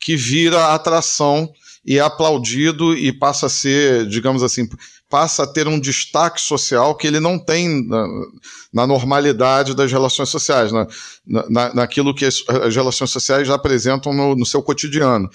que 0.00 0.16
vira 0.16 0.74
atração 0.74 1.48
e 1.84 1.98
é 1.98 2.00
aplaudido 2.00 2.92
e 2.92 3.12
passa 3.12 3.46
a 3.46 3.48
ser, 3.48 4.06
digamos 4.08 4.42
assim, 4.42 4.68
passa 5.08 5.44
a 5.44 5.46
ter 5.46 5.68
um 5.68 5.78
destaque 5.78 6.40
social 6.40 6.96
que 6.96 7.06
ele 7.06 7.20
não 7.20 7.38
tem 7.38 7.86
na, 7.86 8.06
na 8.72 8.86
normalidade 8.86 9.74
das 9.74 9.90
relações 9.90 10.28
sociais, 10.28 10.72
na, 10.72 10.86
na, 11.26 11.74
naquilo 11.74 12.14
que 12.14 12.24
as, 12.24 12.42
as, 12.48 12.74
relações 12.74 13.10
sociais 13.10 13.48
apresentam 13.48 14.12
no, 14.12 14.34
no, 14.34 14.44
seu 14.44 14.62
cotidiano. 14.62 15.28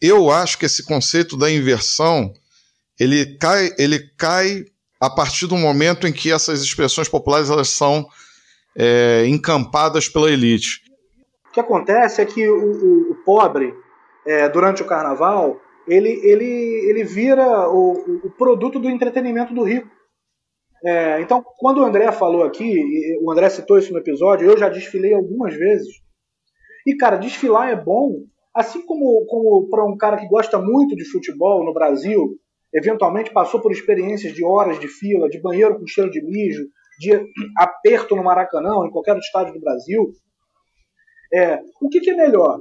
Eu 0.00 0.30
acho 0.30 0.58
que 0.58 0.66
esse 0.66 0.84
conceito 0.84 1.36
da 1.36 1.50
inversão 1.50 2.32
ele 3.00 3.38
cai, 3.38 3.70
ele 3.78 3.98
cai 4.18 4.64
a 5.00 5.08
partir 5.08 5.46
do 5.46 5.56
momento 5.56 6.06
em 6.06 6.12
que 6.12 6.30
essas 6.30 6.62
expressões 6.62 7.08
populares 7.08 7.50
elas 7.50 7.68
são 7.68 8.06
é, 8.76 9.24
encampadas 9.26 10.08
pela 10.08 10.30
elite. 10.30 10.82
O 11.48 11.52
que 11.52 11.60
acontece 11.60 12.20
é 12.20 12.24
que 12.24 12.48
o, 12.48 12.56
o, 12.56 13.12
o 13.12 13.14
pobre, 13.24 13.74
é, 14.26 14.48
durante 14.48 14.82
o 14.82 14.86
carnaval, 14.86 15.60
ele, 15.86 16.10
ele, 16.22 16.44
ele 16.90 17.04
vira 17.04 17.68
o, 17.68 17.92
o 18.24 18.30
produto 18.30 18.78
do 18.78 18.88
entretenimento 18.88 19.54
do 19.54 19.62
rico. 19.62 19.88
É, 20.84 21.20
então, 21.20 21.44
quando 21.58 21.78
o 21.78 21.84
André 21.84 22.10
falou 22.10 22.42
aqui, 22.42 22.82
o 23.20 23.30
André 23.30 23.48
citou 23.50 23.78
isso 23.78 23.92
no 23.92 23.98
episódio, 23.98 24.50
eu 24.50 24.58
já 24.58 24.68
desfilei 24.68 25.14
algumas 25.14 25.54
vezes. 25.54 25.88
E, 26.86 26.96
cara, 26.96 27.16
desfilar 27.16 27.70
é 27.70 27.76
bom, 27.76 28.24
assim 28.54 28.84
como, 28.84 29.24
como 29.26 29.68
para 29.70 29.84
um 29.84 29.96
cara 29.96 30.16
que 30.16 30.28
gosta 30.28 30.58
muito 30.58 30.96
de 30.96 31.04
futebol 31.04 31.64
no 31.64 31.72
Brasil, 31.72 32.36
eventualmente 32.74 33.32
passou 33.32 33.60
por 33.60 33.70
experiências 33.70 34.34
de 34.34 34.44
horas 34.44 34.80
de 34.80 34.88
fila, 34.88 35.28
de 35.28 35.40
banheiro 35.40 35.78
com 35.78 35.86
cheiro 35.86 36.10
de 36.10 36.20
mijo, 36.20 36.66
de 36.98 37.12
aperto 37.56 38.16
no 38.16 38.24
Maracanã, 38.24 38.86
em 38.86 38.90
qualquer 38.90 39.16
estádio 39.18 39.54
do 39.54 39.60
Brasil. 39.60 40.10
É, 41.32 41.60
o 41.80 41.88
que, 41.88 42.00
que 42.00 42.10
é 42.10 42.16
melhor? 42.16 42.60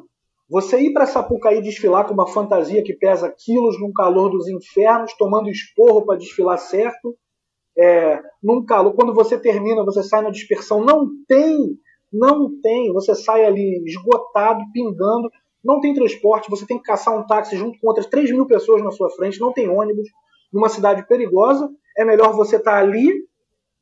Você 0.51 0.81
ir 0.81 0.91
para 0.91 1.05
Sapucaí 1.05 1.61
desfilar 1.61 2.05
com 2.05 2.13
uma 2.13 2.27
fantasia 2.27 2.83
que 2.83 2.93
pesa 2.93 3.33
quilos 3.33 3.79
num 3.79 3.93
calor 3.93 4.29
dos 4.29 4.49
infernos, 4.49 5.15
tomando 5.17 5.49
esporro 5.49 6.05
para 6.05 6.17
desfilar 6.17 6.57
certo, 6.57 7.15
é, 7.77 8.21
num 8.43 8.65
calor, 8.65 8.93
quando 8.93 9.13
você 9.13 9.39
termina, 9.39 9.85
você 9.85 10.03
sai 10.03 10.21
na 10.21 10.29
dispersão, 10.29 10.83
não 10.83 11.07
tem, 11.25 11.77
não 12.11 12.59
tem, 12.61 12.91
você 12.91 13.15
sai 13.15 13.45
ali 13.45 13.81
esgotado, 13.85 14.59
pingando, 14.73 15.29
não 15.63 15.79
tem 15.79 15.93
transporte, 15.93 16.49
você 16.49 16.65
tem 16.65 16.77
que 16.77 16.83
caçar 16.83 17.17
um 17.17 17.25
táxi 17.25 17.55
junto 17.55 17.79
com 17.79 17.87
outras 17.87 18.07
3 18.07 18.29
mil 18.31 18.45
pessoas 18.45 18.83
na 18.83 18.91
sua 18.91 19.09
frente, 19.11 19.39
não 19.39 19.53
tem 19.53 19.69
ônibus, 19.69 20.09
numa 20.51 20.67
cidade 20.67 21.07
perigosa, 21.07 21.69
é 21.97 22.03
melhor 22.03 22.33
você 22.33 22.57
estar 22.57 22.71
tá 22.73 22.77
ali 22.77 23.09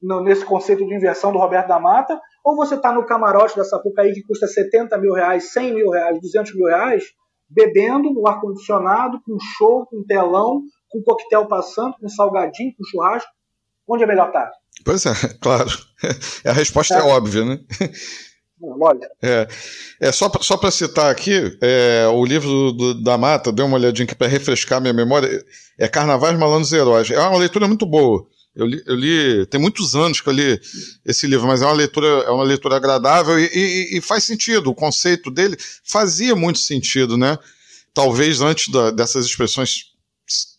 no, 0.01 0.23
nesse 0.23 0.45
conceito 0.45 0.85
de 0.85 0.95
inversão 0.95 1.31
do 1.31 1.39
Roberto 1.39 1.67
da 1.67 1.79
Mata, 1.79 2.19
ou 2.43 2.55
você 2.55 2.75
está 2.75 2.91
no 2.91 3.05
camarote 3.05 3.57
da 3.57 3.63
Sapucaí 3.63 4.13
que 4.13 4.23
custa 4.23 4.47
70 4.47 4.97
mil 4.97 5.13
reais, 5.13 5.51
100 5.51 5.73
mil 5.73 5.89
reais, 5.89 6.19
200 6.21 6.55
mil 6.55 6.67
reais, 6.67 7.03
bebendo 7.49 8.12
no 8.12 8.27
ar-condicionado, 8.27 9.19
com 9.25 9.38
show, 9.57 9.85
com 9.85 10.03
telão, 10.03 10.62
com 10.89 11.01
coquetel 11.03 11.47
passando, 11.47 11.95
com 11.99 12.07
salgadinho, 12.07 12.73
com 12.77 12.83
churrasco. 12.83 13.29
Onde 13.88 14.03
é 14.03 14.07
melhor 14.07 14.27
estar? 14.27 14.51
Pois 14.85 15.05
é, 15.05 15.13
claro. 15.41 15.69
A 16.45 16.53
resposta 16.53 16.95
é, 16.95 16.99
é 16.99 17.03
óbvia, 17.03 17.43
né? 17.43 17.59
Lógico. 18.62 19.05
É, 19.23 19.47
é 20.01 20.12
só 20.12 20.29
só 20.41 20.57
para 20.57 20.69
citar 20.69 21.09
aqui, 21.09 21.57
é, 21.62 22.07
o 22.07 22.23
livro 22.25 22.47
do, 22.47 22.73
do, 22.73 23.03
da 23.03 23.17
Mata, 23.17 23.51
deu 23.51 23.65
uma 23.65 23.77
olhadinha 23.77 24.05
aqui 24.05 24.15
para 24.15 24.27
refrescar 24.27 24.81
minha 24.81 24.93
memória, 24.93 25.43
é 25.77 25.88
Carnavais 25.88 26.38
Malandros 26.38 26.71
e 26.71 26.75
Heróis. 26.75 27.09
É 27.09 27.19
uma 27.19 27.38
leitura 27.38 27.67
muito 27.67 27.85
boa. 27.85 28.27
Eu 28.60 28.65
li, 28.65 28.84
eu 28.86 28.93
li, 28.93 29.45
tem 29.45 29.60
muitos 29.60 29.95
anos 29.95 30.19
que 30.19 30.28
eu 30.28 30.34
li 30.34 30.60
esse 31.06 31.26
livro, 31.26 31.48
mas 31.48 31.62
é 31.62 31.65
uma 31.65 31.74
leitura, 31.74 32.08
é 32.08 32.30
uma 32.30 32.43
leitura 32.43 32.76
agradável 32.76 33.39
e, 33.39 33.45
e, 33.45 33.98
e 33.98 34.02
faz 34.02 34.26
sentido. 34.26 34.69
O 34.69 34.76
conceito 34.76 35.32
dele 35.32 35.56
fazia 35.82 36.36
muito 36.36 36.60
sentido, 36.60 37.17
né? 37.17 37.38
Talvez 37.93 38.41
antes 38.41 38.67
da, 38.69 38.91
dessas 38.91 39.26
expressões 39.26 39.93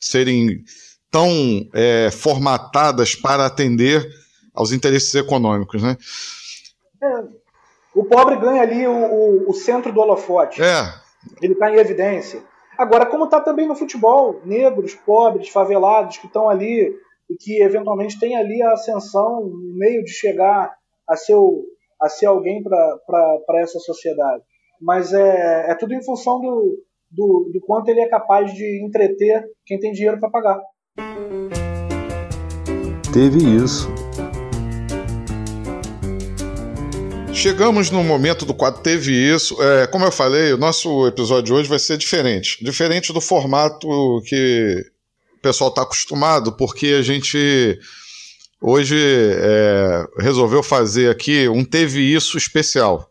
serem 0.01 0.65
tão 1.11 1.29
é, 1.75 2.11
formatadas 2.11 3.15
para 3.15 3.45
atender 3.45 4.11
aos 4.55 4.73
interesses 4.73 5.15
econômicos, 5.15 5.83
né? 5.83 5.99
É, 7.03 7.25
o 7.95 8.03
pobre 8.03 8.37
ganha 8.37 8.63
ali 8.63 8.87
o, 8.87 8.93
o, 8.93 9.51
o 9.51 9.53
centro 9.53 9.93
do 9.93 10.01
holofote. 10.01 10.63
É. 10.63 10.95
Ele 11.43 11.53
está 11.53 11.71
em 11.71 11.77
evidência. 11.77 12.43
Agora, 12.79 13.05
como 13.05 13.25
está 13.25 13.43
também 13.43 13.69
no 13.69 13.77
futebol, 13.77 14.41
negros, 14.43 14.95
pobres, 14.95 15.51
favelados 15.51 16.17
que 16.17 16.27
estão 16.27 16.49
ali 16.49 16.99
e 17.31 17.37
que 17.38 17.62
eventualmente 17.62 18.19
tem 18.19 18.37
ali 18.37 18.61
a 18.61 18.73
ascensão, 18.73 19.45
um 19.45 19.75
meio 19.77 20.03
de 20.03 20.11
chegar 20.11 20.75
a 21.09 21.16
ser, 21.16 21.35
o, 21.35 21.64
a 22.03 22.09
ser 22.09 22.27
alguém 22.27 22.61
para 22.62 23.61
essa 23.61 23.79
sociedade. 23.79 24.43
Mas 24.81 25.12
é, 25.12 25.71
é 25.71 25.75
tudo 25.77 25.95
em 25.95 26.05
função 26.05 26.40
do, 26.40 26.83
do, 27.11 27.51
do 27.53 27.61
quanto 27.64 27.88
ele 27.88 28.01
é 28.01 28.09
capaz 28.09 28.53
de 28.53 28.85
entreter 28.85 29.45
quem 29.64 29.79
tem 29.79 29.93
dinheiro 29.93 30.19
para 30.19 30.31
pagar. 30.31 30.61
Teve 33.12 33.38
isso. 33.57 33.88
Chegamos 37.33 37.90
no 37.90 38.05
momento 38.05 38.45
do 38.45 38.53
quadro 38.53 38.83
Teve 38.83 39.12
Isso. 39.12 39.57
É, 39.62 39.87
como 39.87 40.05
eu 40.05 40.12
falei, 40.12 40.53
o 40.53 40.59
nosso 40.59 41.07
episódio 41.07 41.45
de 41.45 41.53
hoje 41.55 41.69
vai 41.71 41.79
ser 41.79 41.97
diferente. 41.97 42.62
Diferente 42.62 43.14
do 43.14 43.21
formato 43.21 43.88
que 44.27 44.85
o 45.40 45.42
pessoal 45.42 45.70
está 45.70 45.83
acostumado, 45.83 46.53
porque 46.53 46.88
a 46.88 47.03
gente 47.03 47.79
hoje 48.61 48.94
é, 48.98 50.07
resolveu 50.18 50.62
fazer 50.62 51.11
aqui 51.11 51.49
um 51.49 51.64
Teve 51.64 52.01
Isso 52.14 52.36
especial. 52.36 53.11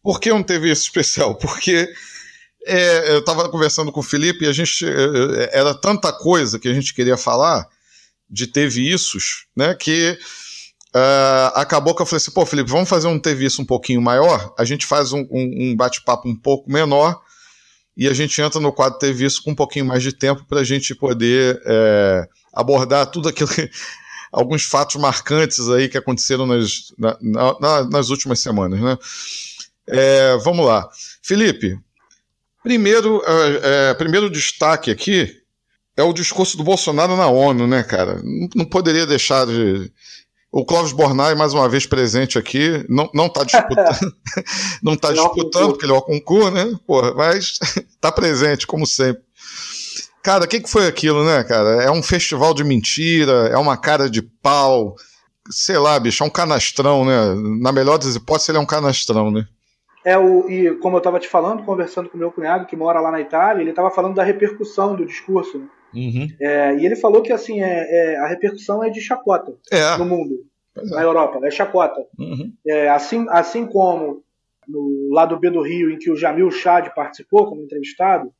Por 0.00 0.20
que 0.20 0.30
um 0.30 0.42
Teve 0.42 0.70
Isso 0.70 0.82
especial? 0.82 1.34
Porque 1.36 1.92
é, 2.64 3.10
eu 3.14 3.18
estava 3.18 3.48
conversando 3.48 3.90
com 3.90 4.00
o 4.00 4.04
Felipe 4.04 4.44
e 4.44 4.48
a 4.48 4.52
gente 4.52 4.86
é, 4.86 5.50
era 5.52 5.74
tanta 5.74 6.12
coisa 6.12 6.60
que 6.60 6.68
a 6.68 6.72
gente 6.72 6.94
queria 6.94 7.16
falar 7.16 7.66
de 8.30 8.46
Teve 8.46 8.88
Issos, 8.88 9.46
né, 9.56 9.74
que 9.74 10.16
Uh, 10.96 11.50
acabou 11.56 11.92
que 11.92 12.00
eu 12.00 12.06
falei 12.06 12.18
assim, 12.18 12.30
pô, 12.30 12.46
Felipe, 12.46 12.70
vamos 12.70 12.88
fazer 12.88 13.08
um 13.08 13.18
Teve 13.18 13.44
Isso 13.44 13.60
um 13.60 13.64
pouquinho 13.64 14.00
maior, 14.00 14.54
a 14.56 14.64
gente 14.64 14.86
faz 14.86 15.12
um, 15.12 15.26
um, 15.28 15.72
um 15.72 15.76
bate-papo 15.76 16.28
um 16.28 16.36
pouco 16.36 16.70
menor 16.70 17.20
e 17.96 18.08
a 18.08 18.12
gente 18.12 18.40
entra 18.40 18.60
no 18.60 18.72
quadro 18.72 18.98
Teve 18.98 19.26
com 19.42 19.52
um 19.52 19.54
pouquinho 19.54 19.84
mais 19.84 20.02
de 20.02 20.12
tempo 20.12 20.44
para 20.48 20.60
a 20.60 20.64
gente 20.64 20.94
poder 20.94 21.60
é, 21.64 22.28
abordar 22.52 23.06
tudo 23.06 23.28
aquilo 23.28 23.48
que, 23.48 23.70
alguns 24.32 24.64
fatos 24.64 24.96
marcantes 24.96 25.68
aí 25.70 25.88
que 25.88 25.98
aconteceram 25.98 26.46
nas, 26.46 26.92
na, 26.98 27.16
na, 27.60 27.84
nas 27.84 28.10
últimas 28.10 28.40
semanas, 28.40 28.80
né? 28.80 28.98
É, 29.86 30.36
vamos 30.38 30.66
lá. 30.66 30.88
Felipe, 31.22 31.78
primeiro, 32.62 33.22
é, 33.26 33.90
é, 33.90 33.94
primeiro 33.94 34.30
destaque 34.30 34.90
aqui 34.90 35.44
é 35.96 36.02
o 36.02 36.12
discurso 36.12 36.56
do 36.56 36.64
Bolsonaro 36.64 37.16
na 37.16 37.28
ONU, 37.28 37.66
né, 37.66 37.82
cara? 37.82 38.20
Não, 38.22 38.48
não 38.56 38.64
poderia 38.64 39.06
deixar 39.06 39.46
de. 39.46 39.92
O 40.56 40.64
Clóvis 40.64 40.92
Bornai, 40.92 41.34
mais 41.34 41.52
uma 41.52 41.68
vez 41.68 41.84
presente 41.84 42.38
aqui, 42.38 42.86
não, 42.88 43.10
não 43.12 43.28
tá 43.28 43.42
disputando, 43.42 44.14
não 44.80 44.96
tá 44.96 45.10
disputando, 45.10 45.70
porque 45.70 45.84
ele 45.84 45.92
é 45.92 45.96
o 45.96 46.00
concurso, 46.00 46.52
né? 46.52 46.72
Porra, 46.86 47.12
mas 47.12 47.58
tá 48.00 48.12
presente, 48.12 48.64
como 48.64 48.86
sempre. 48.86 49.20
Cara, 50.22 50.44
o 50.44 50.46
que, 50.46 50.60
que 50.60 50.70
foi 50.70 50.86
aquilo, 50.86 51.24
né, 51.24 51.42
cara? 51.42 51.82
É 51.82 51.90
um 51.90 52.04
festival 52.04 52.54
de 52.54 52.62
mentira, 52.62 53.48
é 53.48 53.56
uma 53.56 53.76
cara 53.76 54.08
de 54.08 54.22
pau, 54.22 54.94
sei 55.50 55.76
lá, 55.76 55.98
bicho, 55.98 56.22
é 56.22 56.26
um 56.26 56.30
canastrão, 56.30 57.04
né? 57.04 57.34
Na 57.60 57.72
melhor 57.72 57.98
das 57.98 58.14
hipóteses, 58.14 58.50
ele 58.50 58.58
é 58.58 58.60
um 58.60 58.66
canastrão, 58.66 59.32
né? 59.32 59.44
É 60.04 60.16
o, 60.16 60.48
e 60.48 60.76
como 60.76 60.94
eu 60.94 60.98
estava 60.98 61.18
te 61.18 61.28
falando, 61.28 61.64
conversando 61.64 62.08
com 62.08 62.16
meu 62.16 62.30
cunhado 62.30 62.66
que 62.66 62.76
mora 62.76 63.00
lá 63.00 63.10
na 63.10 63.20
Itália, 63.20 63.60
ele 63.60 63.70
estava 63.70 63.90
falando 63.90 64.14
da 64.14 64.22
repercussão 64.22 64.94
do 64.94 65.04
discurso. 65.04 65.58
Né? 65.58 65.66
Uhum. 65.94 66.28
É, 66.40 66.74
e 66.76 66.86
ele 66.86 66.96
falou 66.96 67.22
que 67.22 67.32
assim 67.32 67.62
é, 67.62 68.12
é, 68.12 68.16
a 68.16 68.26
repercussão 68.26 68.82
é 68.82 68.90
de 68.90 69.00
chacota 69.00 69.54
é. 69.70 69.96
no 69.96 70.04
mundo, 70.04 70.44
na 70.74 71.00
é. 71.00 71.04
Europa, 71.04 71.40
é 71.46 71.50
chacota. 71.50 72.04
Uhum. 72.18 72.52
É, 72.66 72.88
assim, 72.88 73.26
assim 73.28 73.66
como 73.66 74.22
no 74.66 75.10
lado 75.12 75.38
B 75.38 75.50
do 75.50 75.62
Rio, 75.62 75.90
em 75.90 75.98
que 75.98 76.10
o 76.10 76.16
Jamil 76.16 76.50
Chad 76.50 76.88
participou 76.94 77.46
como 77.46 77.62
entrevistado, 77.62 78.32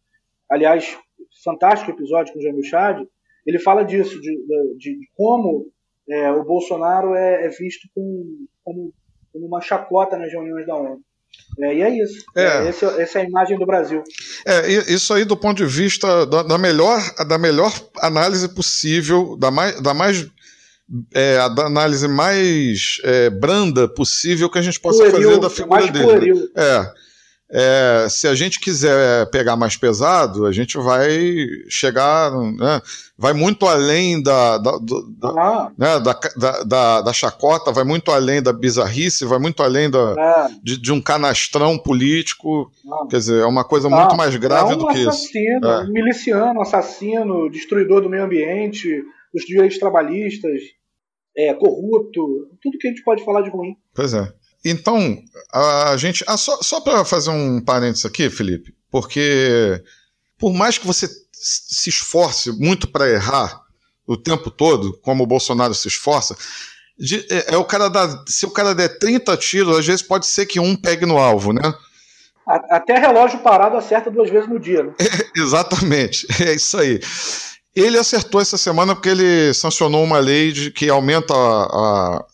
aliás, 0.51 0.99
fantástico 1.45 1.91
episódio 1.91 2.33
com 2.33 2.39
o 2.39 2.43
Jamil 2.43 2.63
Chad, 2.63 3.07
ele 3.47 3.59
fala 3.59 3.85
disso, 3.85 4.21
de, 4.21 4.37
de, 4.79 4.99
de 4.99 5.09
como 5.15 5.67
o 6.07 6.45
Bolsonaro 6.45 7.15
é, 7.15 7.49
visto 7.49 7.89
com, 7.95 8.47
como, 8.63 8.93
como 9.33 9.47
uma 9.47 9.61
chacota 9.61 10.17
nas 10.17 10.33
reuniões 10.33 10.67
da 10.67 10.75
ONU. 10.75 11.03
É, 11.61 11.75
e 11.75 11.83
é 11.83 12.03
isso. 12.03 12.25
É. 12.35 12.45
é. 12.45 12.69
Esse, 12.69 12.85
essa 12.85 13.19
é 13.19 13.23
a 13.23 13.25
imagem 13.25 13.59
do 13.59 13.67
Brasil. 13.67 14.03
É, 14.45 14.69
isso 14.93 15.13
aí 15.15 15.25
do 15.25 15.37
ponto 15.37 15.57
de 15.57 15.67
vista 15.67 16.27
da, 16.27 16.43
da 16.43 16.59
melhor, 16.59 17.01
da 17.27 17.39
melhor 17.39 17.73
análise 17.99 18.49
possível, 18.49 19.37
da 19.37 19.51
mais, 19.51 19.81
da 19.81 19.95
mais 19.95 20.27
é, 21.15 21.39
a 21.39 21.47
análise 21.47 22.07
mais 22.07 22.99
é, 23.05 23.31
branda 23.31 23.89
possível 23.89 24.51
que 24.51 24.59
a 24.59 24.63
gente 24.63 24.81
possa 24.81 24.99
pueril, 24.99 25.29
fazer 25.29 25.41
da 25.41 25.51
figura 25.51 25.87
dele. 25.91 26.35
Né? 26.35 26.49
É. 26.57 27.04
É, 27.51 28.07
se 28.09 28.27
a 28.27 28.35
gente 28.35 28.59
quiser 28.59 29.29
pegar 29.31 29.55
mais 29.55 29.77
pesado, 29.77 30.47
a 30.47 30.53
gente 30.53 30.79
vai 30.79 31.47
chegar, 31.69 32.33
né, 32.33 32.81
vai 33.19 33.35
muito 33.35 33.67
além 33.67 34.23
da, 34.23 34.57
da, 34.57 34.79
da, 34.79 35.29
ah. 35.29 35.73
né, 35.77 36.01
da, 36.01 36.65
da, 36.65 37.01
da, 37.03 37.13
chacota, 37.13 37.71
vai 37.71 37.85
muito 37.85 38.11
além 38.11 38.43
da 38.43 38.53
bizarrice, 38.53 39.27
vai 39.27 39.39
muito 39.39 39.63
além 39.63 39.91
da, 39.91 40.15
é. 40.19 40.55
de, 40.63 40.81
de, 40.81 40.91
um 40.91 41.01
canastrão 41.01 41.79
político. 41.79 42.71
Ah. 42.91 43.07
Quer 43.11 43.19
dizer, 43.19 43.43
é 43.43 43.47
uma 43.47 43.65
coisa 43.65 43.91
muito 43.91 44.15
ah. 44.15 44.17
mais 44.17 44.35
grave 44.37 44.73
é 44.73 44.77
um 44.77 44.79
do 44.79 44.87
que 44.89 45.07
assassino, 45.07 45.59
isso. 45.59 45.67
É. 45.69 45.85
Um 45.85 45.93
miliciano, 45.93 46.61
assassino, 46.63 47.51
destruidor 47.51 48.01
do 48.01 48.09
meio 48.09 48.25
ambiente, 48.25 48.89
dos 49.33 49.45
direitos 49.45 49.79
trabalhistas, 49.79 50.61
é, 51.37 51.53
corrupto, 51.53 52.49
tudo 52.63 52.79
que 52.79 52.89
a 52.89 52.91
gente 52.91 53.05
pode 53.05 53.25
falar 53.25 53.43
de 53.43 53.51
ruim. 53.51 53.77
Pois 53.95 54.15
é. 54.15 54.33
Então, 54.65 55.23
a 55.53 55.97
gente. 55.97 56.25
Ah, 56.27 56.37
só 56.37 56.59
só 56.63 56.81
para 56.81 57.05
fazer 57.05 57.31
um 57.31 57.61
parênteses 57.61 58.07
aqui, 58.07 58.31
Felipe, 58.31 58.75
porque 58.91 59.83
por 60.39 60.55
mais 60.55 60.79
que 60.79 60.87
você 60.87 61.09
se 61.33 61.91
esforce 61.91 62.51
muito 62.53 62.89
para 62.89 63.11
errar 63.11 63.61
o 64.07 64.17
tempo 64.17 64.51
todo, 64.51 64.99
como 65.03 65.23
o 65.23 65.27
Bolsonaro 65.27 65.75
se 65.75 65.89
esforça, 65.89 66.37
de, 66.99 67.27
é, 67.31 67.55
é, 67.55 67.57
o 67.57 67.65
cara 67.65 67.89
dá, 67.89 68.25
se 68.27 68.47
o 68.47 68.51
cara 68.51 68.75
der 68.75 68.99
30 68.99 69.37
tiros, 69.37 69.79
às 69.79 69.87
vezes 69.87 70.03
pode 70.03 70.27
ser 70.27 70.47
que 70.47 70.61
um 70.61 70.77
pegue 70.77 71.05
no 71.05 71.19
alvo, 71.19 71.53
né? 71.53 71.75
Até 72.47 72.99
relógio 72.99 73.39
parado 73.39 73.77
acerta 73.77 74.11
duas 74.11 74.29
vezes 74.29 74.49
no 74.49 74.61
dia. 74.61 74.85
Né? 74.85 74.93
É, 74.99 75.31
exatamente, 75.41 76.27
é 76.43 76.55
isso 76.55 76.79
aí. 76.79 77.01
Ele 77.75 77.99
acertou 77.99 78.41
essa 78.41 78.57
semana 78.57 78.95
porque 78.95 79.09
ele 79.09 79.53
sancionou 79.53 80.05
uma 80.05 80.19
lei 80.19 80.53
de, 80.53 80.71
que 80.71 80.89
aumenta 80.89 81.35
a, 81.35 81.65
a, 81.65 82.25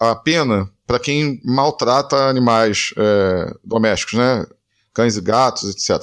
a 0.00 0.14
pena 0.14 0.70
para 0.86 0.98
quem 0.98 1.40
maltrata 1.44 2.16
animais 2.28 2.92
é, 2.96 3.54
domésticos, 3.64 4.14
né? 4.14 4.46
Cães 4.94 5.16
e 5.16 5.20
gatos, 5.20 5.68
etc. 5.68 6.02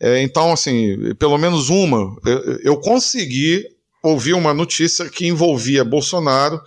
É, 0.00 0.20
então, 0.22 0.52
assim, 0.52 1.14
pelo 1.14 1.38
menos 1.38 1.68
uma, 1.68 2.16
eu, 2.24 2.58
eu, 2.62 2.80
consegui 2.80 3.64
ouvir 4.02 4.34
uma 4.34 4.52
notícia 4.52 5.08
que 5.08 5.26
envolvia 5.26 5.84
Bolsonaro, 5.84 6.60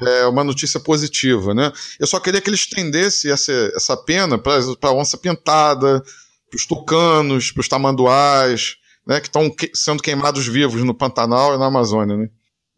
é, 0.00 0.26
uma 0.26 0.44
notícia 0.44 0.78
positiva, 0.78 1.54
né? 1.54 1.72
Eu 1.98 2.06
só 2.06 2.20
queria 2.20 2.40
que 2.40 2.48
ele 2.48 2.56
estendesse 2.56 3.30
essa, 3.30 3.52
essa 3.74 3.96
pena 3.96 4.38
para 4.38 4.58
a 4.82 4.92
onça 4.92 5.18
pintada, 5.18 6.02
para 6.50 6.56
os 6.56 6.66
tucanos, 6.66 7.50
para 7.50 7.60
os 7.60 7.68
tamanduás, 7.68 8.76
né? 9.06 9.20
Que 9.20 9.28
estão 9.28 9.50
que, 9.50 9.70
sendo 9.74 10.02
queimados 10.02 10.46
vivos 10.46 10.82
no 10.82 10.94
Pantanal 10.94 11.54
e 11.54 11.58
na 11.58 11.66
Amazônia, 11.66 12.16
né? 12.16 12.28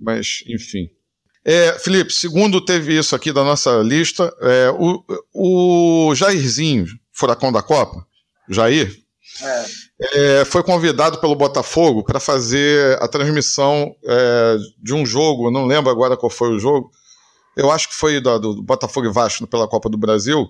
Mas, 0.00 0.42
enfim. 0.48 0.88
É, 1.50 1.78
Felipe, 1.78 2.12
segundo 2.12 2.60
teve 2.60 2.98
isso 2.98 3.16
aqui 3.16 3.32
da 3.32 3.42
nossa 3.42 3.78
lista, 3.78 4.30
é, 4.38 4.70
o, 4.70 5.02
o 5.32 6.14
Jairzinho, 6.14 6.84
furacão 7.10 7.50
da 7.50 7.62
Copa, 7.62 8.06
Jair, 8.50 8.94
é. 9.40 10.40
É, 10.40 10.44
foi 10.44 10.62
convidado 10.62 11.18
pelo 11.18 11.34
Botafogo 11.34 12.04
para 12.04 12.20
fazer 12.20 13.02
a 13.02 13.08
transmissão 13.08 13.96
é, 14.04 14.56
de 14.76 14.92
um 14.92 15.06
jogo, 15.06 15.50
não 15.50 15.64
lembro 15.64 15.90
agora 15.90 16.18
qual 16.18 16.28
foi 16.28 16.50
o 16.50 16.58
jogo, 16.58 16.90
eu 17.56 17.72
acho 17.72 17.88
que 17.88 17.94
foi 17.94 18.20
do, 18.20 18.38
do 18.38 18.62
Botafogo 18.62 19.06
e 19.06 19.12
Vasco 19.12 19.46
pela 19.46 19.66
Copa 19.66 19.88
do 19.88 19.96
Brasil. 19.96 20.46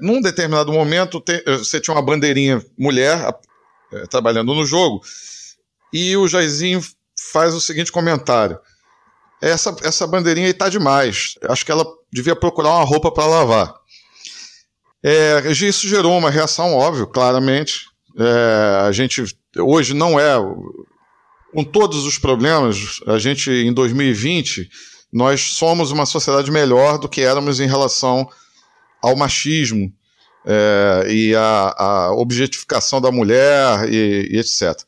Num 0.00 0.22
determinado 0.22 0.72
momento, 0.72 1.20
te, 1.20 1.44
você 1.58 1.78
tinha 1.78 1.94
uma 1.94 2.00
bandeirinha 2.00 2.64
mulher 2.78 3.38
é, 3.92 4.06
trabalhando 4.06 4.54
no 4.54 4.64
jogo, 4.64 5.02
e 5.92 6.16
o 6.16 6.26
Jairzinho 6.26 6.82
faz 7.34 7.52
o 7.52 7.60
seguinte 7.60 7.92
comentário 7.92 8.58
essa, 9.50 9.74
essa 9.82 10.06
bandeirinha 10.06 10.46
aí 10.46 10.54
tá 10.54 10.68
demais. 10.68 11.34
Acho 11.48 11.66
que 11.66 11.72
ela 11.72 11.84
devia 12.12 12.36
procurar 12.36 12.70
uma 12.76 12.84
roupa 12.84 13.10
para 13.10 13.26
lavar. 13.26 13.74
É, 15.02 15.42
isso 15.50 15.88
gerou 15.88 16.16
uma 16.16 16.30
reação, 16.30 16.74
óbvio, 16.74 17.08
claramente. 17.08 17.86
É, 18.16 18.86
a 18.86 18.92
gente 18.92 19.24
hoje 19.58 19.94
não 19.94 20.18
é. 20.18 20.34
Com 21.52 21.64
todos 21.64 22.06
os 22.06 22.16
problemas, 22.16 23.00
a 23.06 23.18
gente 23.18 23.50
em 23.50 23.72
2020, 23.74 24.70
nós 25.12 25.40
somos 25.54 25.90
uma 25.90 26.06
sociedade 26.06 26.50
melhor 26.50 26.96
do 26.98 27.08
que 27.08 27.20
éramos 27.20 27.60
em 27.60 27.66
relação 27.66 28.26
ao 29.02 29.14
machismo 29.14 29.92
é, 30.46 31.06
e 31.10 31.34
a, 31.34 32.12
objetificação 32.12 33.00
da 33.00 33.10
mulher 33.10 33.86
e, 33.92 34.28
e 34.30 34.38
etc. 34.38 34.80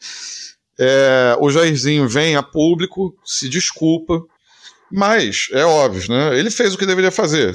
É, 0.79 1.37
o 1.39 1.51
Jairzinho 1.51 2.09
vem 2.09 2.35
a 2.37 2.43
público, 2.43 3.15
se 3.25 3.49
desculpa, 3.49 4.23
mas, 4.91 5.49
é 5.51 5.65
óbvio, 5.65 6.11
né? 6.11 6.39
Ele 6.39 6.51
fez 6.51 6.75
o 6.75 6.79
que 6.79 6.87
deveria 6.87 7.11
fazer. 7.11 7.53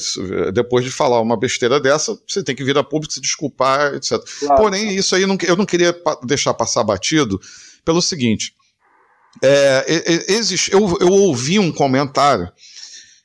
Depois 0.54 0.84
de 0.84 0.92
falar 0.92 1.22
uma 1.22 1.38
besteira 1.38 1.80
dessa, 1.80 2.18
você 2.28 2.44
tem 2.44 2.56
que 2.56 2.64
vir 2.64 2.78
a 2.78 2.84
público, 2.84 3.14
se 3.14 3.22
desculpar, 3.22 3.94
etc. 3.94 4.20
Claro. 4.40 4.62
Porém, 4.62 4.96
isso 4.96 5.16
aí 5.16 5.22
eu 5.22 5.56
não 5.56 5.66
queria 5.66 5.96
deixar 6.24 6.54
passar 6.54 6.84
batido 6.84 7.40
pelo 7.86 8.02
seguinte. 8.02 8.54
É, 9.42 9.86
existe, 10.28 10.74
eu, 10.74 10.98
eu 11.00 11.08
ouvi 11.08 11.60
um 11.60 11.72
comentário 11.72 12.52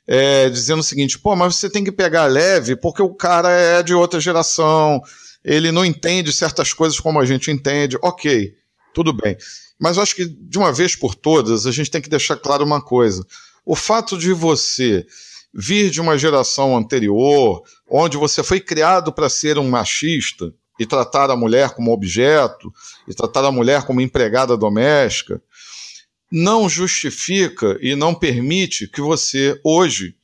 é, 0.07 0.49
dizendo 0.49 0.79
o 0.79 0.83
seguinte: 0.83 1.19
pô, 1.19 1.35
mas 1.35 1.55
você 1.55 1.69
tem 1.69 1.83
que 1.83 1.91
pegar 1.91 2.25
leve 2.25 2.75
porque 2.75 3.01
o 3.01 3.13
cara 3.13 3.49
é 3.49 3.81
de 3.81 3.93
outra 3.93 4.19
geração, 4.19 5.01
ele 5.43 5.71
não 5.71 5.83
entende 5.83 6.31
certas 6.31 6.71
coisas 6.71 6.99
como 6.99 7.19
a 7.19 7.25
gente 7.25 7.51
entende. 7.51 7.97
Ok, 8.01 8.53
tudo 8.93 9.11
bem. 9.11 9.35
Mas 9.79 9.97
eu 9.97 10.03
acho 10.03 10.15
que 10.15 10.25
de 10.25 10.57
uma 10.57 10.71
vez 10.71 10.95
por 10.95 11.15
todas 11.15 11.65
a 11.65 11.71
gente 11.71 11.91
tem 11.91 12.01
que 12.01 12.09
deixar 12.09 12.37
claro 12.37 12.63
uma 12.63 12.81
coisa 12.81 13.25
o 13.65 13.75
fato 13.75 14.17
de 14.17 14.31
você 14.31 15.05
vir 15.53 15.89
de 15.89 16.01
uma 16.01 16.17
geração 16.17 16.77
anterior, 16.77 17.63
onde 17.89 18.17
você 18.17 18.43
foi 18.43 18.59
criado 18.59 19.11
para 19.11 19.29
ser 19.29 19.57
um 19.57 19.69
machista 19.69 20.53
e 20.77 20.85
tratar 20.85 21.31
a 21.31 21.35
mulher 21.35 21.71
como 21.71 21.93
objeto, 21.93 22.71
e 23.07 23.13
tratar 23.13 23.45
a 23.45 23.51
mulher 23.51 23.83
como 23.83 24.01
empregada 24.01 24.57
doméstica, 24.57 25.41
não 26.29 26.67
justifica 26.67 27.77
e 27.81 27.95
não 27.95 28.13
permite 28.13 28.87
que 28.87 28.99
você, 28.99 29.59
hoje, 29.63 30.15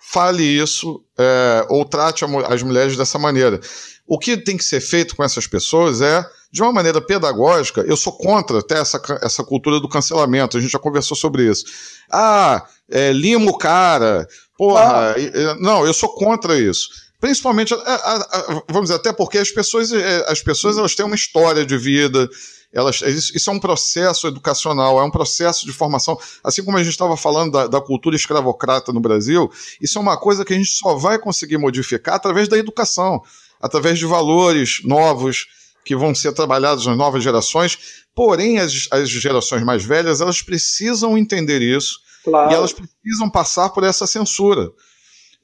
fale 0.00 0.44
isso 0.44 1.04
é, 1.18 1.66
ou 1.68 1.84
trate 1.84 2.24
as 2.48 2.62
mulheres 2.62 2.96
dessa 2.96 3.18
maneira. 3.18 3.60
O 4.06 4.18
que 4.18 4.36
tem 4.36 4.56
que 4.56 4.64
ser 4.64 4.80
feito 4.80 5.16
com 5.16 5.24
essas 5.24 5.48
pessoas 5.48 6.00
é, 6.00 6.24
de 6.50 6.62
uma 6.62 6.72
maneira 6.72 7.00
pedagógica, 7.00 7.82
eu 7.86 7.96
sou 7.96 8.12
contra 8.12 8.60
até 8.60 8.78
essa, 8.78 9.00
essa 9.22 9.44
cultura 9.44 9.80
do 9.80 9.88
cancelamento, 9.88 10.56
a 10.56 10.60
gente 10.60 10.70
já 10.70 10.78
conversou 10.78 11.16
sobre 11.16 11.50
isso. 11.50 11.64
Ah, 12.10 12.66
é, 12.90 13.12
lima 13.12 13.50
o 13.50 13.58
cara, 13.58 14.26
porra, 14.56 15.14
ah. 15.16 15.56
não, 15.60 15.86
eu 15.86 15.92
sou 15.92 16.08
contra 16.14 16.58
isso. 16.58 16.88
Principalmente, 17.20 17.74
a, 17.74 17.76
a, 17.76 18.16
a, 18.16 18.62
vamos 18.68 18.88
dizer, 18.88 18.94
até 18.94 19.12
porque 19.12 19.38
as 19.38 19.50
pessoas, 19.50 19.92
é, 19.92 20.24
as 20.28 20.42
pessoas 20.42 20.78
elas 20.78 20.94
têm 20.94 21.04
uma 21.04 21.14
história 21.14 21.64
de 21.64 21.76
vida, 21.76 22.28
elas, 22.72 23.00
isso 23.00 23.48
é 23.48 23.52
um 23.52 23.58
processo 23.58 24.26
educacional, 24.26 25.00
é 25.00 25.04
um 25.04 25.10
processo 25.10 25.64
de 25.64 25.72
formação. 25.72 26.18
Assim 26.44 26.62
como 26.62 26.76
a 26.76 26.82
gente 26.82 26.92
estava 26.92 27.16
falando 27.16 27.52
da, 27.52 27.66
da, 27.66 27.80
cultura 27.80 28.14
escravocrata 28.14 28.92
no 28.92 29.00
Brasil, 29.00 29.50
isso 29.80 29.98
é 29.98 30.00
uma 30.00 30.18
coisa 30.18 30.44
que 30.44 30.52
a 30.52 30.56
gente 30.56 30.70
só 30.70 30.94
vai 30.94 31.18
conseguir 31.18 31.56
modificar 31.56 32.14
através 32.14 32.48
da 32.48 32.58
educação. 32.58 33.22
através 33.60 33.98
de 33.98 34.04
valores 34.04 34.80
novos 34.84 35.46
que 35.86 35.94
vão 35.94 36.12
ser 36.12 36.32
trabalhados 36.32 36.84
nas 36.84 36.96
novas 36.96 37.22
gerações. 37.22 37.78
Porém, 38.12 38.58
as, 38.58 38.88
as 38.90 39.08
gerações 39.08 39.62
mais 39.62 39.84
velhas 39.84 40.20
elas 40.20 40.42
precisam 40.42 41.16
entender 41.16 41.62
isso 41.62 42.00
claro. 42.24 42.50
e 42.50 42.54
elas 42.54 42.72
precisam 42.72 43.30
passar 43.30 43.70
por 43.70 43.84
essa 43.84 44.04
censura. 44.04 44.68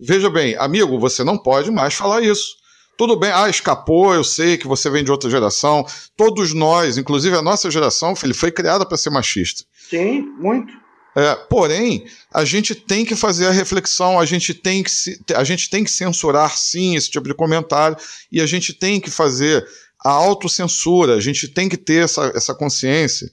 Veja 0.01 0.29
bem, 0.29 0.57
amigo, 0.57 0.99
você 0.99 1.23
não 1.23 1.39
pode 1.39 1.71
mais 1.71 1.95
falar 1.95 2.23
isso. 2.23 2.57
Tudo 2.99 3.17
bem, 3.17 3.31
ah, 3.31 3.49
escapou, 3.49 4.13
eu 4.13 4.25
sei 4.25 4.59
que 4.59 4.67
você 4.67 4.91
vem 4.91 5.05
de 5.05 5.13
outra 5.13 5.31
geração. 5.31 5.87
Todos 6.17 6.53
nós, 6.53 6.99
inclusive 6.99 7.37
a 7.37 7.43
nossa 7.43 7.71
geração, 7.71 8.13
ele 8.23 8.35
foi 8.35 8.51
criada 8.51 8.85
para 8.85 8.99
ser 8.99 9.11
machista. 9.11 9.65
Sim, 9.89 10.23
muito. 10.39 10.73
É, 11.15 11.35
porém, 11.35 12.07
a 12.33 12.45
gente 12.45 12.75
tem 12.75 13.05
que 13.05 13.15
fazer 13.15 13.47
a 13.47 13.51
reflexão, 13.51 14.19
a 14.19 14.25
gente, 14.25 14.55
tem 14.55 14.83
que 14.83 14.91
a 15.35 15.45
gente 15.45 15.69
tem 15.69 15.85
que 15.85 15.91
censurar 15.91 16.57
sim 16.57 16.97
esse 16.97 17.11
tipo 17.11 17.29
de 17.29 17.35
comentário 17.35 17.97
e 18.31 18.41
a 18.41 18.47
gente 18.47 18.73
tem 18.73 18.99
que 18.99 19.11
fazer 19.11 19.63
a 20.05 20.11
autocensura, 20.11 21.15
a 21.15 21.21
gente 21.21 21.49
tem 21.49 21.69
que 21.69 21.77
ter 21.77 22.05
essa, 22.05 22.33
essa 22.35 22.55
consciência 22.55 23.31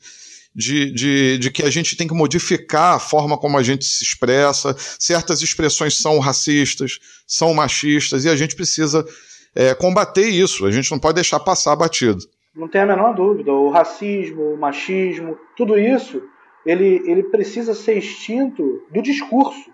de, 0.55 0.91
de, 0.91 1.37
de, 1.37 1.51
que 1.51 1.63
a 1.63 1.69
gente 1.69 1.95
tem 1.95 2.07
que 2.07 2.13
modificar 2.13 2.95
a 2.95 2.99
forma 2.99 3.37
como 3.37 3.57
a 3.57 3.63
gente 3.63 3.85
se 3.85 4.03
expressa. 4.03 4.75
Certas 4.77 5.41
expressões 5.41 5.97
são 5.97 6.19
racistas, 6.19 6.99
são 7.27 7.53
machistas, 7.53 8.25
e 8.25 8.29
a 8.29 8.35
gente 8.35 8.55
precisa 8.55 9.05
é, 9.55 9.73
combater 9.73 10.27
isso. 10.27 10.65
A 10.65 10.71
gente 10.71 10.91
não 10.91 10.99
pode 10.99 11.15
deixar 11.15 11.39
passar 11.39 11.75
batido. 11.75 12.19
Não 12.55 12.67
tem 12.67 12.81
a 12.81 12.85
menor 12.85 13.15
dúvida. 13.15 13.51
O 13.51 13.69
racismo, 13.69 14.53
o 14.53 14.57
machismo, 14.57 15.37
tudo 15.55 15.77
isso, 15.77 16.21
ele, 16.65 17.01
ele 17.05 17.23
precisa 17.23 17.73
ser 17.73 17.97
extinto 17.97 18.83
do 18.91 19.01
discurso. 19.01 19.69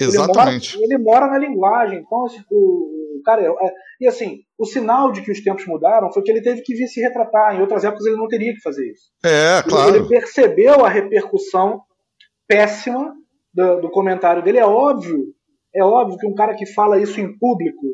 Exatamente. 0.00 0.78
Ele 0.80 0.96
mora, 0.96 0.96
ele 0.96 0.98
mora 0.98 1.26
na 1.26 1.38
linguagem. 1.38 1.98
Então, 1.98 2.26
o, 2.50 2.99
o 3.20 3.22
cara. 3.22 3.42
É, 3.42 3.46
é, 3.46 3.72
e 4.00 4.08
assim, 4.08 4.40
o 4.58 4.64
sinal 4.64 5.12
de 5.12 5.22
que 5.22 5.30
os 5.30 5.40
tempos 5.42 5.66
mudaram 5.66 6.12
foi 6.12 6.22
que 6.22 6.30
ele 6.30 6.42
teve 6.42 6.62
que 6.62 6.74
vir 6.74 6.86
se 6.86 7.00
retratar. 7.00 7.54
Em 7.54 7.60
outras 7.60 7.84
épocas 7.84 8.06
ele 8.06 8.16
não 8.16 8.28
teria 8.28 8.52
que 8.52 8.60
fazer 8.60 8.90
isso. 8.90 9.10
É, 9.24 9.62
claro. 9.62 9.96
Ele, 9.96 10.08
percebeu 10.08 10.84
a 10.84 10.88
repercussão 10.88 11.80
péssima 12.48 13.14
do, 13.54 13.82
do 13.82 13.90
comentário 13.90 14.42
dele. 14.42 14.58
É 14.58 14.66
óbvio, 14.66 15.26
é 15.74 15.84
óbvio 15.84 16.18
que 16.18 16.26
um 16.26 16.34
cara 16.34 16.54
que 16.54 16.66
fala 16.66 17.00
isso 17.00 17.20
em 17.20 17.38
público, 17.38 17.86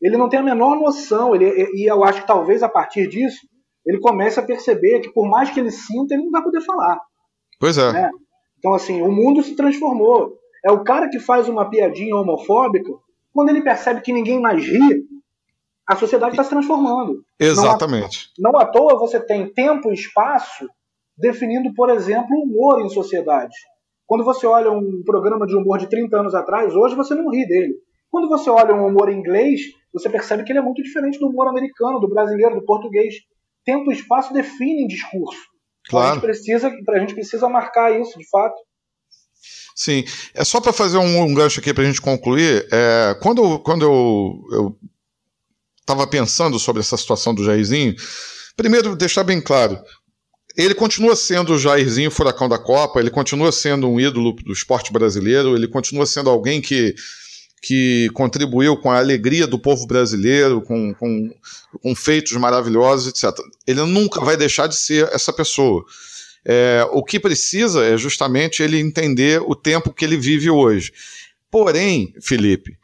ele 0.00 0.16
não 0.16 0.28
tem 0.28 0.40
a 0.40 0.44
menor 0.44 0.76
noção. 0.76 1.34
Ele, 1.34 1.46
e 1.74 1.90
eu 1.90 2.02
acho 2.04 2.22
que 2.22 2.26
talvez 2.26 2.62
a 2.62 2.68
partir 2.68 3.08
disso 3.08 3.40
ele 3.84 3.98
comece 3.98 4.38
a 4.38 4.44
perceber 4.44 5.00
que 5.00 5.12
por 5.12 5.28
mais 5.28 5.50
que 5.50 5.60
ele 5.60 5.70
sinta, 5.70 6.14
ele 6.14 6.24
não 6.24 6.30
vai 6.30 6.42
poder 6.42 6.60
falar. 6.60 7.00
Pois 7.58 7.76
é. 7.78 7.92
Né? 7.92 8.10
Então, 8.58 8.74
assim, 8.74 9.02
o 9.02 9.10
mundo 9.10 9.42
se 9.42 9.56
transformou. 9.56 10.38
É 10.64 10.70
o 10.70 10.84
cara 10.84 11.08
que 11.08 11.18
faz 11.18 11.48
uma 11.48 11.68
piadinha 11.68 12.14
homofóbica, 12.14 12.92
quando 13.32 13.50
ele 13.50 13.62
percebe 13.62 14.00
que 14.00 14.12
ninguém 14.12 14.40
mais 14.40 14.64
ri, 14.64 15.04
a 15.86 15.96
sociedade 15.96 16.32
está 16.32 16.44
se 16.44 16.50
transformando. 16.50 17.24
Exatamente. 17.38 18.30
Não 18.38 18.56
à, 18.56 18.64
toa 18.66 18.98
você 18.98 19.20
tem 19.20 19.52
tempo 19.52 19.90
e 19.90 19.94
espaço 19.94 20.68
definindo, 21.16 21.72
por 21.74 21.90
exemplo, 21.90 22.28
o 22.30 22.44
humor 22.44 22.80
em 22.80 22.88
sociedade. 22.88 23.54
Quando 24.06 24.24
você 24.24 24.46
olha 24.46 24.70
um 24.70 25.02
programa 25.04 25.46
de 25.46 25.56
humor 25.56 25.78
de 25.78 25.88
30 25.88 26.20
anos 26.20 26.34
atrás, 26.34 26.74
hoje 26.74 26.94
você 26.94 27.14
não 27.14 27.30
ri 27.30 27.46
dele. 27.46 27.74
Quando 28.10 28.28
você 28.28 28.50
olha 28.50 28.74
um 28.74 28.86
humor 28.86 29.08
em 29.08 29.18
inglês, 29.18 29.60
você 29.92 30.08
percebe 30.08 30.44
que 30.44 30.52
ele 30.52 30.58
é 30.58 30.62
muito 30.62 30.82
diferente 30.82 31.18
do 31.18 31.28
humor 31.28 31.48
americano, 31.48 32.00
do 32.00 32.08
brasileiro, 32.08 32.54
do 32.54 32.64
português. 32.64 33.14
Tempo 33.64 33.90
e 33.90 33.94
espaço 33.94 34.32
definem 34.32 34.86
discurso. 34.86 35.40
Claro. 35.88 36.10
A 36.10 36.12
gente 36.14 36.22
precisa, 36.22 36.68
a 36.68 36.98
gente 36.98 37.14
precisa 37.14 37.48
marcar 37.48 37.98
isso, 37.98 38.18
de 38.18 38.28
fato. 38.28 38.54
Sim, 39.74 40.04
é 40.34 40.44
só 40.44 40.60
para 40.60 40.72
fazer 40.72 40.98
um, 40.98 41.22
um, 41.22 41.34
gancho 41.34 41.60
aqui 41.60 41.72
para 41.72 41.82
a 41.82 41.86
gente 41.86 42.00
concluir. 42.00 42.66
É, 42.70 43.16
quando 43.20 43.58
quando 43.60 43.84
eu 43.84 44.76
estava 45.80 46.06
pensando 46.06 46.58
sobre 46.58 46.80
essa 46.80 46.96
situação 46.96 47.34
do 47.34 47.44
Jairzinho, 47.44 47.94
primeiro 48.56 48.94
deixar 48.94 49.24
bem 49.24 49.40
claro, 49.40 49.78
ele 50.56 50.74
continua 50.74 51.16
sendo 51.16 51.54
o 51.54 51.58
Jairzinho 51.58 52.10
furacão 52.10 52.48
da 52.48 52.58
Copa, 52.58 53.00
ele 53.00 53.10
continua 53.10 53.50
sendo 53.50 53.88
um 53.88 53.98
ídolo 53.98 54.32
do 54.32 54.52
esporte 54.52 54.92
brasileiro, 54.92 55.56
ele 55.56 55.66
continua 55.66 56.04
sendo 56.06 56.28
alguém 56.28 56.60
que, 56.60 56.94
que 57.62 58.10
contribuiu 58.12 58.76
com 58.76 58.90
a 58.90 58.98
alegria 58.98 59.46
do 59.46 59.58
povo 59.58 59.86
brasileiro, 59.86 60.60
com, 60.60 60.94
com, 60.94 61.30
com 61.82 61.94
feitos 61.94 62.32
maravilhosos, 62.32 63.08
etc. 63.08 63.36
Ele 63.66 63.82
nunca 63.84 64.20
vai 64.20 64.36
deixar 64.36 64.66
de 64.66 64.76
ser 64.76 65.08
essa 65.12 65.32
pessoa. 65.32 65.84
É, 66.44 66.86
o 66.90 67.04
que 67.04 67.20
precisa 67.20 67.84
é 67.84 67.96
justamente 67.96 68.62
ele 68.62 68.78
entender 68.78 69.40
o 69.40 69.54
tempo 69.54 69.92
que 69.92 70.04
ele 70.04 70.16
vive 70.16 70.50
hoje. 70.50 70.92
Porém, 71.50 72.14
Felipe, 72.20 72.76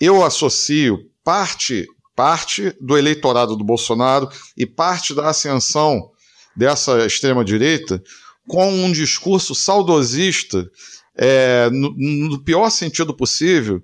eu 0.00 0.22
associo 0.24 1.06
parte, 1.24 1.86
parte 2.14 2.74
do 2.80 2.98
eleitorado 2.98 3.56
do 3.56 3.64
Bolsonaro 3.64 4.28
e 4.56 4.66
parte 4.66 5.14
da 5.14 5.28
ascensão 5.28 6.10
dessa 6.54 7.06
extrema-direita 7.06 8.02
com 8.46 8.68
um 8.68 8.90
discurso 8.90 9.54
saudosista, 9.54 10.68
é, 11.16 11.70
no, 11.70 11.94
no 11.96 12.42
pior 12.42 12.68
sentido 12.70 13.14
possível, 13.14 13.82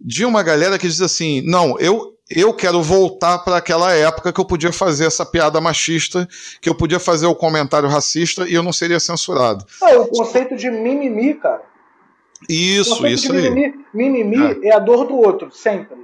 de 0.00 0.24
uma 0.24 0.42
galera 0.42 0.78
que 0.78 0.86
diz 0.86 1.00
assim: 1.00 1.42
não, 1.42 1.78
eu, 1.80 2.13
eu 2.30 2.54
quero 2.54 2.82
voltar 2.82 3.38
para 3.38 3.58
aquela 3.58 3.92
época 3.92 4.32
que 4.32 4.40
eu 4.40 4.46
podia 4.46 4.72
fazer 4.72 5.06
essa 5.06 5.26
piada 5.26 5.60
machista, 5.60 6.26
que 6.60 6.68
eu 6.68 6.74
podia 6.74 6.98
fazer 6.98 7.26
o 7.26 7.34
comentário 7.34 7.88
racista 7.88 8.48
e 8.48 8.54
eu 8.54 8.62
não 8.62 8.72
seria 8.72 8.98
censurado. 8.98 9.64
É, 9.82 9.96
o 9.96 10.06
conceito 10.08 10.56
de 10.56 10.70
mimimi, 10.70 11.34
cara. 11.34 11.62
Isso, 12.48 13.06
isso 13.06 13.32
aí. 13.32 13.50
Mimimi, 13.50 13.84
mimimi 13.92 14.64
é. 14.64 14.68
é. 14.68 14.74
a 14.74 14.78
dor 14.78 15.06
do 15.06 15.16
outro, 15.16 15.50
sempre. 15.50 15.96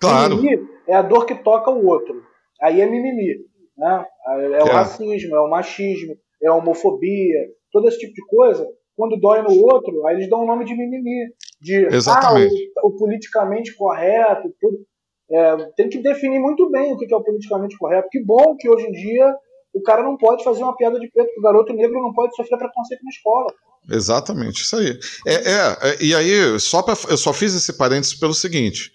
Claro. 0.00 0.36
Mimimi 0.36 0.68
é 0.86 0.94
a 0.94 1.02
dor 1.02 1.26
que 1.26 1.34
toca 1.34 1.70
o 1.70 1.86
outro. 1.86 2.22
Aí 2.62 2.80
é 2.80 2.86
mimimi. 2.86 3.44
Né? 3.76 4.04
É 4.28 4.64
o 4.64 4.68
é. 4.68 4.72
racismo, 4.72 5.36
é 5.36 5.40
o 5.40 5.50
machismo, 5.50 6.16
é 6.42 6.48
a 6.48 6.54
homofobia, 6.54 7.38
todo 7.70 7.88
esse 7.88 7.98
tipo 7.98 8.14
de 8.14 8.26
coisa. 8.26 8.66
Quando 8.96 9.20
dói 9.20 9.42
no 9.42 9.52
outro, 9.52 10.06
aí 10.06 10.16
eles 10.16 10.30
dão 10.30 10.42
o 10.42 10.46
nome 10.46 10.64
de 10.64 10.74
mimimi. 10.74 11.26
De, 11.60 11.86
Exatamente. 11.94 12.72
Ah, 12.78 12.86
o, 12.86 12.88
o 12.88 12.96
politicamente 12.96 13.76
correto, 13.76 14.54
tudo. 14.58 14.78
É, 15.30 15.56
tem 15.76 15.88
que 15.88 15.98
definir 15.98 16.38
muito 16.38 16.70
bem 16.70 16.92
o 16.92 16.96
que 16.96 17.12
é 17.12 17.16
o 17.16 17.22
politicamente 17.22 17.76
correto. 17.76 18.08
Que 18.10 18.22
bom 18.22 18.56
que 18.56 18.68
hoje 18.68 18.86
em 18.86 18.92
dia 18.92 19.34
o 19.74 19.82
cara 19.82 20.02
não 20.02 20.16
pode 20.16 20.42
fazer 20.42 20.62
uma 20.62 20.76
piada 20.76 20.98
de 20.98 21.10
preto, 21.10 21.28
o 21.38 21.42
garoto 21.42 21.72
negro 21.72 22.00
não 22.00 22.12
pode 22.12 22.34
sofrer 22.34 22.58
preconceito 22.58 23.02
na 23.04 23.10
escola. 23.10 23.52
Exatamente, 23.90 24.62
isso 24.62 24.76
aí. 24.76 24.98
É, 25.26 25.34
é, 25.34 25.78
é 25.82 25.96
e 26.00 26.14
aí, 26.14 26.58
só 26.58 26.82
pra, 26.82 26.96
eu 27.08 27.16
só 27.16 27.32
fiz 27.32 27.54
esse 27.54 27.72
parênteses 27.74 28.14
pelo 28.14 28.34
seguinte: 28.34 28.90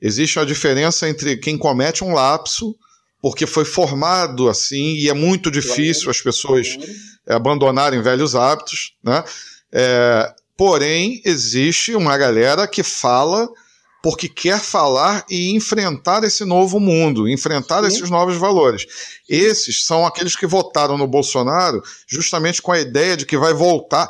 existe 0.00 0.38
uma 0.38 0.44
diferença 0.44 1.08
entre 1.08 1.36
quem 1.36 1.56
comete 1.56 2.02
um 2.02 2.12
lapso, 2.12 2.74
porque 3.22 3.46
foi 3.46 3.64
formado 3.64 4.48
assim, 4.48 4.94
e 4.94 5.08
é 5.08 5.14
muito 5.14 5.50
difícil 5.50 6.10
as 6.10 6.20
pessoas 6.20 6.76
abandonarem 7.26 8.02
velhos 8.02 8.34
hábitos, 8.34 8.96
né? 9.02 9.24
É, 9.72 10.34
porém, 10.56 11.22
existe 11.24 11.94
uma 11.94 12.18
galera 12.18 12.66
que 12.66 12.82
fala 12.82 13.48
porque 14.04 14.28
quer 14.28 14.60
falar 14.60 15.24
e 15.30 15.56
enfrentar 15.56 16.24
esse 16.24 16.44
novo 16.44 16.78
mundo, 16.78 17.26
enfrentar 17.26 17.80
Sim. 17.80 17.86
esses 17.86 18.10
novos 18.10 18.36
valores. 18.36 18.84
Esses 19.26 19.86
são 19.86 20.04
aqueles 20.04 20.36
que 20.36 20.46
votaram 20.46 20.98
no 20.98 21.06
Bolsonaro 21.06 21.82
justamente 22.06 22.60
com 22.60 22.70
a 22.70 22.78
ideia 22.78 23.16
de 23.16 23.24
que 23.24 23.38
vai 23.38 23.54
voltar. 23.54 24.06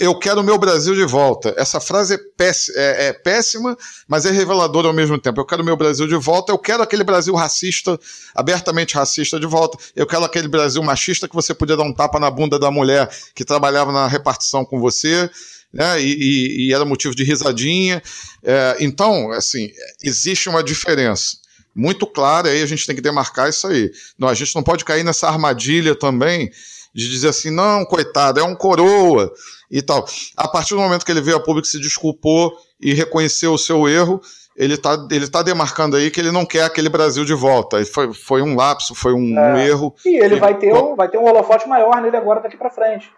Eu, 0.00 0.18
quero 0.18 0.40
o 0.40 0.42
meu 0.42 0.58
Brasil 0.58 0.96
de 0.96 1.04
volta. 1.04 1.54
Essa 1.56 1.78
frase 1.78 2.14
é 2.14 2.18
péssima, 2.36 2.76
é, 2.76 3.06
é 3.06 3.12
péssima, 3.12 3.78
mas 4.08 4.26
é 4.26 4.32
reveladora 4.32 4.88
ao 4.88 4.92
mesmo 4.92 5.16
tempo. 5.16 5.40
Eu 5.40 5.46
quero 5.46 5.62
o 5.62 5.64
meu 5.64 5.76
Brasil 5.76 6.08
de 6.08 6.16
volta, 6.16 6.50
eu 6.50 6.58
quero 6.58 6.82
aquele 6.82 7.04
Brasil 7.04 7.32
racista, 7.36 7.96
abertamente 8.34 8.96
racista 8.96 9.38
de 9.38 9.46
volta. 9.46 9.78
Eu 9.94 10.08
quero 10.08 10.24
aquele 10.24 10.48
Brasil 10.48 10.82
machista 10.82 11.28
que 11.28 11.36
você 11.36 11.54
podia 11.54 11.76
dar 11.76 11.84
um 11.84 11.94
tapa 11.94 12.18
na 12.18 12.32
bunda 12.32 12.58
da 12.58 12.72
mulher 12.72 13.08
que 13.32 13.44
trabalhava 13.44 13.92
na 13.92 14.08
repartição 14.08 14.64
com 14.64 14.80
você 14.80 15.30
né? 15.76 16.00
E, 16.00 16.14
e, 16.14 16.68
e 16.68 16.74
era 16.74 16.84
motivo 16.84 17.14
de 17.14 17.24
risadinha. 17.24 18.02
É, 18.42 18.76
então, 18.80 19.30
assim, 19.32 19.70
existe 20.02 20.48
uma 20.48 20.62
diferença 20.62 21.36
muito 21.74 22.06
clara, 22.06 22.48
aí 22.48 22.62
a 22.62 22.66
gente 22.66 22.86
tem 22.86 22.96
que 22.96 23.02
demarcar 23.02 23.50
isso 23.50 23.66
aí. 23.66 23.90
Não, 24.18 24.28
a 24.28 24.34
gente 24.34 24.54
não 24.54 24.62
pode 24.62 24.84
cair 24.84 25.04
nessa 25.04 25.28
armadilha 25.28 25.94
também 25.94 26.50
de 26.94 27.10
dizer 27.10 27.28
assim, 27.28 27.50
não, 27.50 27.84
coitado, 27.84 28.40
é 28.40 28.42
um 28.42 28.54
coroa 28.54 29.30
e 29.70 29.82
tal. 29.82 30.06
A 30.34 30.48
partir 30.48 30.74
do 30.74 30.80
momento 30.80 31.04
que 31.04 31.12
ele 31.12 31.20
veio 31.20 31.36
a 31.36 31.40
público, 31.40 31.68
se 31.68 31.78
desculpou 31.78 32.56
e 32.80 32.94
reconheceu 32.94 33.52
o 33.52 33.58
seu 33.58 33.86
erro, 33.86 34.20
ele 34.56 34.74
está 34.74 35.06
ele 35.10 35.28
tá 35.28 35.42
demarcando 35.42 35.96
aí 35.96 36.10
que 36.10 36.18
ele 36.18 36.30
não 36.32 36.46
quer 36.46 36.64
aquele 36.64 36.88
Brasil 36.88 37.26
de 37.26 37.34
volta. 37.34 37.84
Foi, 37.84 38.14
foi 38.14 38.40
um 38.40 38.56
lapso, 38.56 38.94
foi 38.94 39.12
um, 39.12 39.38
é. 39.38 39.52
um 39.52 39.58
erro. 39.58 39.94
E 40.06 40.16
ele 40.16 40.36
vai 40.36 40.56
ter, 40.56 40.72
um, 40.72 40.96
vai 40.96 41.08
ter 41.08 41.18
um 41.18 41.24
holofote 41.24 41.68
maior 41.68 42.00
nele 42.00 42.16
agora 42.16 42.40
daqui 42.40 42.56
para 42.56 42.70
frente. 42.70 43.12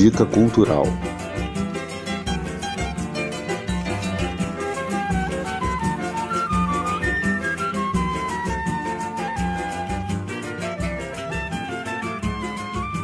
Dica 0.00 0.24
cultural. 0.24 0.84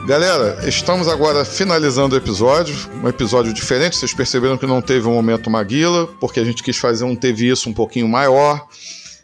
Galera, 0.06 0.66
estamos 0.66 1.06
agora 1.06 1.44
finalizando 1.44 2.14
o 2.14 2.18
episódio, 2.18 2.74
um 3.04 3.06
episódio 3.06 3.52
diferente. 3.52 3.98
Vocês 3.98 4.14
perceberam 4.14 4.56
que 4.56 4.66
não 4.66 4.80
teve 4.80 5.06
um 5.06 5.12
momento 5.12 5.50
Maguila, 5.50 6.06
porque 6.18 6.40
a 6.40 6.44
gente 6.46 6.62
quis 6.62 6.78
fazer 6.78 7.04
um 7.04 7.14
teve 7.14 7.46
isso 7.46 7.68
um 7.68 7.74
pouquinho 7.74 8.08
maior. 8.08 8.66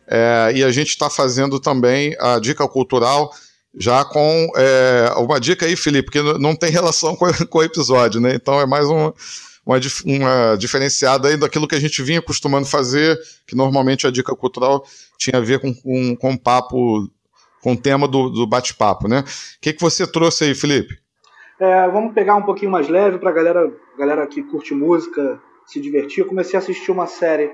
É, 0.06 0.52
e 0.56 0.62
a 0.62 0.70
gente 0.70 0.88
está 0.88 1.08
fazendo 1.08 1.58
também 1.58 2.14
a 2.20 2.38
dica 2.38 2.68
cultural 2.68 3.32
já 3.74 4.04
com 4.04 4.48
é, 4.56 5.12
uma 5.16 5.40
dica 5.40 5.66
aí, 5.66 5.76
Felipe, 5.76 6.10
que 6.10 6.22
não 6.38 6.54
tem 6.54 6.70
relação 6.70 7.14
com, 7.16 7.26
com 7.48 7.58
o 7.58 7.62
episódio, 7.62 8.20
né? 8.20 8.34
Então 8.34 8.60
é 8.60 8.66
mais 8.66 8.88
um, 8.88 9.12
uma, 9.64 9.80
uma 10.04 10.56
diferenciada 10.58 11.28
aí 11.28 11.36
daquilo 11.36 11.68
que 11.68 11.74
a 11.74 11.80
gente 11.80 12.02
vinha 12.02 12.18
acostumando 12.18 12.66
fazer, 12.66 13.18
que 13.46 13.56
normalmente 13.56 14.06
a 14.06 14.10
dica 14.10 14.34
cultural 14.34 14.84
tinha 15.18 15.38
a 15.38 15.44
ver 15.44 15.60
com, 15.60 15.72
com, 15.74 16.16
com 16.16 16.36
papo, 16.36 17.08
com 17.62 17.72
o 17.72 17.80
tema 17.80 18.06
do, 18.06 18.28
do 18.28 18.46
bate-papo, 18.46 19.08
né? 19.08 19.20
O 19.20 19.60
que, 19.60 19.72
que 19.72 19.80
você 19.80 20.06
trouxe 20.06 20.44
aí, 20.44 20.54
Felipe? 20.54 20.98
É, 21.60 21.88
vamos 21.88 22.12
pegar 22.12 22.34
um 22.34 22.42
pouquinho 22.42 22.72
mais 22.72 22.88
leve 22.88 23.18
para 23.18 23.30
a 23.30 23.32
galera, 23.32 23.72
galera 23.96 24.26
que 24.26 24.42
curte 24.42 24.74
música 24.74 25.40
se 25.66 25.80
divertir. 25.80 26.20
Eu 26.20 26.26
comecei 26.26 26.56
a 26.56 26.62
assistir 26.62 26.90
uma 26.90 27.06
série 27.06 27.50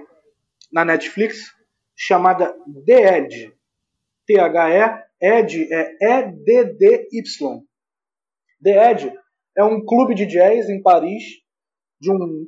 na 0.73 0.85
Netflix 0.85 1.53
chamada 1.95 2.55
The 2.87 3.19
Edge. 3.19 3.53
T-H-E, 4.27 5.08
Ed 5.21 5.69
é 5.73 5.97
E-D-D-Y. 6.01 7.62
The 8.62 8.91
Edge 8.91 9.12
é 9.57 9.64
um 9.64 9.85
clube 9.85 10.14
de 10.14 10.27
jazz 10.27 10.69
em 10.69 10.83
Paris 10.83 11.25
de 12.01 12.12
um, 12.12 12.47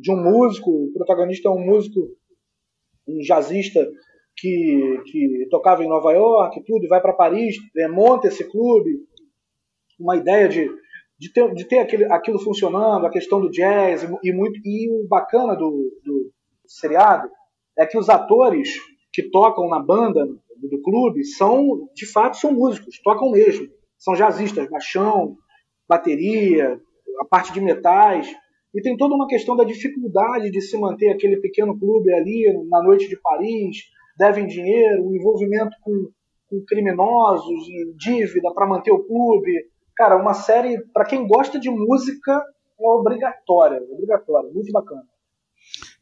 de 0.00 0.12
um 0.12 0.22
músico, 0.22 0.70
o 0.70 0.92
protagonista 0.92 1.48
é 1.48 1.50
um 1.50 1.64
músico, 1.64 2.00
um 3.08 3.18
jazzista 3.18 3.84
que, 4.36 5.00
que 5.06 5.48
tocava 5.50 5.82
em 5.82 5.88
Nova 5.88 6.12
York 6.12 6.62
tudo, 6.64 6.84
e 6.84 6.88
vai 6.88 7.00
para 7.00 7.12
Paris, 7.12 7.56
é, 7.76 7.88
monta 7.88 8.28
esse 8.28 8.48
clube, 8.48 8.90
uma 9.98 10.16
ideia 10.16 10.48
de, 10.48 10.70
de 11.18 11.32
ter, 11.32 11.52
de 11.54 11.64
ter 11.64 11.80
aquele, 11.80 12.04
aquilo 12.04 12.38
funcionando, 12.38 13.06
a 13.06 13.10
questão 13.10 13.40
do 13.40 13.50
jazz, 13.50 14.06
e 14.22 14.32
muito, 14.32 14.60
e 14.64 14.88
o 14.90 15.06
bacana 15.08 15.54
do, 15.54 16.00
do 16.04 16.32
seriado 16.66 17.28
é 17.78 17.86
que 17.86 17.98
os 17.98 18.08
atores 18.08 18.78
que 19.12 19.30
tocam 19.30 19.68
na 19.68 19.80
banda 19.80 20.26
do, 20.68 20.80
clube 20.82 21.24
são, 21.24 21.88
de 21.94 22.06
fato, 22.06 22.36
são 22.36 22.52
músicos, 22.52 23.00
tocam 23.02 23.30
mesmo, 23.30 23.68
são 23.98 24.14
jazzistas, 24.14 24.68
baixão, 24.68 25.36
bateria, 25.88 26.80
a 27.20 27.24
parte 27.24 27.52
de 27.52 27.60
metais, 27.60 28.28
e 28.74 28.80
tem 28.80 28.96
toda 28.96 29.14
uma 29.14 29.26
questão 29.26 29.54
da 29.54 29.64
dificuldade 29.64 30.50
de 30.50 30.60
se 30.60 30.78
manter 30.78 31.10
aquele 31.10 31.36
pequeno 31.36 31.78
clube 31.78 32.12
ali 32.12 32.44
na 32.70 32.82
noite 32.82 33.08
de 33.08 33.20
Paris, 33.20 33.76
devem 34.18 34.46
dinheiro, 34.46 35.14
envolvimento 35.14 35.76
com, 35.82 36.08
com 36.48 36.64
criminosos 36.66 37.68
e 37.68 37.94
dívida 37.96 38.52
para 38.54 38.66
manter 38.66 38.90
o 38.90 39.04
clube. 39.04 39.52
Cara, 39.94 40.16
uma 40.16 40.32
série, 40.32 40.82
para 40.92 41.04
quem 41.04 41.26
gosta 41.26 41.60
de 41.60 41.68
música, 41.68 42.42
é 42.80 42.88
obrigatória, 42.88 43.80
obrigatória, 43.90 44.50
muito 44.50 44.72
bacana. 44.72 45.04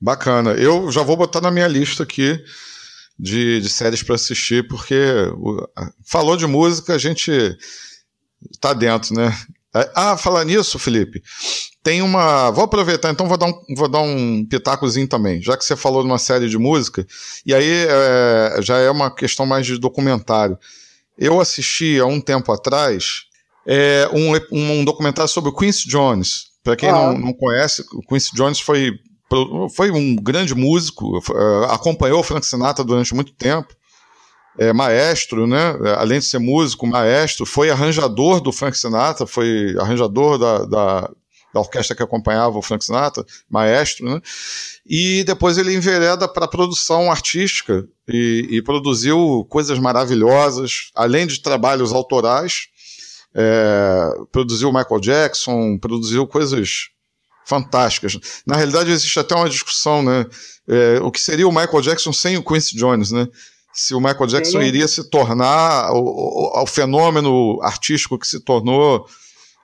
Bacana. 0.01 0.53
Eu 0.53 0.91
já 0.91 1.03
vou 1.03 1.17
botar 1.17 1.41
na 1.41 1.51
minha 1.51 1.69
lista 1.69 2.05
aqui 2.05 2.39
de, 3.21 3.61
de 3.61 3.69
séries 3.69 4.03
para 4.03 4.15
assistir, 4.15 4.67
porque 4.67 4.95
falou 6.05 6.37
de 6.37 6.47
música, 6.47 6.95
a 6.95 6.99
gente 6.99 7.31
tá 8.61 8.73
dentro, 8.73 9.15
né? 9.15 9.37
Ah, 9.95 10.17
falar 10.17 10.45
nisso, 10.45 10.79
Felipe, 10.79 11.23
tem 11.83 12.03
uma. 12.03 12.51
Vou 12.51 12.65
aproveitar, 12.65 13.11
então 13.11 13.29
vou 13.29 13.37
dar 13.37 13.47
um, 13.47 13.63
vou 13.77 13.89
dar 13.89 14.01
um 14.01 14.45
pitacozinho 14.45 15.07
também, 15.07 15.41
já 15.41 15.57
que 15.57 15.65
você 15.65 15.77
falou 15.77 16.03
de 16.03 16.09
uma 16.09 16.19
série 16.19 16.49
de 16.49 16.59
música, 16.59 17.07
e 17.47 17.55
aí 17.55 17.87
é, 17.89 18.57
já 18.63 18.79
é 18.79 18.91
uma 18.91 19.15
questão 19.15 19.47
mais 19.47 19.67
de 19.67 19.79
documentário. 19.79 20.59
Eu 21.17 21.41
assisti 21.41 22.01
há 22.01 22.07
um 22.07 22.21
tempo 22.21 22.51
atrás 22.51 23.27
é, 23.67 24.09
um, 24.13 24.33
um, 24.51 24.85
documentário 24.85 25.31
sobre 25.31 25.51
o 25.51 25.55
Quincy 25.55 25.87
Jones. 25.89 26.47
Para 26.65 26.77
quem 26.77 26.89
ah. 26.89 26.93
não, 26.93 27.19
não 27.19 27.33
conhece, 27.33 27.85
o 27.93 28.03
Quincy 28.03 28.35
Jones 28.35 28.59
foi, 28.59 28.93
foi 29.75 29.91
um 29.91 30.17
grande 30.17 30.55
músico, 30.55 31.19
é, 31.19 31.75
acompanhou 31.75 32.21
o 32.21 32.25
Frank 32.25 32.45
Sinatra 32.45 32.85
durante 32.85 33.15
muito 33.15 33.33
tempo 33.33 33.75
é, 34.59 34.73
maestro, 34.73 35.47
né? 35.47 35.75
Além 35.97 36.19
de 36.19 36.27
ser 36.27 36.39
músico, 36.39 36.87
maestro, 36.87 37.47
foi 37.47 37.71
arranjador 37.71 38.41
do 38.41 38.53
Frank 38.53 38.77
Sinatra, 38.77 39.27
foi 39.27 39.75
arranjador 39.79 40.39
da, 40.39 40.65
da, 40.65 41.11
da 41.55 41.61
orquestra 41.61 41.97
que 41.97 42.03
acompanhava 42.03 42.59
o 42.59 42.63
Frank 42.63 42.85
Sinatra, 42.85 43.25
maestro, 43.49 44.07
né? 44.07 44.21
E 44.87 45.25
depois 45.25 45.57
ele 45.57 45.75
envereda 45.75 46.29
para 46.29 46.49
produção 46.49 47.11
artística 47.11 47.87
e, 48.09 48.49
e, 48.51 48.63
produziu 48.63 49.47
coisas 49.49 49.79
maravilhosas, 49.79 50.91
além 50.95 51.27
de 51.27 51.41
trabalhos 51.41 51.93
autorais. 51.93 52.67
É, 53.33 54.09
produziu 54.33 54.73
Michael 54.73 55.01
Jackson, 55.01 55.79
produziu 55.79 56.27
coisas 56.27 56.91
fantásticas. 57.45 58.19
Na 58.47 58.57
realidade, 58.57 58.91
existe 58.91 59.19
até 59.19 59.35
uma 59.35 59.49
discussão, 59.49 60.03
né? 60.03 60.27
É, 60.69 61.01
o 61.03 61.11
que 61.11 61.21
seria 61.21 61.49
o 61.49 61.53
Michael 61.53 61.81
Jackson 61.83 62.13
sem 62.13 62.37
o 62.37 62.45
Quincy 62.45 62.77
Jones, 62.77 63.11
né? 63.11 63.27
se 63.73 63.95
o 63.95 64.01
Michael 64.01 64.27
Jackson 64.27 64.61
Sim. 64.61 64.67
iria 64.67 64.89
se 64.89 65.09
tornar 65.09 65.93
o, 65.93 66.01
o, 66.01 66.63
o, 66.63 66.67
fenômeno 66.67 67.59
artístico 67.63 68.19
que 68.19 68.27
se 68.27 68.41
tornou, 68.41 69.07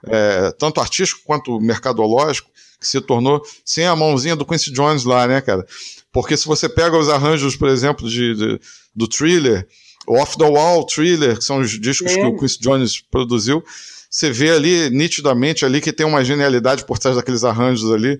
é, 0.07 0.51
tanto 0.57 0.79
artístico 0.79 1.21
quanto 1.25 1.59
mercadológico, 1.59 2.49
que 2.79 2.87
se 2.87 3.01
tornou 3.01 3.41
sem 3.65 3.85
a 3.85 3.95
mãozinha 3.95 4.35
do 4.35 4.45
Quincy 4.45 4.71
Jones 4.71 5.03
lá, 5.03 5.27
né, 5.27 5.41
cara? 5.41 5.65
Porque 6.11 6.37
se 6.37 6.45
você 6.45 6.69
pega 6.69 6.97
os 6.97 7.09
arranjos, 7.09 7.55
por 7.55 7.69
exemplo, 7.69 8.09
de, 8.09 8.33
de 8.35 8.59
do 8.95 9.07
Thriller, 9.07 9.67
o 10.07 10.17
Off 10.17 10.37
the 10.37 10.45
Wall 10.45 10.85
Thriller, 10.85 11.37
que 11.37 11.43
são 11.43 11.59
os 11.59 11.79
discos 11.79 12.11
Sim. 12.11 12.21
que 12.21 12.25
o 12.25 12.37
Quincy 12.37 12.59
Jones 12.59 13.01
produziu, 13.01 13.63
você 14.09 14.31
vê 14.31 14.51
ali 14.51 14.89
nitidamente 14.89 15.65
ali 15.65 15.81
que 15.81 15.93
tem 15.93 16.05
uma 16.05 16.23
genialidade 16.23 16.85
por 16.85 16.97
trás 16.97 17.15
daqueles 17.15 17.43
arranjos 17.43 17.91
ali. 17.91 18.19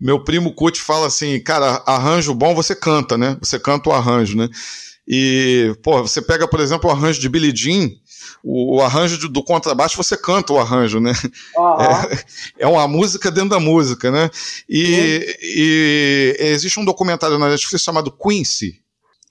Meu 0.00 0.22
primo 0.22 0.52
Kut 0.52 0.80
fala 0.80 1.06
assim, 1.06 1.40
cara, 1.40 1.82
arranjo 1.86 2.34
bom 2.34 2.54
você 2.54 2.74
canta, 2.74 3.16
né? 3.16 3.36
Você 3.40 3.58
canta 3.58 3.90
o 3.90 3.92
arranjo, 3.92 4.36
né? 4.36 4.48
E, 5.06 5.74
pô, 5.82 6.02
você 6.02 6.22
pega, 6.22 6.48
por 6.48 6.60
exemplo, 6.60 6.88
o 6.88 6.92
arranjo 6.92 7.20
de 7.20 7.28
Billie 7.28 7.54
Jean, 7.54 7.90
o, 8.42 8.76
o 8.76 8.82
arranjo 8.82 9.18
de, 9.18 9.28
do 9.28 9.42
contrabaixo, 9.42 9.96
você 9.96 10.16
canta 10.16 10.52
o 10.52 10.58
arranjo, 10.58 11.00
né? 11.00 11.12
Uhum. 11.56 11.80
É, 11.80 12.24
é, 12.60 12.66
uma 12.66 12.88
música 12.88 13.30
dentro 13.30 13.50
da 13.50 13.60
música, 13.60 14.10
né? 14.10 14.30
E, 14.68 15.36
e, 15.42 16.36
existe 16.38 16.80
um 16.80 16.84
documentário 16.84 17.38
na 17.38 17.48
Netflix 17.48 17.82
chamado 17.82 18.10
Quincy. 18.10 18.80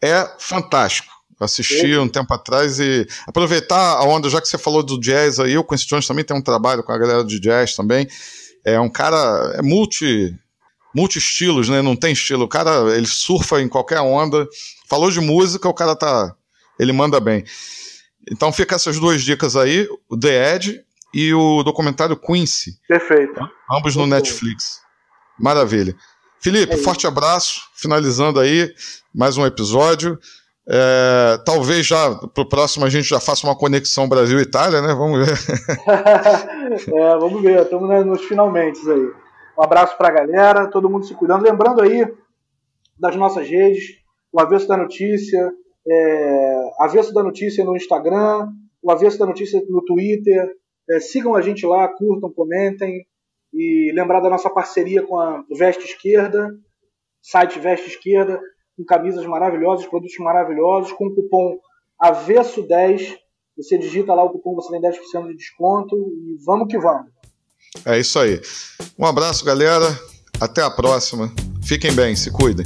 É 0.01 0.29
fantástico. 0.37 1.12
Assisti 1.43 1.97
um 1.97 2.07
tempo 2.07 2.33
atrás 2.33 2.79
e 2.79 3.07
aproveitar 3.27 3.97
a 3.97 4.03
onda, 4.03 4.29
já 4.29 4.41
que 4.41 4.47
você 4.47 4.57
falou 4.57 4.83
do 4.83 4.99
jazz 4.99 5.39
aí, 5.39 5.57
o 5.57 5.63
Quincy 5.63 5.87
Jones 5.87 6.07
também 6.07 6.23
tem 6.23 6.35
um 6.35 6.41
trabalho 6.41 6.83
com 6.83 6.91
a 6.91 6.97
galera 6.97 7.23
de 7.23 7.39
jazz 7.39 7.75
também. 7.75 8.07
É 8.65 8.79
um 8.79 8.89
cara, 8.89 9.53
é 9.57 9.61
multi, 9.61 10.33
multi-estilos, 10.95 11.69
né? 11.69 11.81
Não 11.81 11.95
tem 11.95 12.13
estilo. 12.13 12.45
O 12.45 12.47
cara, 12.47 12.95
ele 12.95 13.07
surfa 13.07 13.61
em 13.61 13.67
qualquer 13.67 13.99
onda. 13.99 14.47
Falou 14.89 15.11
de 15.11 15.19
música, 15.19 15.67
o 15.67 15.73
cara 15.73 15.95
tá. 15.95 16.35
Ele 16.79 16.93
manda 16.93 17.19
bem. 17.19 17.43
Então 18.31 18.51
fica 18.53 18.75
essas 18.75 18.99
duas 18.99 19.21
dicas 19.21 19.55
aí: 19.55 19.87
o 20.09 20.17
The 20.17 20.55
Edge 20.55 20.81
e 21.13 21.33
o 21.33 21.61
documentário 21.63 22.17
Quincy. 22.17 22.77
Perfeito. 22.87 23.39
Ambos 23.71 23.95
no 23.95 24.07
Netflix. 24.07 24.79
Maravilha. 25.39 25.95
Felipe, 26.39 26.73
é 26.73 26.77
forte 26.77 27.05
abraço. 27.05 27.61
Finalizando 27.75 28.39
aí 28.39 28.73
mais 29.13 29.37
um 29.37 29.45
episódio. 29.45 30.17
É, 30.65 31.37
talvez 31.45 31.85
já 31.85 32.15
para 32.15 32.41
o 32.41 32.47
próximo 32.47 32.85
a 32.85 32.89
gente 32.89 33.09
já 33.09 33.19
faça 33.19 33.45
uma 33.45 33.57
conexão 33.57 34.07
Brasil-Itália, 34.07 34.81
né? 34.81 34.93
Vamos 34.93 35.25
ver. 35.25 35.35
é, 36.93 37.17
vamos 37.17 37.41
ver, 37.41 37.61
estamos 37.61 38.05
nos 38.05 38.23
finalmente 38.23 38.79
aí. 38.89 39.11
Um 39.57 39.63
abraço 39.63 39.97
para 39.97 40.07
a 40.07 40.11
galera, 40.11 40.69
todo 40.69 40.89
mundo 40.89 41.05
se 41.05 41.13
cuidando. 41.13 41.43
Lembrando 41.43 41.81
aí 41.81 42.07
das 42.97 43.15
nossas 43.15 43.47
redes, 43.47 43.97
o 44.31 44.39
Avesso 44.39 44.67
da 44.67 44.77
Notícia, 44.77 45.51
é, 45.87 46.69
Avesso 46.79 47.13
da 47.13 47.21
Notícia 47.21 47.63
no 47.65 47.75
Instagram, 47.75 48.49
o 48.81 48.91
Avesso 48.91 49.19
da 49.19 49.25
Notícia 49.25 49.61
no 49.69 49.83
Twitter. 49.83 50.55
É, 50.89 50.99
sigam 50.99 51.35
a 51.35 51.41
gente 51.41 51.65
lá, 51.65 51.87
curtam, 51.87 52.31
comentem. 52.31 53.05
E 53.53 53.91
lembrar 53.93 54.19
da 54.19 54.29
nossa 54.29 54.49
parceria 54.49 55.03
com 55.03 55.19
a 55.19 55.43
Veste 55.51 55.85
Esquerda, 55.85 56.49
site 57.21 57.59
Veste 57.59 57.87
Esquerda, 57.87 58.41
com 58.77 58.83
camisas 58.85 59.25
maravilhosas, 59.25 59.85
produtos 59.85 60.17
maravilhosos, 60.19 60.91
com 60.93 61.07
o 61.07 61.15
cupom 61.15 61.57
Avesso10. 62.01 63.15
Você 63.57 63.77
digita 63.77 64.13
lá 64.13 64.23
o 64.23 64.31
cupom, 64.31 64.55
você 64.55 64.71
tem 64.71 64.81
10% 64.81 65.27
de 65.27 65.35
desconto 65.35 65.95
e 65.95 66.37
vamos 66.45 66.67
que 66.67 66.77
vamos. 66.77 67.11
É 67.85 67.99
isso 67.99 68.19
aí. 68.19 68.41
Um 68.97 69.05
abraço, 69.05 69.45
galera. 69.45 69.85
Até 70.39 70.61
a 70.61 70.69
próxima. 70.69 71.31
Fiquem 71.63 71.93
bem, 71.93 72.15
se 72.15 72.31
cuidem. 72.31 72.65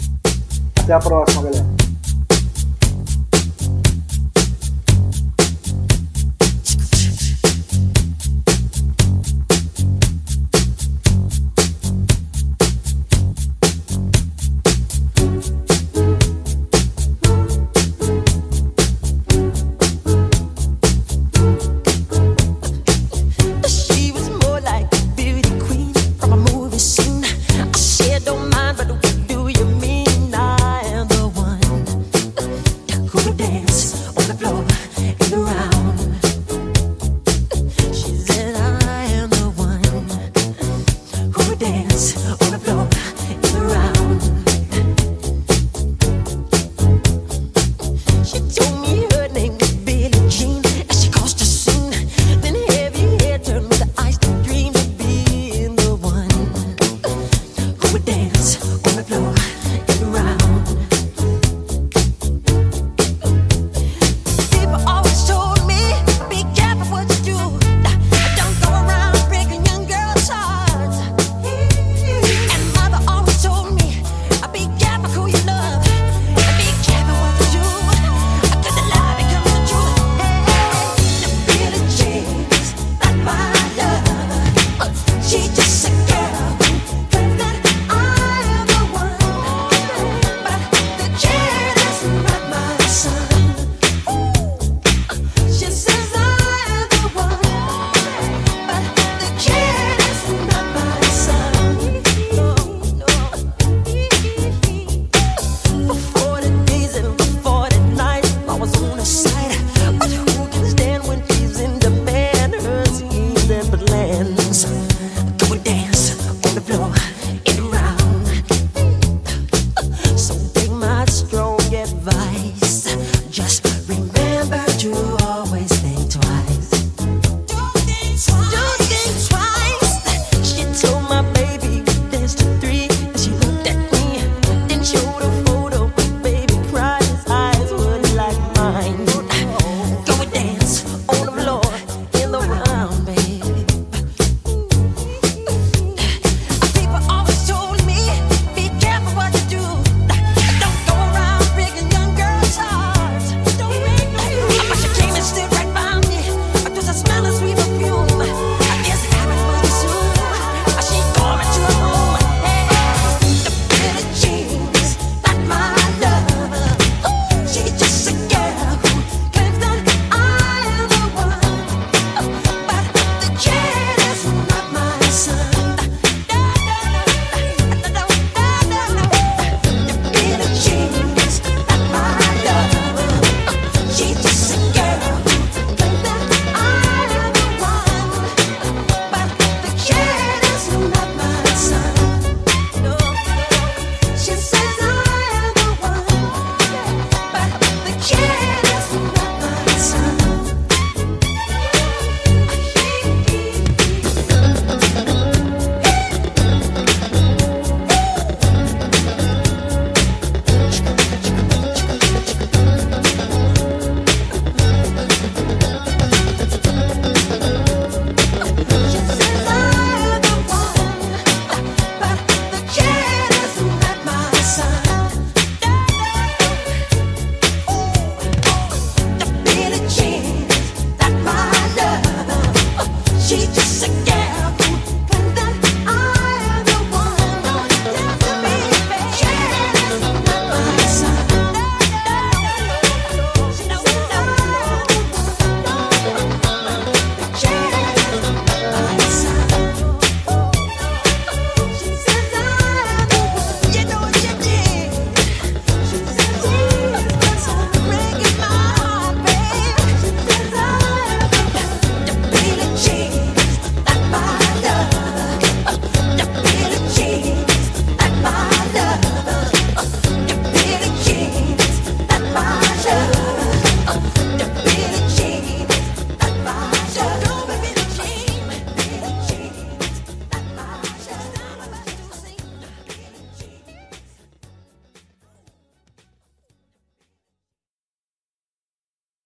Até 0.81 0.93
a 0.93 0.99
próxima, 0.99 1.43
galera. 1.43 1.86